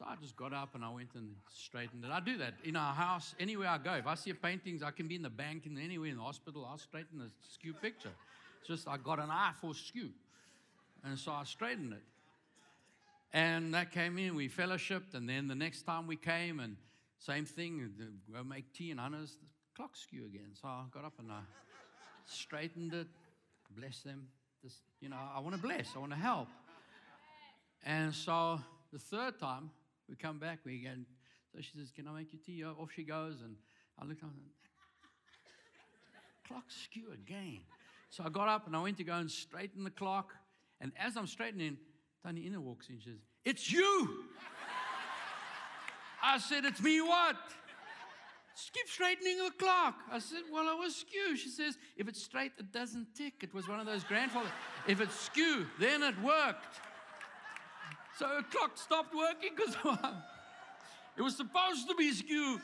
So 0.00 0.06
I 0.08 0.14
just 0.16 0.34
got 0.34 0.54
up 0.54 0.74
and 0.74 0.82
I 0.82 0.88
went 0.88 1.10
and 1.14 1.34
straightened 1.52 2.04
it. 2.04 2.10
I 2.10 2.20
do 2.20 2.38
that 2.38 2.54
in 2.64 2.74
our 2.74 2.94
house, 2.94 3.34
anywhere 3.38 3.68
I 3.68 3.76
go. 3.76 3.92
If 3.92 4.06
I 4.06 4.14
see 4.14 4.32
paintings, 4.32 4.82
I 4.82 4.92
can 4.92 5.08
be 5.08 5.16
in 5.16 5.20
the 5.20 5.28
bank 5.28 5.66
and 5.66 5.78
anywhere 5.78 6.08
in 6.08 6.16
the 6.16 6.22
hospital, 6.22 6.66
I'll 6.66 6.78
straighten 6.78 7.18
the 7.18 7.30
skew 7.52 7.74
picture. 7.74 8.12
It's 8.60 8.68
just 8.68 8.88
I 8.88 8.96
got 8.96 9.18
an 9.18 9.30
eye 9.30 9.52
for 9.60 9.74
skew. 9.74 10.10
And 11.04 11.18
so 11.18 11.32
I 11.32 11.44
straightened 11.44 11.92
it. 11.92 12.02
And 13.32 13.74
that 13.74 13.92
came 13.92 14.18
in, 14.18 14.34
we 14.34 14.48
fellowshipped, 14.48 15.14
and 15.14 15.28
then 15.28 15.46
the 15.46 15.54
next 15.54 15.82
time 15.82 16.06
we 16.08 16.16
came, 16.16 16.58
and 16.58 16.76
same 17.18 17.44
thing, 17.44 17.90
go 18.32 18.42
make 18.42 18.72
tea, 18.72 18.90
and 18.90 18.98
Anna's 18.98 19.36
the 19.40 19.46
clock 19.76 19.94
skew 19.94 20.26
again. 20.26 20.50
So 20.60 20.66
I 20.66 20.84
got 20.92 21.04
up 21.04 21.12
and 21.18 21.30
I 21.30 21.40
straightened 22.26 22.92
it, 22.92 23.06
bless 23.76 24.00
them. 24.00 24.26
This, 24.64 24.74
you 25.00 25.08
know, 25.08 25.16
I 25.34 25.38
want 25.40 25.54
to 25.54 25.62
bless, 25.62 25.90
I 25.94 26.00
want 26.00 26.12
to 26.12 26.18
help. 26.18 26.48
And 27.84 28.12
so 28.12 28.60
the 28.92 28.98
third 28.98 29.38
time 29.38 29.70
we 30.08 30.16
come 30.16 30.38
back, 30.38 30.58
we 30.64 30.74
again. 30.76 31.06
So 31.52 31.60
she 31.60 31.78
says, 31.78 31.90
"Can 31.90 32.06
I 32.08 32.12
make 32.12 32.32
you 32.32 32.38
tea?" 32.44 32.64
Off 32.64 32.90
she 32.94 33.04
goes, 33.04 33.40
and 33.40 33.56
I 33.98 34.04
looked 34.04 34.22
on. 34.22 34.32
Clock 36.46 36.64
skew 36.68 37.12
again. 37.12 37.60
So 38.10 38.24
I 38.24 38.28
got 38.28 38.48
up 38.48 38.66
and 38.66 38.76
I 38.76 38.82
went 38.82 38.96
to 38.98 39.04
go 39.04 39.14
and 39.14 39.30
straighten 39.30 39.84
the 39.84 39.90
clock. 39.90 40.34
And 40.80 40.92
as 40.98 41.16
I'm 41.16 41.26
straightening, 41.26 41.78
Tony 42.24 42.42
Inner 42.42 42.60
walks 42.60 42.88
in. 42.88 42.98
She 42.98 43.10
says, 43.10 43.18
It's 43.44 43.72
you. 43.72 44.24
I 46.22 46.38
said, 46.38 46.64
It's 46.64 46.82
me 46.82 47.00
what? 47.00 47.36
Keep 48.72 48.88
straightening 48.88 49.38
the 49.38 49.50
clock. 49.58 49.96
I 50.12 50.18
said, 50.18 50.42
Well, 50.52 50.68
I 50.68 50.74
was 50.74 50.94
skew. 50.94 51.36
She 51.36 51.48
says, 51.48 51.78
If 51.96 52.08
it's 52.08 52.22
straight, 52.22 52.52
it 52.58 52.72
doesn't 52.72 53.14
tick. 53.14 53.34
It 53.42 53.54
was 53.54 53.66
one 53.68 53.80
of 53.80 53.86
those 53.86 54.04
grandfathers. 54.04 54.50
If 54.86 55.00
it's 55.00 55.18
skew, 55.18 55.66
then 55.78 56.02
it 56.02 56.14
worked. 56.22 56.80
So 58.18 58.28
the 58.36 58.42
clock 58.56 58.76
stopped 58.76 59.14
working 59.14 59.50
because 59.56 59.74
it 61.16 61.22
was 61.22 61.36
supposed 61.36 61.88
to 61.88 61.94
be 61.94 62.12
skew. 62.12 62.60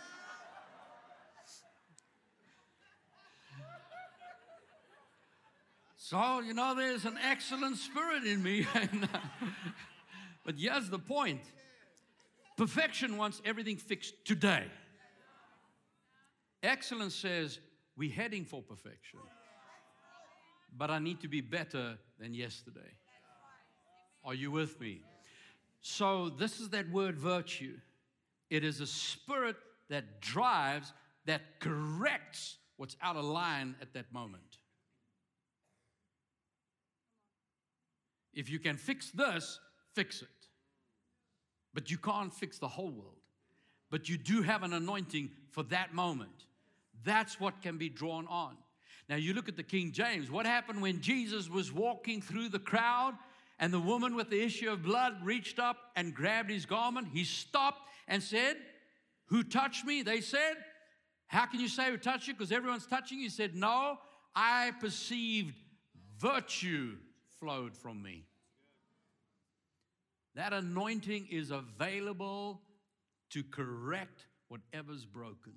So, 6.09 6.39
you 6.39 6.55
know, 6.55 6.73
there's 6.77 7.05
an 7.05 7.19
excellent 7.21 7.79
spirit 7.79 8.23
in 8.23 8.41
me. 8.41 8.65
but 10.45 10.55
here's 10.57 10.89
the 10.89 11.01
point 11.01 11.41
perfection 12.57 13.17
wants 13.17 13.43
everything 13.45 13.77
fixed 13.77 14.15
today. 14.25 14.67
Excellence 16.63 17.13
says, 17.13 17.59
we're 17.97 18.13
heading 18.13 18.45
for 18.45 18.63
perfection. 18.63 19.19
But 20.79 20.93
I 20.93 21.01
need 21.01 21.23
to 21.23 21.29
be 21.29 21.41
better 21.41 21.99
than 22.21 22.35
yesterday. 22.35 22.93
Are 24.25 24.35
you 24.35 24.53
with 24.53 24.79
me? 24.79 25.01
So, 25.81 26.29
this 26.29 26.61
is 26.61 26.69
that 26.69 26.89
word 26.89 27.19
virtue. 27.19 27.79
It 28.49 28.63
is 28.63 28.81
a 28.81 28.87
spirit 28.87 29.57
that 29.89 30.21
drives, 30.21 30.93
that 31.25 31.59
corrects 31.59 32.59
what's 32.77 32.97
out 33.03 33.17
of 33.17 33.25
line 33.25 33.75
at 33.83 33.93
that 33.95 34.13
moment. 34.13 34.59
If 38.37 38.51
you 38.51 38.59
can 38.59 38.77
fix 38.77 39.11
this, 39.11 39.59
fix 39.95 40.21
it. 40.23 40.29
But 41.75 41.91
you 41.91 41.97
can't 41.97 42.33
fix 42.33 42.59
the 42.59 42.69
whole 42.69 42.91
world. 42.91 43.17
But 43.91 44.09
you 44.09 44.19
do 44.19 44.43
have 44.43 44.63
an 44.63 44.75
anointing 44.75 45.31
for 45.51 45.63
that 45.65 45.95
moment. 45.95 46.45
That's 47.03 47.41
what 47.41 47.63
can 47.63 47.79
be 47.79 47.89
drawn 47.89 48.27
on. 48.29 48.57
Now, 49.09 49.17
you 49.17 49.33
look 49.33 49.49
at 49.49 49.57
the 49.57 49.63
King 49.63 49.93
James. 49.93 50.31
What 50.31 50.47
happened 50.47 50.83
when 50.83 51.01
Jesus 51.01 51.49
was 51.49 51.73
walking 51.73 52.21
through 52.21 52.51
the 52.51 52.59
crowd 52.59 53.15
and 53.59 53.73
the 53.73 53.81
woman 53.81 54.17
with 54.17 54.29
the 54.29 54.43
issue 54.43 54.71
of 54.71 54.83
blood 54.83 55.17
reached 55.23 55.59
up 55.59 55.77
and 55.95 56.15
grabbed 56.15 56.51
his 56.51 56.67
garment? 56.67 57.09
He 57.13 57.25
stopped 57.25 57.89
and 58.09 58.23
said, 58.23 58.57
Who 59.27 59.45
touched 59.45 59.85
me? 59.85 60.03
They 60.03 60.21
said, 60.21 60.57
How 61.29 61.47
can 61.47 61.61
you 61.61 61.69
say 61.69 61.91
who 61.91 61.97
touched 61.97 62.27
you? 62.27 62.35
Because 62.35 62.53
everyone's 62.53 62.87
touching 62.87 63.19
you. 63.19 63.25
He 63.25 63.31
said, 63.31 63.55
No, 63.55 63.99
I 64.35 64.73
perceived 64.81 65.55
virtue 66.19 66.97
flowed 67.41 67.77
from 67.77 68.03
me. 68.03 68.25
That 70.35 70.53
anointing 70.53 71.29
is 71.31 71.51
available 71.51 72.61
to 73.31 73.43
correct 73.43 74.27
whatever's 74.49 75.05
broken, 75.05 75.55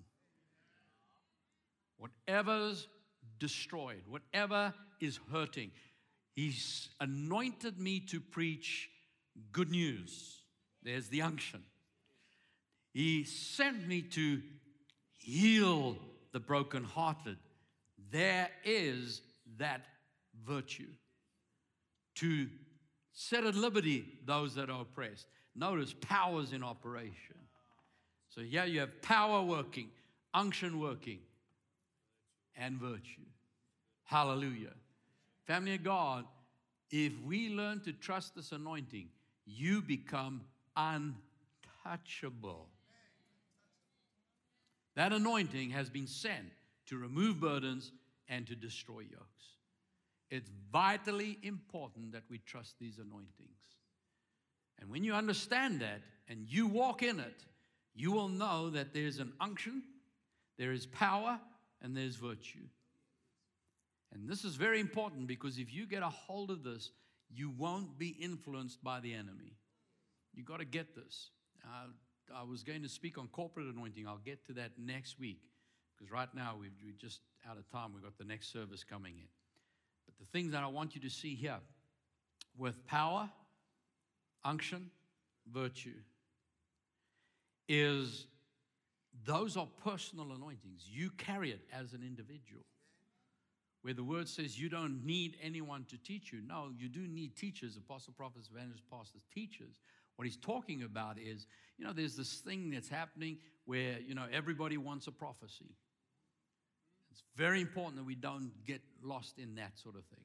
whatever's 1.98 2.88
destroyed, 3.40 4.04
whatever 4.08 4.74
is 5.02 5.20
hurting. 5.32 5.72
He's 6.34 6.90
anointed 7.00 7.78
me 7.78 8.00
to 8.08 8.22
preach 8.22 8.90
good 9.52 9.70
news. 9.70 10.42
There's 10.84 11.10
the 11.10 11.22
unction. 11.22 11.64
He 12.94 13.26
sent 13.26 13.88
me 13.88 14.02
to 14.02 14.42
heal 15.18 15.98
the 16.32 16.40
brokenhearted. 16.40 17.38
There 18.12 18.50
is 18.64 19.22
that 19.58 19.82
virtue 20.46 20.88
to 22.20 22.48
set 23.14 23.46
at 23.46 23.56
liberty 23.56 24.06
those 24.26 24.56
that 24.56 24.70
are 24.70 24.82
oppressed. 24.82 25.28
Notice 25.56 25.94
powers 26.02 26.54
in 26.54 26.64
operation. 26.64 27.36
So, 28.30 28.42
yeah, 28.42 28.66
you 28.66 28.80
have 28.82 29.02
power 29.02 29.42
working, 29.42 29.90
unction 30.34 30.80
working, 30.80 31.20
and 32.56 32.78
virtue. 32.78 33.26
Hallelujah. 34.04 34.74
Family 35.46 35.76
of 35.76 35.84
God, 35.84 36.26
if 36.92 37.14
we 37.26 37.50
learn 37.50 37.82
to 37.82 37.94
trust 37.94 38.36
this 38.36 38.52
anointing, 38.52 39.10
you 39.46 39.82
become 39.82 40.42
untouchable. 40.76 42.68
That 44.96 45.14
anointing 45.14 45.70
has 45.72 45.90
been 45.90 46.08
sent 46.08 46.52
to 46.88 46.98
remove 46.98 47.40
burdens 47.40 47.92
and 48.28 48.46
to 48.48 48.56
destroy 48.56 49.00
yokes. 49.00 49.59
It's 50.30 50.50
vitally 50.72 51.40
important 51.42 52.12
that 52.12 52.24
we 52.30 52.38
trust 52.40 52.76
these 52.80 52.98
anointings. 52.98 53.58
And 54.80 54.90
when 54.90 55.04
you 55.04 55.14
understand 55.14 55.82
that 55.82 56.02
and 56.28 56.46
you 56.48 56.68
walk 56.68 57.04
in 57.04 57.20
it, 57.20 57.46
you 57.96 58.12
will 58.12 58.30
know 58.30 58.70
that 58.70 58.94
there's 58.94 59.20
an 59.20 59.34
unction, 59.42 59.84
there 60.58 60.72
is 60.72 60.86
power, 60.86 61.40
and 61.82 61.96
there's 61.96 62.16
virtue. 62.16 62.68
And 64.14 64.28
this 64.28 64.44
is 64.44 64.56
very 64.56 64.80
important 64.80 65.28
because 65.28 65.58
if 65.58 65.74
you 65.74 65.86
get 65.86 66.04
a 66.04 66.10
hold 66.10 66.50
of 66.50 66.64
this, 66.64 66.92
you 67.30 67.50
won't 67.50 67.98
be 67.98 68.10
influenced 68.10 68.84
by 68.84 69.00
the 69.00 69.14
enemy. 69.14 69.58
You 70.34 70.44
got 70.44 70.60
to 70.60 70.66
get 70.66 70.96
this. 70.96 71.32
Uh, 71.64 71.88
I 72.36 72.44
was 72.44 72.64
going 72.64 72.84
to 72.84 72.90
speak 72.90 73.18
on 73.18 73.28
corporate 73.28 73.68
anointing. 73.68 74.08
I'll 74.08 74.18
get 74.18 74.46
to 74.48 74.54
that 74.54 74.72
next 74.78 75.20
week 75.20 75.42
because 75.96 76.12
right 76.12 76.34
now 76.34 76.56
we're 76.60 76.94
just 76.98 77.22
out 77.50 77.58
of 77.58 77.70
time. 77.72 77.94
We've 77.94 78.04
got 78.04 78.18
the 78.18 78.24
next 78.24 78.52
service 78.52 78.84
coming 78.84 79.16
in. 79.18 79.28
The 80.20 80.26
things 80.32 80.52
that 80.52 80.64
I 80.64 80.68
want 80.68 80.96
you 80.96 81.02
to 81.02 81.10
see 81.10 81.36
here 81.36 81.60
with 82.58 82.86
power, 82.86 83.30
unction, 84.44 84.90
virtue 85.52 85.96
is 87.68 88.28
those 89.26 89.58
are 89.58 89.68
personal 89.84 90.32
anointings. 90.32 90.84
You 90.88 91.12
carry 91.12 91.52
it 91.52 91.62
as 91.74 91.94
an 91.94 92.02
individual. 92.04 92.64
Where 93.82 93.94
the 93.94 94.04
word 94.04 94.28
says 94.28 94.60
you 94.60 94.68
don't 94.68 95.06
need 95.06 95.38
anyone 95.42 95.86
to 95.90 95.98
teach 95.98 96.34
you. 96.34 96.42
No, 96.46 96.70
you 96.78 96.90
do 96.90 97.08
need 97.08 97.38
teachers, 97.38 97.78
apostle, 97.78 98.14
prophets, 98.18 98.50
evangelists, 98.54 98.84
pastors, 98.92 99.22
teachers. 99.34 99.80
What 100.18 100.26
he's 100.26 100.36
talking 100.36 100.84
about 100.84 101.18
is, 101.18 101.48
you 101.78 101.86
know, 101.86 101.94
there's 101.94 102.18
this 102.18 102.40
thing 102.40 102.72
that's 102.72 102.90
happening 102.90 103.38
where, 103.64 104.00
you 104.06 104.16
know, 104.16 104.26
everybody 104.34 104.78
wants 104.78 105.08
a 105.08 105.12
prophecy. 105.12 105.78
It's 107.20 107.38
very 107.38 107.62
important 107.62 107.98
that 107.98 108.06
we 108.06 108.16
don't 108.16 108.52
get 108.66 108.82
lost 109.04 109.40
in 109.40 109.56
that 109.56 109.78
sort 109.78 109.96
of 109.96 110.06
thing. 110.06 110.24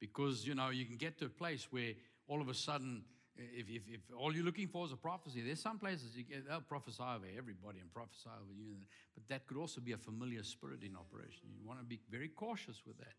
Because, 0.00 0.46
you 0.46 0.54
know, 0.54 0.70
you 0.70 0.84
can 0.84 0.96
get 0.96 1.18
to 1.18 1.26
a 1.26 1.30
place 1.30 1.68
where 1.70 1.92
all 2.28 2.40
of 2.40 2.48
a 2.48 2.54
sudden 2.54 3.04
if, 3.36 3.68
if, 3.68 3.82
if, 3.88 4.00
all 4.16 4.34
you're 4.34 4.44
looking 4.44 4.68
for 4.68 4.84
is 4.84 4.92
a 4.92 4.96
prophecy, 4.96 5.42
there's 5.42 5.60
some 5.60 5.78
places 5.78 6.16
you 6.16 6.22
get, 6.22 6.48
they'll 6.48 6.60
prophesy 6.60 7.02
over 7.02 7.26
everybody 7.36 7.80
and 7.80 7.92
prophesy 7.92 8.28
over 8.28 8.52
you. 8.52 8.76
But 9.14 9.28
that 9.28 9.46
could 9.46 9.56
also 9.56 9.80
be 9.80 9.92
a 9.92 9.96
familiar 9.96 10.42
spirit 10.44 10.82
in 10.82 10.94
operation. 10.96 11.48
You 11.58 11.66
want 11.66 11.80
to 11.80 11.84
be 11.84 12.00
very 12.10 12.28
cautious 12.28 12.82
with 12.86 12.98
that. 12.98 13.14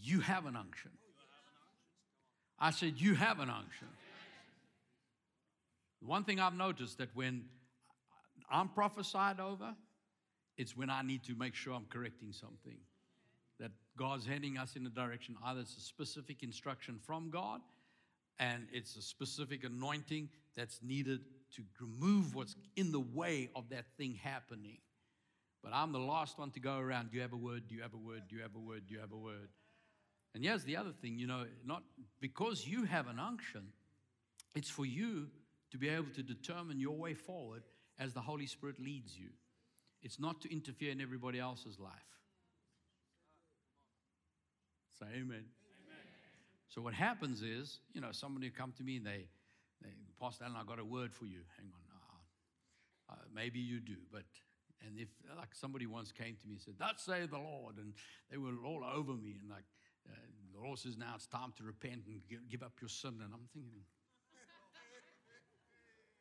You 0.00 0.20
have 0.20 0.46
an 0.46 0.54
unction. 0.54 0.92
I 2.58 2.70
said, 2.70 2.94
You 2.96 3.14
have 3.14 3.40
an 3.40 3.50
unction. 3.50 3.88
The 6.00 6.08
One 6.08 6.24
thing 6.24 6.38
I've 6.38 6.54
noticed 6.54 6.98
that 6.98 7.08
when 7.14 7.46
I'm 8.50 8.68
prophesied 8.68 9.40
over, 9.40 9.74
it's 10.56 10.76
when 10.76 10.90
I 10.90 11.02
need 11.02 11.24
to 11.24 11.34
make 11.34 11.54
sure 11.54 11.74
I'm 11.74 11.86
correcting 11.88 12.32
something. 12.32 12.76
That 13.58 13.70
God's 13.96 14.26
heading 14.26 14.56
us 14.56 14.76
in 14.76 14.86
a 14.86 14.90
direction, 14.90 15.36
either 15.44 15.60
it's 15.60 15.76
a 15.76 15.80
specific 15.80 16.42
instruction 16.42 16.98
from 17.04 17.30
God 17.30 17.60
and 18.38 18.66
it's 18.72 18.96
a 18.96 19.02
specific 19.02 19.64
anointing 19.64 20.30
that's 20.56 20.80
needed 20.82 21.20
to 21.56 21.62
remove 21.80 22.34
what's 22.34 22.56
in 22.76 22.90
the 22.90 23.00
way 23.00 23.50
of 23.54 23.68
that 23.70 23.84
thing 23.98 24.18
happening. 24.22 24.78
But 25.62 25.72
I'm 25.74 25.92
the 25.92 25.98
last 25.98 26.38
one 26.38 26.50
to 26.52 26.60
go 26.60 26.78
around. 26.78 27.10
Do 27.10 27.16
you 27.16 27.22
have 27.22 27.34
a 27.34 27.36
word? 27.36 27.64
Do 27.68 27.74
you 27.74 27.82
have 27.82 27.92
a 27.92 27.98
word? 27.98 28.22
Do 28.28 28.36
you 28.36 28.42
have 28.42 28.54
a 28.54 28.58
word? 28.58 28.84
Do 28.88 28.94
you 28.94 29.00
have 29.00 29.12
a 29.12 29.16
word? 29.16 29.50
And 30.34 30.44
here's 30.44 30.64
the 30.64 30.76
other 30.76 30.92
thing, 31.02 31.18
you 31.18 31.26
know, 31.26 31.44
not 31.66 31.82
because 32.20 32.66
you 32.66 32.84
have 32.84 33.08
an 33.08 33.18
unction, 33.18 33.66
it's 34.54 34.70
for 34.70 34.86
you 34.86 35.26
to 35.72 35.78
be 35.78 35.88
able 35.88 36.10
to 36.14 36.22
determine 36.22 36.80
your 36.80 36.96
way 36.96 37.14
forward 37.14 37.62
as 37.98 38.14
the 38.14 38.20
Holy 38.20 38.46
Spirit 38.46 38.80
leads 38.80 39.18
you. 39.18 39.30
It's 40.02 40.18
not 40.18 40.40
to 40.42 40.52
interfere 40.52 40.90
in 40.90 41.00
everybody 41.00 41.38
else's 41.38 41.78
life. 41.78 41.92
Say 44.98 45.06
amen. 45.16 45.44
So 46.68 46.80
what 46.80 46.94
happens 46.94 47.42
is, 47.42 47.80
you 47.92 48.00
know, 48.00 48.12
somebody 48.12 48.48
come 48.50 48.72
to 48.76 48.84
me 48.84 48.96
and 48.96 49.06
they, 49.06 49.26
they 49.82 49.90
Pastor 50.20 50.44
Allan, 50.44 50.56
I 50.60 50.64
got 50.64 50.78
a 50.78 50.84
word 50.84 51.12
for 51.12 51.24
you. 51.24 51.40
Hang 51.56 51.66
on, 51.72 51.80
uh, 51.90 53.12
uh, 53.12 53.24
maybe 53.34 53.58
you 53.58 53.80
do, 53.80 53.96
but 54.12 54.22
and 54.86 54.98
if 54.98 55.08
like 55.36 55.54
somebody 55.54 55.86
once 55.86 56.12
came 56.12 56.36
to 56.36 56.46
me 56.46 56.54
and 56.54 56.62
said, 56.62 56.74
"Thus 56.78 57.02
say 57.04 57.26
the 57.26 57.38
Lord," 57.38 57.76
and 57.76 57.92
they 58.30 58.36
were 58.38 58.52
all 58.64 58.84
over 58.84 59.12
me, 59.12 59.36
and 59.40 59.50
like 59.50 59.64
uh, 60.08 60.14
the 60.54 60.60
Lord 60.60 60.78
says, 60.78 60.96
"Now 60.96 61.12
it's 61.16 61.26
time 61.26 61.52
to 61.58 61.64
repent 61.64 62.06
and 62.06 62.20
give, 62.28 62.48
give 62.48 62.62
up 62.62 62.72
your 62.80 62.88
sin," 62.88 63.20
and 63.22 63.32
I'm 63.34 63.48
thinking. 63.52 63.82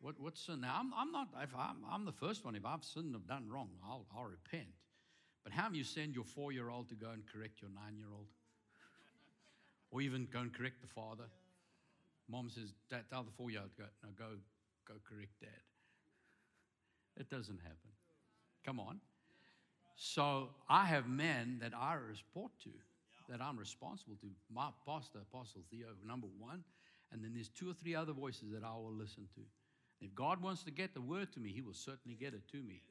What, 0.02 0.20
what 0.20 0.38
sin? 0.38 0.62
Now, 0.62 0.78
I'm, 0.80 0.94
I'm 0.96 1.12
not, 1.12 1.28
if 1.44 1.54
I'm, 1.56 1.78
I'm 1.92 2.06
the 2.06 2.12
first 2.12 2.46
one. 2.46 2.56
If 2.56 2.66
I've 2.66 2.84
sinned 2.84 3.16
or 3.16 3.20
done 3.28 3.50
wrong, 3.50 3.70
I'll, 3.84 4.06
I'll 4.16 4.26
repent. 4.26 4.68
But 5.44 5.54
how 5.54 5.70
do 5.70 5.78
you 5.78 5.84
send 5.84 6.16
your 6.16 6.24
four 6.24 6.52
year 6.52 6.70
old 6.70 6.90
to 6.90 6.96
go 6.96 7.10
and 7.10 7.24
correct 7.32 7.62
your 7.62 7.72
nine 7.72 7.98
year 7.98 8.08
old? 8.14 8.28
or 9.92 10.02
even 10.02 10.28
go 10.32 10.40
and 10.40 10.54
correct 10.54 10.82
the 10.82 10.88
father. 10.88 11.26
Mom 12.30 12.50
says, 12.50 12.74
tell 13.10 13.24
the 13.24 13.32
four 13.32 13.50
year 13.52 13.62
old, 13.62 13.76
go, 13.78 13.86
no, 14.04 14.10
go, 14.18 14.36
go 14.88 14.94
correct 15.08 15.40
dad. 15.42 15.50
It 17.18 17.30
doesn't 17.30 17.60
happen. 17.62 17.92
Come 18.66 18.80
on. 18.80 19.00
So 19.96 20.50
I 20.70 20.86
have 20.86 21.10
men 21.10 21.58
that 21.62 21.74
I 21.78 21.96
report 21.96 22.52
to, 22.64 22.70
that 23.30 23.42
I'm 23.42 23.58
responsible 23.58 24.16
to. 24.22 24.28
My 24.54 24.70
pastor, 24.86 25.20
Apostle 25.20 25.62
Theo, 25.70 25.88
number 26.06 26.28
one. 26.40 26.64
And 27.12 27.24
then 27.24 27.32
there's 27.34 27.50
two 27.50 27.70
or 27.70 27.74
three 27.74 27.96
other 27.96 28.14
voices 28.14 28.52
that 28.54 28.64
I 28.64 28.74
will 28.76 28.94
listen 28.94 29.28
to. 29.36 29.42
If 30.02 30.16
God 30.16 30.42
wants 30.42 30.64
to 30.64 30.72
get 30.72 30.94
the 30.94 31.02
word 31.02 31.32
to 31.34 31.40
me, 31.40 31.52
He 31.52 31.62
will 31.62 31.74
certainly 31.74 32.16
get 32.16 32.34
it 32.34 32.48
to 32.52 32.58
me. 32.58 32.82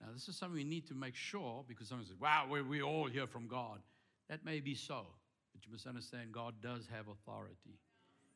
Now, 0.00 0.08
this 0.12 0.28
is 0.28 0.36
something 0.36 0.56
we 0.56 0.64
need 0.64 0.86
to 0.88 0.94
make 0.94 1.16
sure 1.16 1.64
because 1.66 1.88
someone 1.88 2.06
says, 2.06 2.16
wow, 2.20 2.46
we, 2.48 2.62
we 2.62 2.82
all 2.82 3.06
hear 3.06 3.26
from 3.26 3.48
God. 3.48 3.80
That 4.28 4.44
may 4.44 4.60
be 4.60 4.74
so. 4.74 5.06
But 5.52 5.66
you 5.66 5.72
must 5.72 5.86
understand 5.86 6.32
God 6.32 6.54
does 6.62 6.86
have 6.92 7.08
authority, 7.08 7.80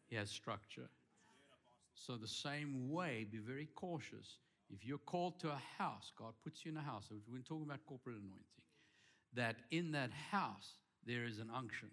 He 0.09 0.17
has 0.17 0.31
structure. 0.31 0.89
So, 1.95 2.17
the 2.17 2.27
same 2.27 2.91
way, 2.91 3.27
be 3.31 3.39
very 3.39 3.69
cautious. 3.75 4.39
If 4.71 4.87
you're 4.87 4.99
called 4.99 5.39
to 5.41 5.51
a 5.51 5.63
house, 5.79 6.11
God 6.17 6.33
puts 6.43 6.65
you 6.65 6.73
in 6.73 6.79
a 6.79 6.83
house. 6.83 7.11
We're 7.31 7.43
talking 7.43 7.65
about 7.65 7.81
corporate 7.87 8.17
anointing. 8.17 8.47
That 9.35 9.57
in 9.71 9.93
that 9.93 10.11
house, 10.31 10.79
there 11.07 11.25
is 11.25 11.39
an 11.39 11.51
unction, 11.55 11.91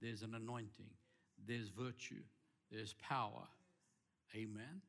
there's 0.00 0.22
an 0.22 0.34
anointing, 0.34 0.90
there's 1.46 1.68
virtue, 1.68 2.22
there's 2.70 2.94
power. 2.94 3.48
Amen. 4.34 4.82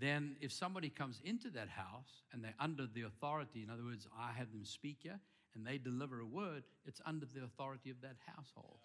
Then, 0.00 0.36
if 0.40 0.52
somebody 0.52 0.90
comes 0.90 1.20
into 1.24 1.50
that 1.50 1.68
house 1.68 2.22
and 2.32 2.42
they're 2.42 2.54
under 2.60 2.86
the 2.86 3.02
authority, 3.02 3.62
in 3.62 3.70
other 3.70 3.84
words, 3.84 4.06
I 4.16 4.32
have 4.32 4.52
them 4.52 4.64
speak 4.64 4.98
here 5.02 5.18
and 5.54 5.66
they 5.66 5.78
deliver 5.78 6.20
a 6.20 6.26
word, 6.26 6.62
it's 6.84 7.00
under 7.04 7.26
the 7.26 7.42
authority 7.42 7.90
of 7.90 8.00
that 8.02 8.16
household. 8.26 8.78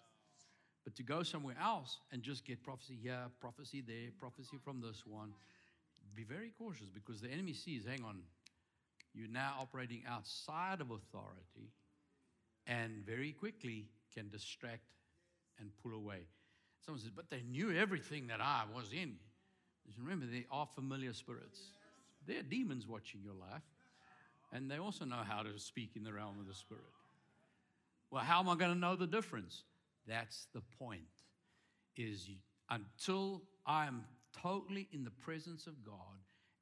But 0.82 0.96
to 0.96 1.02
go 1.02 1.22
somewhere 1.22 1.56
else 1.62 1.98
and 2.12 2.22
just 2.22 2.44
get 2.44 2.62
prophecy 2.62 2.98
here, 3.00 3.26
prophecy 3.40 3.82
there, 3.86 4.10
prophecy 4.18 4.58
from 4.62 4.80
this 4.80 5.04
one, 5.06 5.32
be 6.14 6.24
very 6.24 6.52
cautious 6.58 6.88
because 6.92 7.20
the 7.20 7.30
enemy 7.30 7.52
sees, 7.52 7.84
hang 7.86 8.04
on, 8.04 8.18
you're 9.14 9.28
now 9.28 9.54
operating 9.60 10.02
outside 10.08 10.80
of 10.80 10.90
authority 10.90 11.70
and 12.66 13.04
very 13.06 13.32
quickly 13.32 13.86
can 14.14 14.28
distract 14.30 14.82
and 15.58 15.70
pull 15.82 15.94
away. 15.94 16.26
Someone 16.84 17.00
says, 17.00 17.10
but 17.14 17.30
they 17.30 17.42
knew 17.48 17.72
everything 17.72 18.26
that 18.26 18.40
I 18.40 18.64
was 18.74 18.92
in. 18.92 19.16
Remember, 19.98 20.26
they 20.26 20.46
are 20.50 20.66
familiar 20.66 21.12
spirits. 21.12 21.60
They're 22.26 22.42
demons 22.42 22.86
watching 22.86 23.20
your 23.22 23.34
life, 23.34 23.62
and 24.52 24.70
they 24.70 24.78
also 24.78 25.04
know 25.04 25.22
how 25.26 25.42
to 25.42 25.58
speak 25.58 25.90
in 25.96 26.04
the 26.04 26.12
realm 26.12 26.38
of 26.40 26.46
the 26.46 26.54
spirit. 26.54 26.82
Well, 28.10 28.22
how 28.22 28.40
am 28.40 28.48
I 28.48 28.54
going 28.54 28.72
to 28.72 28.78
know 28.78 28.96
the 28.96 29.06
difference? 29.06 29.64
That's 30.06 30.46
the 30.54 30.62
point. 30.78 31.02
Is 31.96 32.28
until 32.70 33.42
I'm 33.66 34.04
totally 34.42 34.88
in 34.92 35.04
the 35.04 35.10
presence 35.10 35.66
of 35.66 35.84
God 35.84 35.94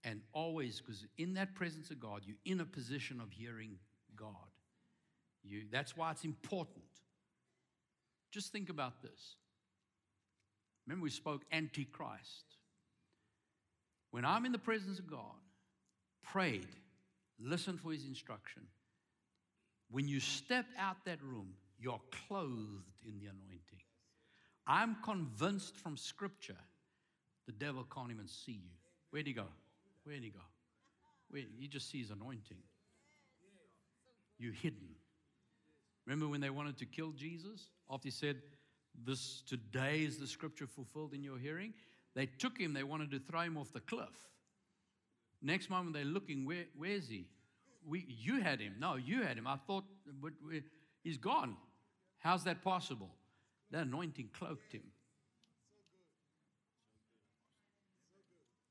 and 0.04 0.20
always 0.32 0.80
because 0.80 1.06
in 1.18 1.34
that 1.34 1.54
presence 1.54 1.90
of 1.90 2.00
God 2.00 2.22
you're 2.24 2.36
in 2.44 2.60
a 2.60 2.64
position 2.64 3.20
of 3.20 3.30
hearing 3.30 3.76
God. 4.16 4.34
You 5.42 5.62
that's 5.70 5.96
why 5.96 6.10
it's 6.10 6.24
important. 6.24 6.84
Just 8.30 8.52
think 8.52 8.68
about 8.68 9.02
this. 9.02 9.36
Remember 10.86 11.04
we 11.04 11.10
spoke 11.10 11.42
antichrist. 11.52 12.51
When 14.12 14.24
I'm 14.24 14.46
in 14.46 14.52
the 14.52 14.58
presence 14.58 14.98
of 14.98 15.10
God, 15.10 15.40
prayed, 16.22 16.68
listened 17.40 17.80
for 17.80 17.90
his 17.90 18.06
instruction. 18.06 18.62
When 19.90 20.06
you 20.06 20.20
step 20.20 20.66
out 20.78 21.04
that 21.06 21.20
room, 21.22 21.54
you're 21.80 22.00
clothed 22.28 23.00
in 23.04 23.18
the 23.18 23.26
anointing. 23.26 23.80
I'm 24.66 24.96
convinced 25.02 25.76
from 25.76 25.96
Scripture 25.96 26.56
the 27.46 27.52
devil 27.52 27.84
can't 27.92 28.10
even 28.10 28.28
see 28.28 28.52
you. 28.52 28.70
Where'd 29.10 29.26
he 29.26 29.32
go? 29.32 29.46
Where'd 30.04 30.22
he 30.22 30.30
go? 30.30 30.40
Where, 31.30 31.42
he 31.58 31.66
just 31.66 31.90
sees 31.90 32.10
anointing. 32.10 32.58
You're 34.38 34.52
hidden. 34.52 34.94
Remember 36.06 36.28
when 36.28 36.40
they 36.40 36.50
wanted 36.50 36.78
to 36.78 36.86
kill 36.86 37.12
Jesus? 37.12 37.68
After 37.90 38.06
he 38.06 38.10
said, 38.10 38.42
This 39.04 39.42
today 39.48 40.02
is 40.02 40.18
the 40.18 40.26
scripture 40.26 40.66
fulfilled 40.66 41.14
in 41.14 41.22
your 41.22 41.38
hearing. 41.38 41.74
They 42.14 42.26
took 42.26 42.58
him, 42.58 42.74
they 42.74 42.82
wanted 42.82 43.10
to 43.12 43.18
throw 43.18 43.40
him 43.40 43.56
off 43.56 43.72
the 43.72 43.80
cliff. 43.80 44.28
Next 45.40 45.70
moment 45.70 45.94
they're 45.94 46.04
looking, 46.04 46.44
Where, 46.44 46.66
where's 46.76 47.08
he? 47.08 47.26
We, 47.86 48.06
you 48.08 48.40
had 48.40 48.60
him. 48.60 48.74
No, 48.78 48.94
you 48.94 49.22
had 49.22 49.36
him. 49.36 49.46
I 49.46 49.56
thought, 49.66 49.84
but 50.20 50.32
he's 51.02 51.16
gone. 51.16 51.56
How's 52.18 52.44
that 52.44 52.62
possible? 52.62 53.10
The 53.72 53.78
anointing 53.78 54.30
cloaked 54.32 54.72
him. 54.72 54.82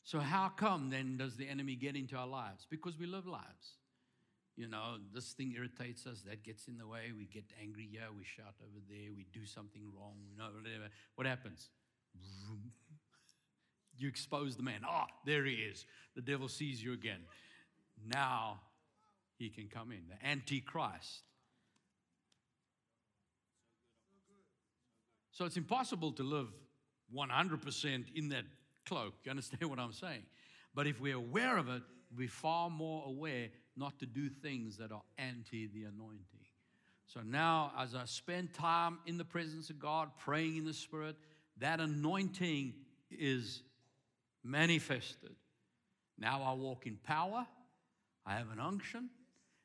So, 0.03 0.19
how 0.19 0.49
come 0.49 0.89
then 0.89 1.17
does 1.17 1.35
the 1.35 1.47
enemy 1.47 1.75
get 1.75 1.95
into 1.95 2.15
our 2.15 2.27
lives? 2.27 2.65
Because 2.69 2.97
we 2.97 3.05
live 3.05 3.27
lives. 3.27 3.77
You 4.57 4.67
know, 4.67 4.97
this 5.13 5.31
thing 5.33 5.53
irritates 5.55 6.05
us, 6.05 6.21
that 6.27 6.43
gets 6.43 6.67
in 6.67 6.77
the 6.77 6.85
way, 6.85 7.11
we 7.17 7.25
get 7.25 7.45
angry 7.61 7.87
here, 7.89 8.07
we 8.15 8.23
shout 8.23 8.55
over 8.61 8.79
there, 8.89 9.13
we 9.15 9.25
do 9.31 9.45
something 9.45 9.81
wrong, 9.95 10.15
you 10.29 10.37
know, 10.37 10.49
whatever. 10.53 10.89
What 11.15 11.27
happens? 11.27 11.69
You 14.01 14.07
expose 14.07 14.55
the 14.55 14.63
man. 14.63 14.81
Ah, 14.83 15.05
there 15.25 15.45
he 15.45 15.53
is. 15.53 15.85
The 16.15 16.23
devil 16.23 16.47
sees 16.47 16.83
you 16.83 16.93
again. 16.93 17.19
Now 18.03 18.59
he 19.37 19.49
can 19.49 19.67
come 19.67 19.91
in. 19.91 20.01
The 20.09 20.27
Antichrist. 20.27 21.21
So 25.31 25.45
it's 25.45 25.55
impossible 25.55 26.13
to 26.13 26.23
live 26.23 26.47
100% 27.15 28.05
in 28.15 28.29
that 28.29 28.45
cloak. 28.87 29.13
You 29.23 29.29
understand 29.29 29.69
what 29.69 29.77
I'm 29.77 29.93
saying? 29.93 30.23
But 30.73 30.87
if 30.87 30.99
we're 30.99 31.15
aware 31.15 31.57
of 31.57 31.69
it, 31.69 31.83
we're 32.17 32.27
far 32.27 32.71
more 32.71 33.03
aware 33.05 33.49
not 33.77 33.99
to 33.99 34.07
do 34.07 34.29
things 34.29 34.77
that 34.77 34.91
are 34.91 35.03
anti 35.19 35.67
the 35.67 35.83
anointing. 35.83 36.25
So 37.05 37.19
now, 37.21 37.71
as 37.77 37.93
I 37.93 38.05
spend 38.05 38.53
time 38.53 38.97
in 39.05 39.17
the 39.17 39.25
presence 39.25 39.69
of 39.69 39.79
God, 39.79 40.09
praying 40.17 40.57
in 40.57 40.65
the 40.65 40.73
Spirit, 40.73 41.17
that 41.59 41.79
anointing 41.79 42.73
is 43.11 43.61
manifested. 44.43 45.35
Now 46.17 46.43
I 46.43 46.53
walk 46.53 46.85
in 46.85 46.97
power, 46.97 47.45
I 48.25 48.33
have 48.33 48.51
an 48.51 48.59
unction, 48.59 49.09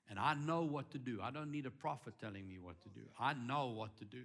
and 0.08 0.18
I 0.18 0.34
know 0.34 0.62
what 0.62 0.90
to 0.92 0.98
do. 0.98 1.20
I 1.22 1.30
don't 1.30 1.50
need 1.50 1.66
a 1.66 1.70
prophet 1.70 2.14
telling 2.20 2.46
me 2.48 2.58
what 2.58 2.80
to 2.82 2.88
do. 2.88 3.02
I 3.18 3.34
know 3.34 3.68
what 3.68 3.96
to 3.98 4.04
do. 4.04 4.22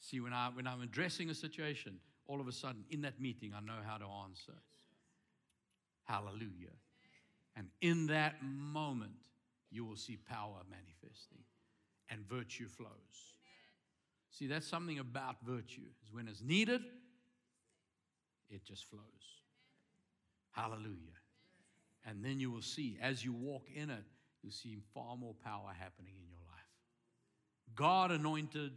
See, 0.00 0.20
when, 0.20 0.32
I, 0.32 0.50
when 0.52 0.66
I'm 0.66 0.80
addressing 0.80 1.28
a 1.30 1.34
situation, 1.34 1.98
all 2.28 2.40
of 2.40 2.46
a 2.46 2.52
sudden 2.52 2.84
in 2.90 3.02
that 3.02 3.20
meeting, 3.20 3.52
I 3.56 3.60
know 3.60 3.80
how 3.84 3.96
to 3.96 4.04
answer. 4.24 4.54
Hallelujah. 6.04 6.76
And 7.56 7.66
in 7.80 8.06
that 8.06 8.36
moment, 8.42 9.12
you 9.70 9.84
will 9.84 9.96
see 9.96 10.16
power 10.16 10.62
manifesting 10.70 11.38
and 12.08 12.20
virtue 12.28 12.68
flows. 12.68 12.88
See, 14.30 14.46
that's 14.46 14.66
something 14.66 14.98
about 15.00 15.36
virtue, 15.44 15.82
is 16.04 16.12
when 16.12 16.28
it's 16.28 16.40
needed, 16.40 16.82
it 18.50 18.64
just 18.64 18.86
flows. 18.86 19.02
Hallelujah. 20.52 21.18
And 22.06 22.24
then 22.24 22.40
you 22.40 22.50
will 22.50 22.62
see, 22.62 22.98
as 23.02 23.24
you 23.24 23.32
walk 23.32 23.66
in 23.74 23.90
it, 23.90 24.04
you'll 24.42 24.52
see 24.52 24.78
far 24.94 25.16
more 25.16 25.34
power 25.44 25.72
happening 25.78 26.14
in 26.16 26.28
your 26.28 26.40
life. 26.46 26.58
God 27.74 28.10
anointed 28.10 28.72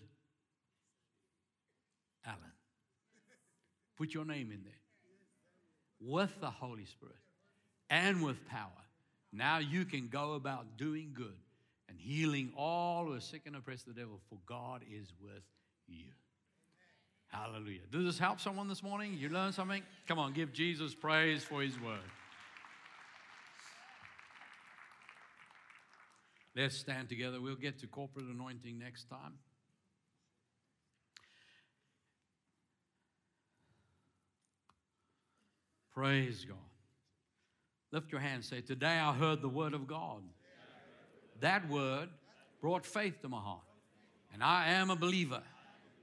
Allan. 2.25 2.39
Put 3.97 4.13
your 4.13 4.25
name 4.25 4.51
in 4.51 4.63
there. 4.63 4.73
With 5.99 6.31
the 6.41 6.49
Holy 6.49 6.85
Spirit 6.85 7.15
and 7.89 8.23
with 8.23 8.47
power. 8.47 8.69
Now 9.31 9.59
you 9.59 9.85
can 9.85 10.07
go 10.07 10.33
about 10.33 10.77
doing 10.77 11.11
good 11.13 11.37
and 11.87 11.99
healing 11.99 12.51
all 12.57 13.05
who 13.05 13.13
are 13.13 13.21
sick 13.21 13.43
and 13.45 13.55
oppressed 13.55 13.87
of 13.87 13.95
the 13.95 14.01
devil, 14.01 14.19
for 14.29 14.39
God 14.45 14.81
is 14.91 15.13
with 15.21 15.43
you. 15.87 16.05
Hallelujah. 17.31 17.79
Does 17.89 18.03
this 18.03 18.19
help 18.19 18.41
someone 18.41 18.67
this 18.67 18.83
morning? 18.83 19.15
You 19.17 19.29
learn 19.29 19.53
something? 19.53 19.81
Come 20.07 20.19
on, 20.19 20.33
give 20.33 20.51
Jesus 20.51 20.93
praise 20.93 21.43
for 21.43 21.61
his 21.61 21.79
word. 21.79 21.99
Let's 26.55 26.75
stand 26.75 27.07
together. 27.07 27.39
We'll 27.39 27.55
get 27.55 27.79
to 27.79 27.87
corporate 27.87 28.25
anointing 28.25 28.77
next 28.77 29.05
time. 29.09 29.33
Praise 35.93 36.45
God. 36.45 36.57
Lift 37.91 38.11
your 38.11 38.19
hand. 38.21 38.43
Say, 38.43 38.59
Today 38.59 38.99
I 38.99 39.13
heard 39.13 39.41
the 39.41 39.49
word 39.49 39.73
of 39.73 39.87
God. 39.87 40.21
That 41.39 41.67
word 41.69 42.09
brought 42.59 42.85
faith 42.85 43.21
to 43.21 43.29
my 43.29 43.39
heart. 43.39 43.61
And 44.33 44.43
I 44.43 44.71
am 44.71 44.89
a 44.89 44.95
believer, 44.95 45.41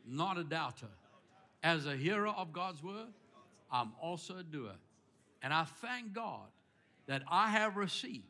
not 0.07 0.39
a 0.39 0.45
doubter. 0.45 0.89
As 1.63 1.87
a 1.87 1.97
hearer 1.97 2.29
of 2.29 2.53
God's 2.53 2.83
word, 2.83 3.09
I'm 3.71 3.93
also 4.01 4.39
a 4.39 4.43
doer. 4.43 4.75
And 5.43 5.53
I 5.53 5.65
thank 5.65 6.13
God 6.13 6.47
that 7.07 7.23
I 7.31 7.51
have 7.51 7.77
received 7.77 8.25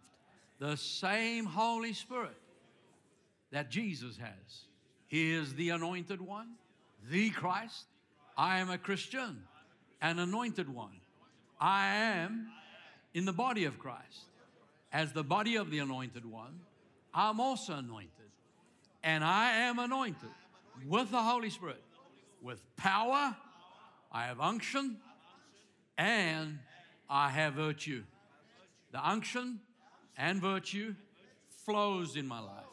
the 0.59 0.77
same 0.77 1.45
Holy 1.45 1.93
Spirit 1.93 2.37
that 3.51 3.71
Jesus 3.71 4.17
has. 4.19 4.65
He 5.07 5.33
is 5.33 5.55
the 5.55 5.71
anointed 5.71 6.21
one, 6.21 6.49
the 7.11 7.31
Christ. 7.31 7.87
I 8.37 8.59
am 8.59 8.71
a 8.71 8.79
Christian, 8.79 9.43
an 10.01 10.19
anointed 10.19 10.73
one. 10.73 11.01
I 11.61 11.87
am 11.97 12.49
in 13.15 13.25
the 13.25 13.33
body 13.33 13.65
of 13.65 13.79
Christ. 13.79 14.27
As 14.93 15.13
the 15.13 15.25
body 15.25 15.57
of 15.57 15.71
the 15.71 15.79
anointed 15.79 16.25
one, 16.25 16.61
I'm 17.13 17.41
also 17.41 17.75
anointed. 17.75 18.11
And 19.03 19.25
I 19.25 19.53
am 19.53 19.79
anointed 19.79 20.31
with 20.87 21.11
the 21.11 21.23
Holy 21.23 21.51
Spirit, 21.51 21.83
with 22.43 22.61
power, 22.77 23.37
I 24.13 24.25
have 24.25 24.41
unction, 24.41 24.97
and 25.97 26.59
I 27.09 27.31
have 27.31 27.55
virtue. 27.55 28.05
The 28.93 29.07
unction 29.07 29.61
and 30.17 30.41
virtue 30.41 30.95
flows 31.65 32.17
in 32.17 32.27
my 32.27 32.41
life. 32.41 32.65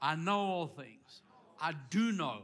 I 0.00 0.14
know 0.14 0.38
all 0.38 0.66
things. 0.66 1.22
I 1.60 1.72
do 1.90 2.12
know 2.12 2.42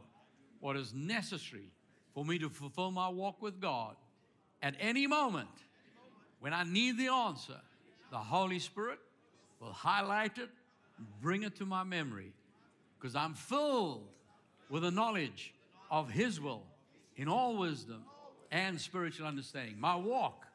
what 0.61 0.77
is 0.77 0.95
necessary 0.95 1.71
for 2.15 2.25
me 2.25 2.39
to 2.39 2.49
fulfill 2.49 2.91
my 2.91 3.09
walk 3.09 3.43
with 3.43 3.61
God 3.61 3.97
at 4.63 4.75
any 4.81 5.07
moment 5.07 5.49
when 6.43 6.53
I 6.53 6.65
need 6.65 6.99
the 6.99 7.07
answer, 7.07 7.61
the 8.11 8.19
Holy 8.19 8.59
Spirit 8.59 8.99
will 9.61 9.73
highlight 9.73 10.39
it, 10.39 10.51
bring 11.21 11.45
it 11.45 11.55
to 11.57 11.65
my 11.65 11.85
memory, 11.85 12.33
because 12.99 13.15
I'm 13.15 13.35
filled 13.35 14.09
with 14.69 14.83
the 14.83 14.91
knowledge 14.91 15.55
of 15.93 16.11
His 16.11 16.41
will 16.41 16.63
in 17.17 17.29
all 17.29 17.59
wisdom 17.59 18.03
and 18.51 18.81
spiritual 18.81 19.27
understanding. 19.27 19.79
My 19.79 19.95
walk 19.95 20.47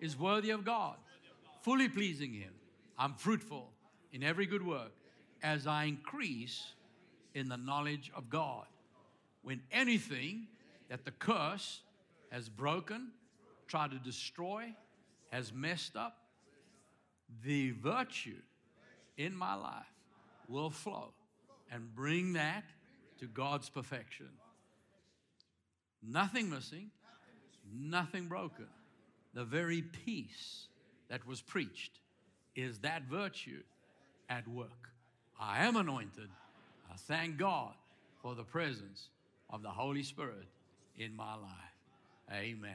is 0.00 0.18
worthy 0.18 0.50
of 0.50 0.64
God, 0.64 0.96
fully 1.60 1.88
pleasing 1.88 2.32
Him. 2.32 2.52
I'm 2.98 3.14
fruitful 3.14 3.70
in 4.12 4.22
every 4.22 4.46
good 4.46 4.66
work 4.66 4.92
as 5.42 5.66
I 5.66 5.84
increase 5.84 6.72
in 7.34 7.48
the 7.50 7.58
knowledge 7.58 8.10
of 8.16 8.30
God. 8.30 8.64
When 9.42 9.60
anything 9.70 10.48
that 10.88 11.04
the 11.04 11.10
curse 11.10 11.82
has 12.32 12.48
broken, 12.48 13.08
tried 13.68 13.90
to 13.90 13.98
destroy, 13.98 14.74
has 15.30 15.52
messed 15.52 15.94
up, 15.94 16.16
the 17.44 17.72
virtue 17.72 18.40
in 19.18 19.36
my 19.36 19.54
life 19.54 19.84
will 20.48 20.70
flow 20.70 21.12
and 21.70 21.94
bring 21.94 22.32
that 22.32 22.64
to 23.20 23.26
God's 23.26 23.68
perfection. 23.68 24.28
Nothing 26.08 26.50
missing, 26.50 26.90
nothing 27.74 28.28
broken. 28.28 28.66
The 29.34 29.44
very 29.44 29.82
peace 29.82 30.68
that 31.08 31.26
was 31.26 31.40
preached 31.40 31.98
is 32.54 32.78
that 32.80 33.02
virtue 33.02 33.62
at 34.28 34.46
work. 34.48 34.90
I 35.38 35.64
am 35.64 35.76
anointed. 35.76 36.28
I 36.90 36.96
thank 36.96 37.36
God 37.36 37.74
for 38.22 38.34
the 38.34 38.44
presence 38.44 39.08
of 39.50 39.62
the 39.62 39.68
Holy 39.68 40.02
Spirit 40.02 40.46
in 40.96 41.14
my 41.14 41.34
life. 41.34 42.32
Amen. 42.32 42.72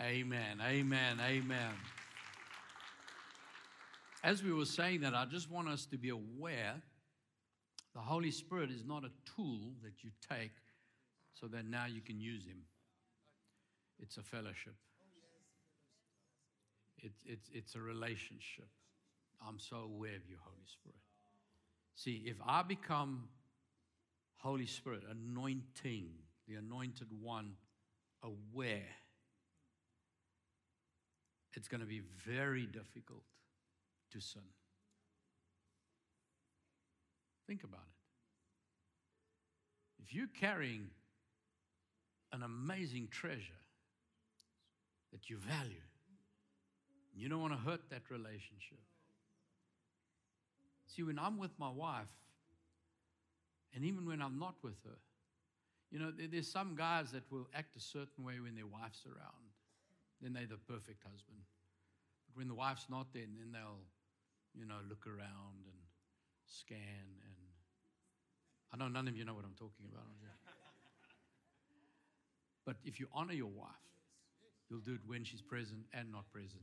Amen. 0.00 0.60
Amen. 0.64 1.20
Amen. 1.20 1.74
As 4.24 4.42
we 4.42 4.52
were 4.52 4.64
saying 4.64 5.00
that, 5.00 5.14
I 5.14 5.24
just 5.26 5.50
want 5.50 5.68
us 5.68 5.84
to 5.86 5.98
be 5.98 6.10
aware 6.10 6.80
the 7.94 8.00
Holy 8.00 8.30
Spirit 8.30 8.70
is 8.70 8.84
not 8.86 9.04
a 9.04 9.10
tool 9.36 9.72
that 9.82 10.02
you 10.02 10.10
take 10.30 10.52
so 11.34 11.46
that 11.48 11.66
now 11.66 11.86
you 11.86 12.00
can 12.00 12.20
use 12.20 12.44
Him. 12.46 12.62
It's 13.98 14.16
a 14.16 14.22
fellowship, 14.22 14.74
it's, 16.98 17.20
it's, 17.26 17.48
it's 17.52 17.74
a 17.74 17.80
relationship. 17.80 18.68
I'm 19.46 19.58
so 19.58 19.76
aware 19.76 20.14
of 20.14 20.28
you, 20.28 20.36
Holy 20.44 20.66
Spirit. 20.66 20.98
See, 21.96 22.22
if 22.26 22.36
I 22.46 22.62
become 22.62 23.24
Holy 24.36 24.66
Spirit, 24.66 25.02
anointing, 25.10 26.06
the 26.46 26.54
anointed 26.54 27.08
one, 27.20 27.52
aware 28.22 28.82
it's 31.54 31.68
going 31.68 31.80
to 31.80 31.86
be 31.86 32.02
very 32.26 32.66
difficult 32.66 33.24
to 34.12 34.20
sin. 34.20 34.42
Think 37.46 37.64
about 37.64 37.80
it. 37.80 37.96
If 40.02 40.14
you're 40.14 40.28
carrying 40.28 40.86
an 42.32 42.42
amazing 42.42 43.08
treasure 43.10 43.60
that 45.12 45.28
you 45.28 45.36
value, 45.36 45.86
you 47.14 47.28
don't 47.28 47.40
want 47.40 47.52
to 47.52 47.58
hurt 47.58 47.90
that 47.90 48.02
relationship. 48.10 48.80
See, 50.86 51.02
when 51.02 51.18
I'm 51.18 51.38
with 51.38 51.52
my 51.58 51.70
wife, 51.70 52.12
and 53.74 53.84
even 53.84 54.06
when 54.06 54.20
I'm 54.20 54.38
not 54.38 54.54
with 54.62 54.76
her, 54.84 54.98
you 55.90 55.98
know, 55.98 56.10
there's 56.10 56.50
some 56.50 56.74
guys 56.74 57.12
that 57.12 57.22
will 57.30 57.48
act 57.54 57.76
a 57.76 57.80
certain 57.80 58.24
way 58.24 58.40
when 58.40 58.54
their 58.54 58.66
wife's 58.66 59.04
around. 59.04 59.52
then 60.22 60.32
they're 60.32 60.46
the 60.46 60.56
perfect 60.56 61.02
husband. 61.02 61.42
But 62.26 62.38
when 62.38 62.48
the 62.48 62.54
wife's 62.54 62.86
not 62.88 63.12
there, 63.12 63.26
then 63.26 63.52
they'll, 63.52 63.84
you 64.54 64.64
know, 64.64 64.78
look 64.88 65.06
around 65.06 65.66
and 65.66 65.80
scan. 66.46 67.04
And 67.26 67.36
I 68.72 68.76
know 68.78 68.88
none 68.88 69.08
of 69.08 69.16
you 69.16 69.24
know 69.24 69.34
what 69.34 69.44
I'm 69.44 69.58
talking 69.58 69.84
about. 69.90 70.06
But 72.64 72.76
if 72.84 73.00
you 73.00 73.08
honor 73.12 73.32
your 73.32 73.50
wife, 73.50 73.70
you'll 74.70 74.80
do 74.80 74.94
it 74.94 75.00
when 75.06 75.24
she's 75.24 75.42
present 75.42 75.82
and 75.92 76.12
not 76.12 76.30
present. 76.32 76.62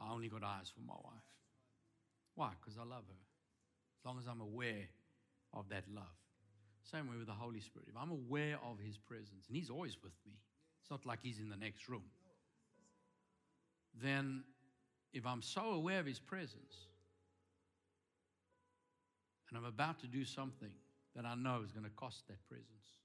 I 0.00 0.12
only 0.12 0.28
got 0.28 0.42
eyes 0.42 0.72
for 0.74 0.80
my 0.80 0.94
wife. 0.94 1.28
Why? 2.34 2.50
Because 2.60 2.78
I 2.78 2.82
love 2.82 3.04
her. 3.08 3.22
As 4.00 4.06
long 4.06 4.18
as 4.18 4.26
I'm 4.26 4.40
aware 4.40 4.88
of 5.52 5.68
that 5.70 5.84
love. 5.92 6.04
Same 6.82 7.08
way 7.08 7.16
with 7.18 7.26
the 7.26 7.34
Holy 7.34 7.60
Spirit. 7.60 7.88
If 7.88 7.96
I'm 8.00 8.10
aware 8.10 8.58
of 8.64 8.78
His 8.78 8.96
presence, 8.96 9.46
and 9.48 9.56
He's 9.56 9.70
always 9.70 9.96
with 10.02 10.14
me, 10.26 10.32
it's 10.80 10.90
not 10.90 11.04
like 11.04 11.18
He's 11.22 11.38
in 11.38 11.50
the 11.50 11.56
next 11.56 11.88
room, 11.88 12.04
then 14.00 14.44
if 15.12 15.26
I'm 15.26 15.42
so 15.42 15.72
aware 15.72 16.00
of 16.00 16.06
His 16.06 16.18
presence 16.18 16.86
and 19.48 19.58
I'm 19.58 19.64
about 19.64 19.98
to 20.00 20.06
do 20.06 20.24
something 20.24 20.70
that 21.16 21.26
I 21.26 21.34
know 21.34 21.60
is 21.64 21.72
going 21.72 21.84
to 21.84 21.90
cost 21.90 22.26
that 22.28 22.38
presence, 22.48 22.99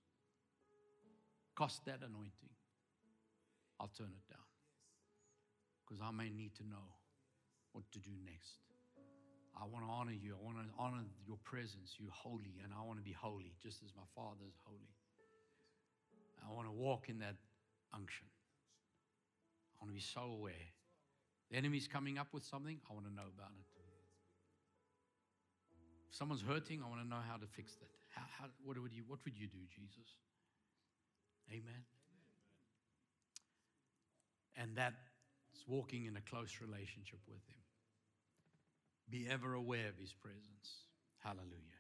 cost 1.56 1.86
that 1.86 2.00
anointing, 2.04 2.54
I'll 3.80 3.92
turn 3.96 4.12
it 4.12 4.26
down. 4.30 4.44
Because 5.84 6.02
I 6.02 6.12
may 6.12 6.30
need 6.30 6.56
to 6.56 6.64
know 6.68 6.96
what 7.72 7.84
to 7.92 8.00
do 8.00 8.12
next. 8.26 8.60
I 9.56 9.64
want 9.64 9.86
to 9.88 9.92
honor 9.92 10.12
you. 10.12 10.36
I 10.36 10.44
want 10.44 10.58
to 10.60 10.68
honor 10.78 11.04
your 11.26 11.38
presence. 11.44 11.96
You're 12.00 12.12
holy, 12.12 12.60
and 12.64 12.74
I 12.76 12.84
want 12.84 13.00
to 13.00 13.06
be 13.06 13.16
holy, 13.16 13.56
just 13.64 13.84
as 13.84 13.96
my 13.96 14.04
Father 14.16 14.44
is 14.48 14.56
holy. 14.68 14.92
I 16.44 16.52
want 16.52 16.68
to 16.68 16.72
walk 16.72 17.08
in 17.08 17.20
that 17.20 17.36
unction. 17.94 18.28
I 19.76 19.86
want 19.86 19.92
to 19.92 19.96
be 19.96 20.04
so 20.04 20.22
aware. 20.22 20.68
The 21.50 21.58
enemy's 21.58 21.88
coming 21.88 22.18
up 22.18 22.28
with 22.34 22.44
something, 22.44 22.80
I 22.90 22.94
want 22.94 23.06
to 23.08 23.14
know 23.14 23.30
about 23.32 23.54
it. 23.56 23.68
If 26.10 26.16
someone's 26.16 26.42
hurting, 26.42 26.82
I 26.84 26.90
want 26.90 27.02
to 27.02 27.08
know 27.08 27.22
how 27.28 27.38
to 27.38 27.48
fix 27.48 27.76
that. 27.76 27.92
How, 28.10 28.24
how, 28.40 28.48
what, 28.64 28.80
would 28.80 28.94
you, 28.94 29.04
what 29.08 29.20
would 29.26 29.38
you 29.38 29.48
do, 29.48 29.60
Jesus? 29.70 30.16
Amen. 31.52 31.84
And 34.58 34.72
that's 34.76 34.96
walking 35.68 36.06
in 36.06 36.16
a 36.16 36.22
close 36.22 36.60
relationship 36.62 37.20
with 37.28 37.44
Him. 37.48 37.62
Be 39.10 39.28
ever 39.30 39.54
aware 39.54 39.90
of 39.90 39.98
His 40.00 40.14
presence. 40.14 40.86
Hallelujah. 41.20 41.75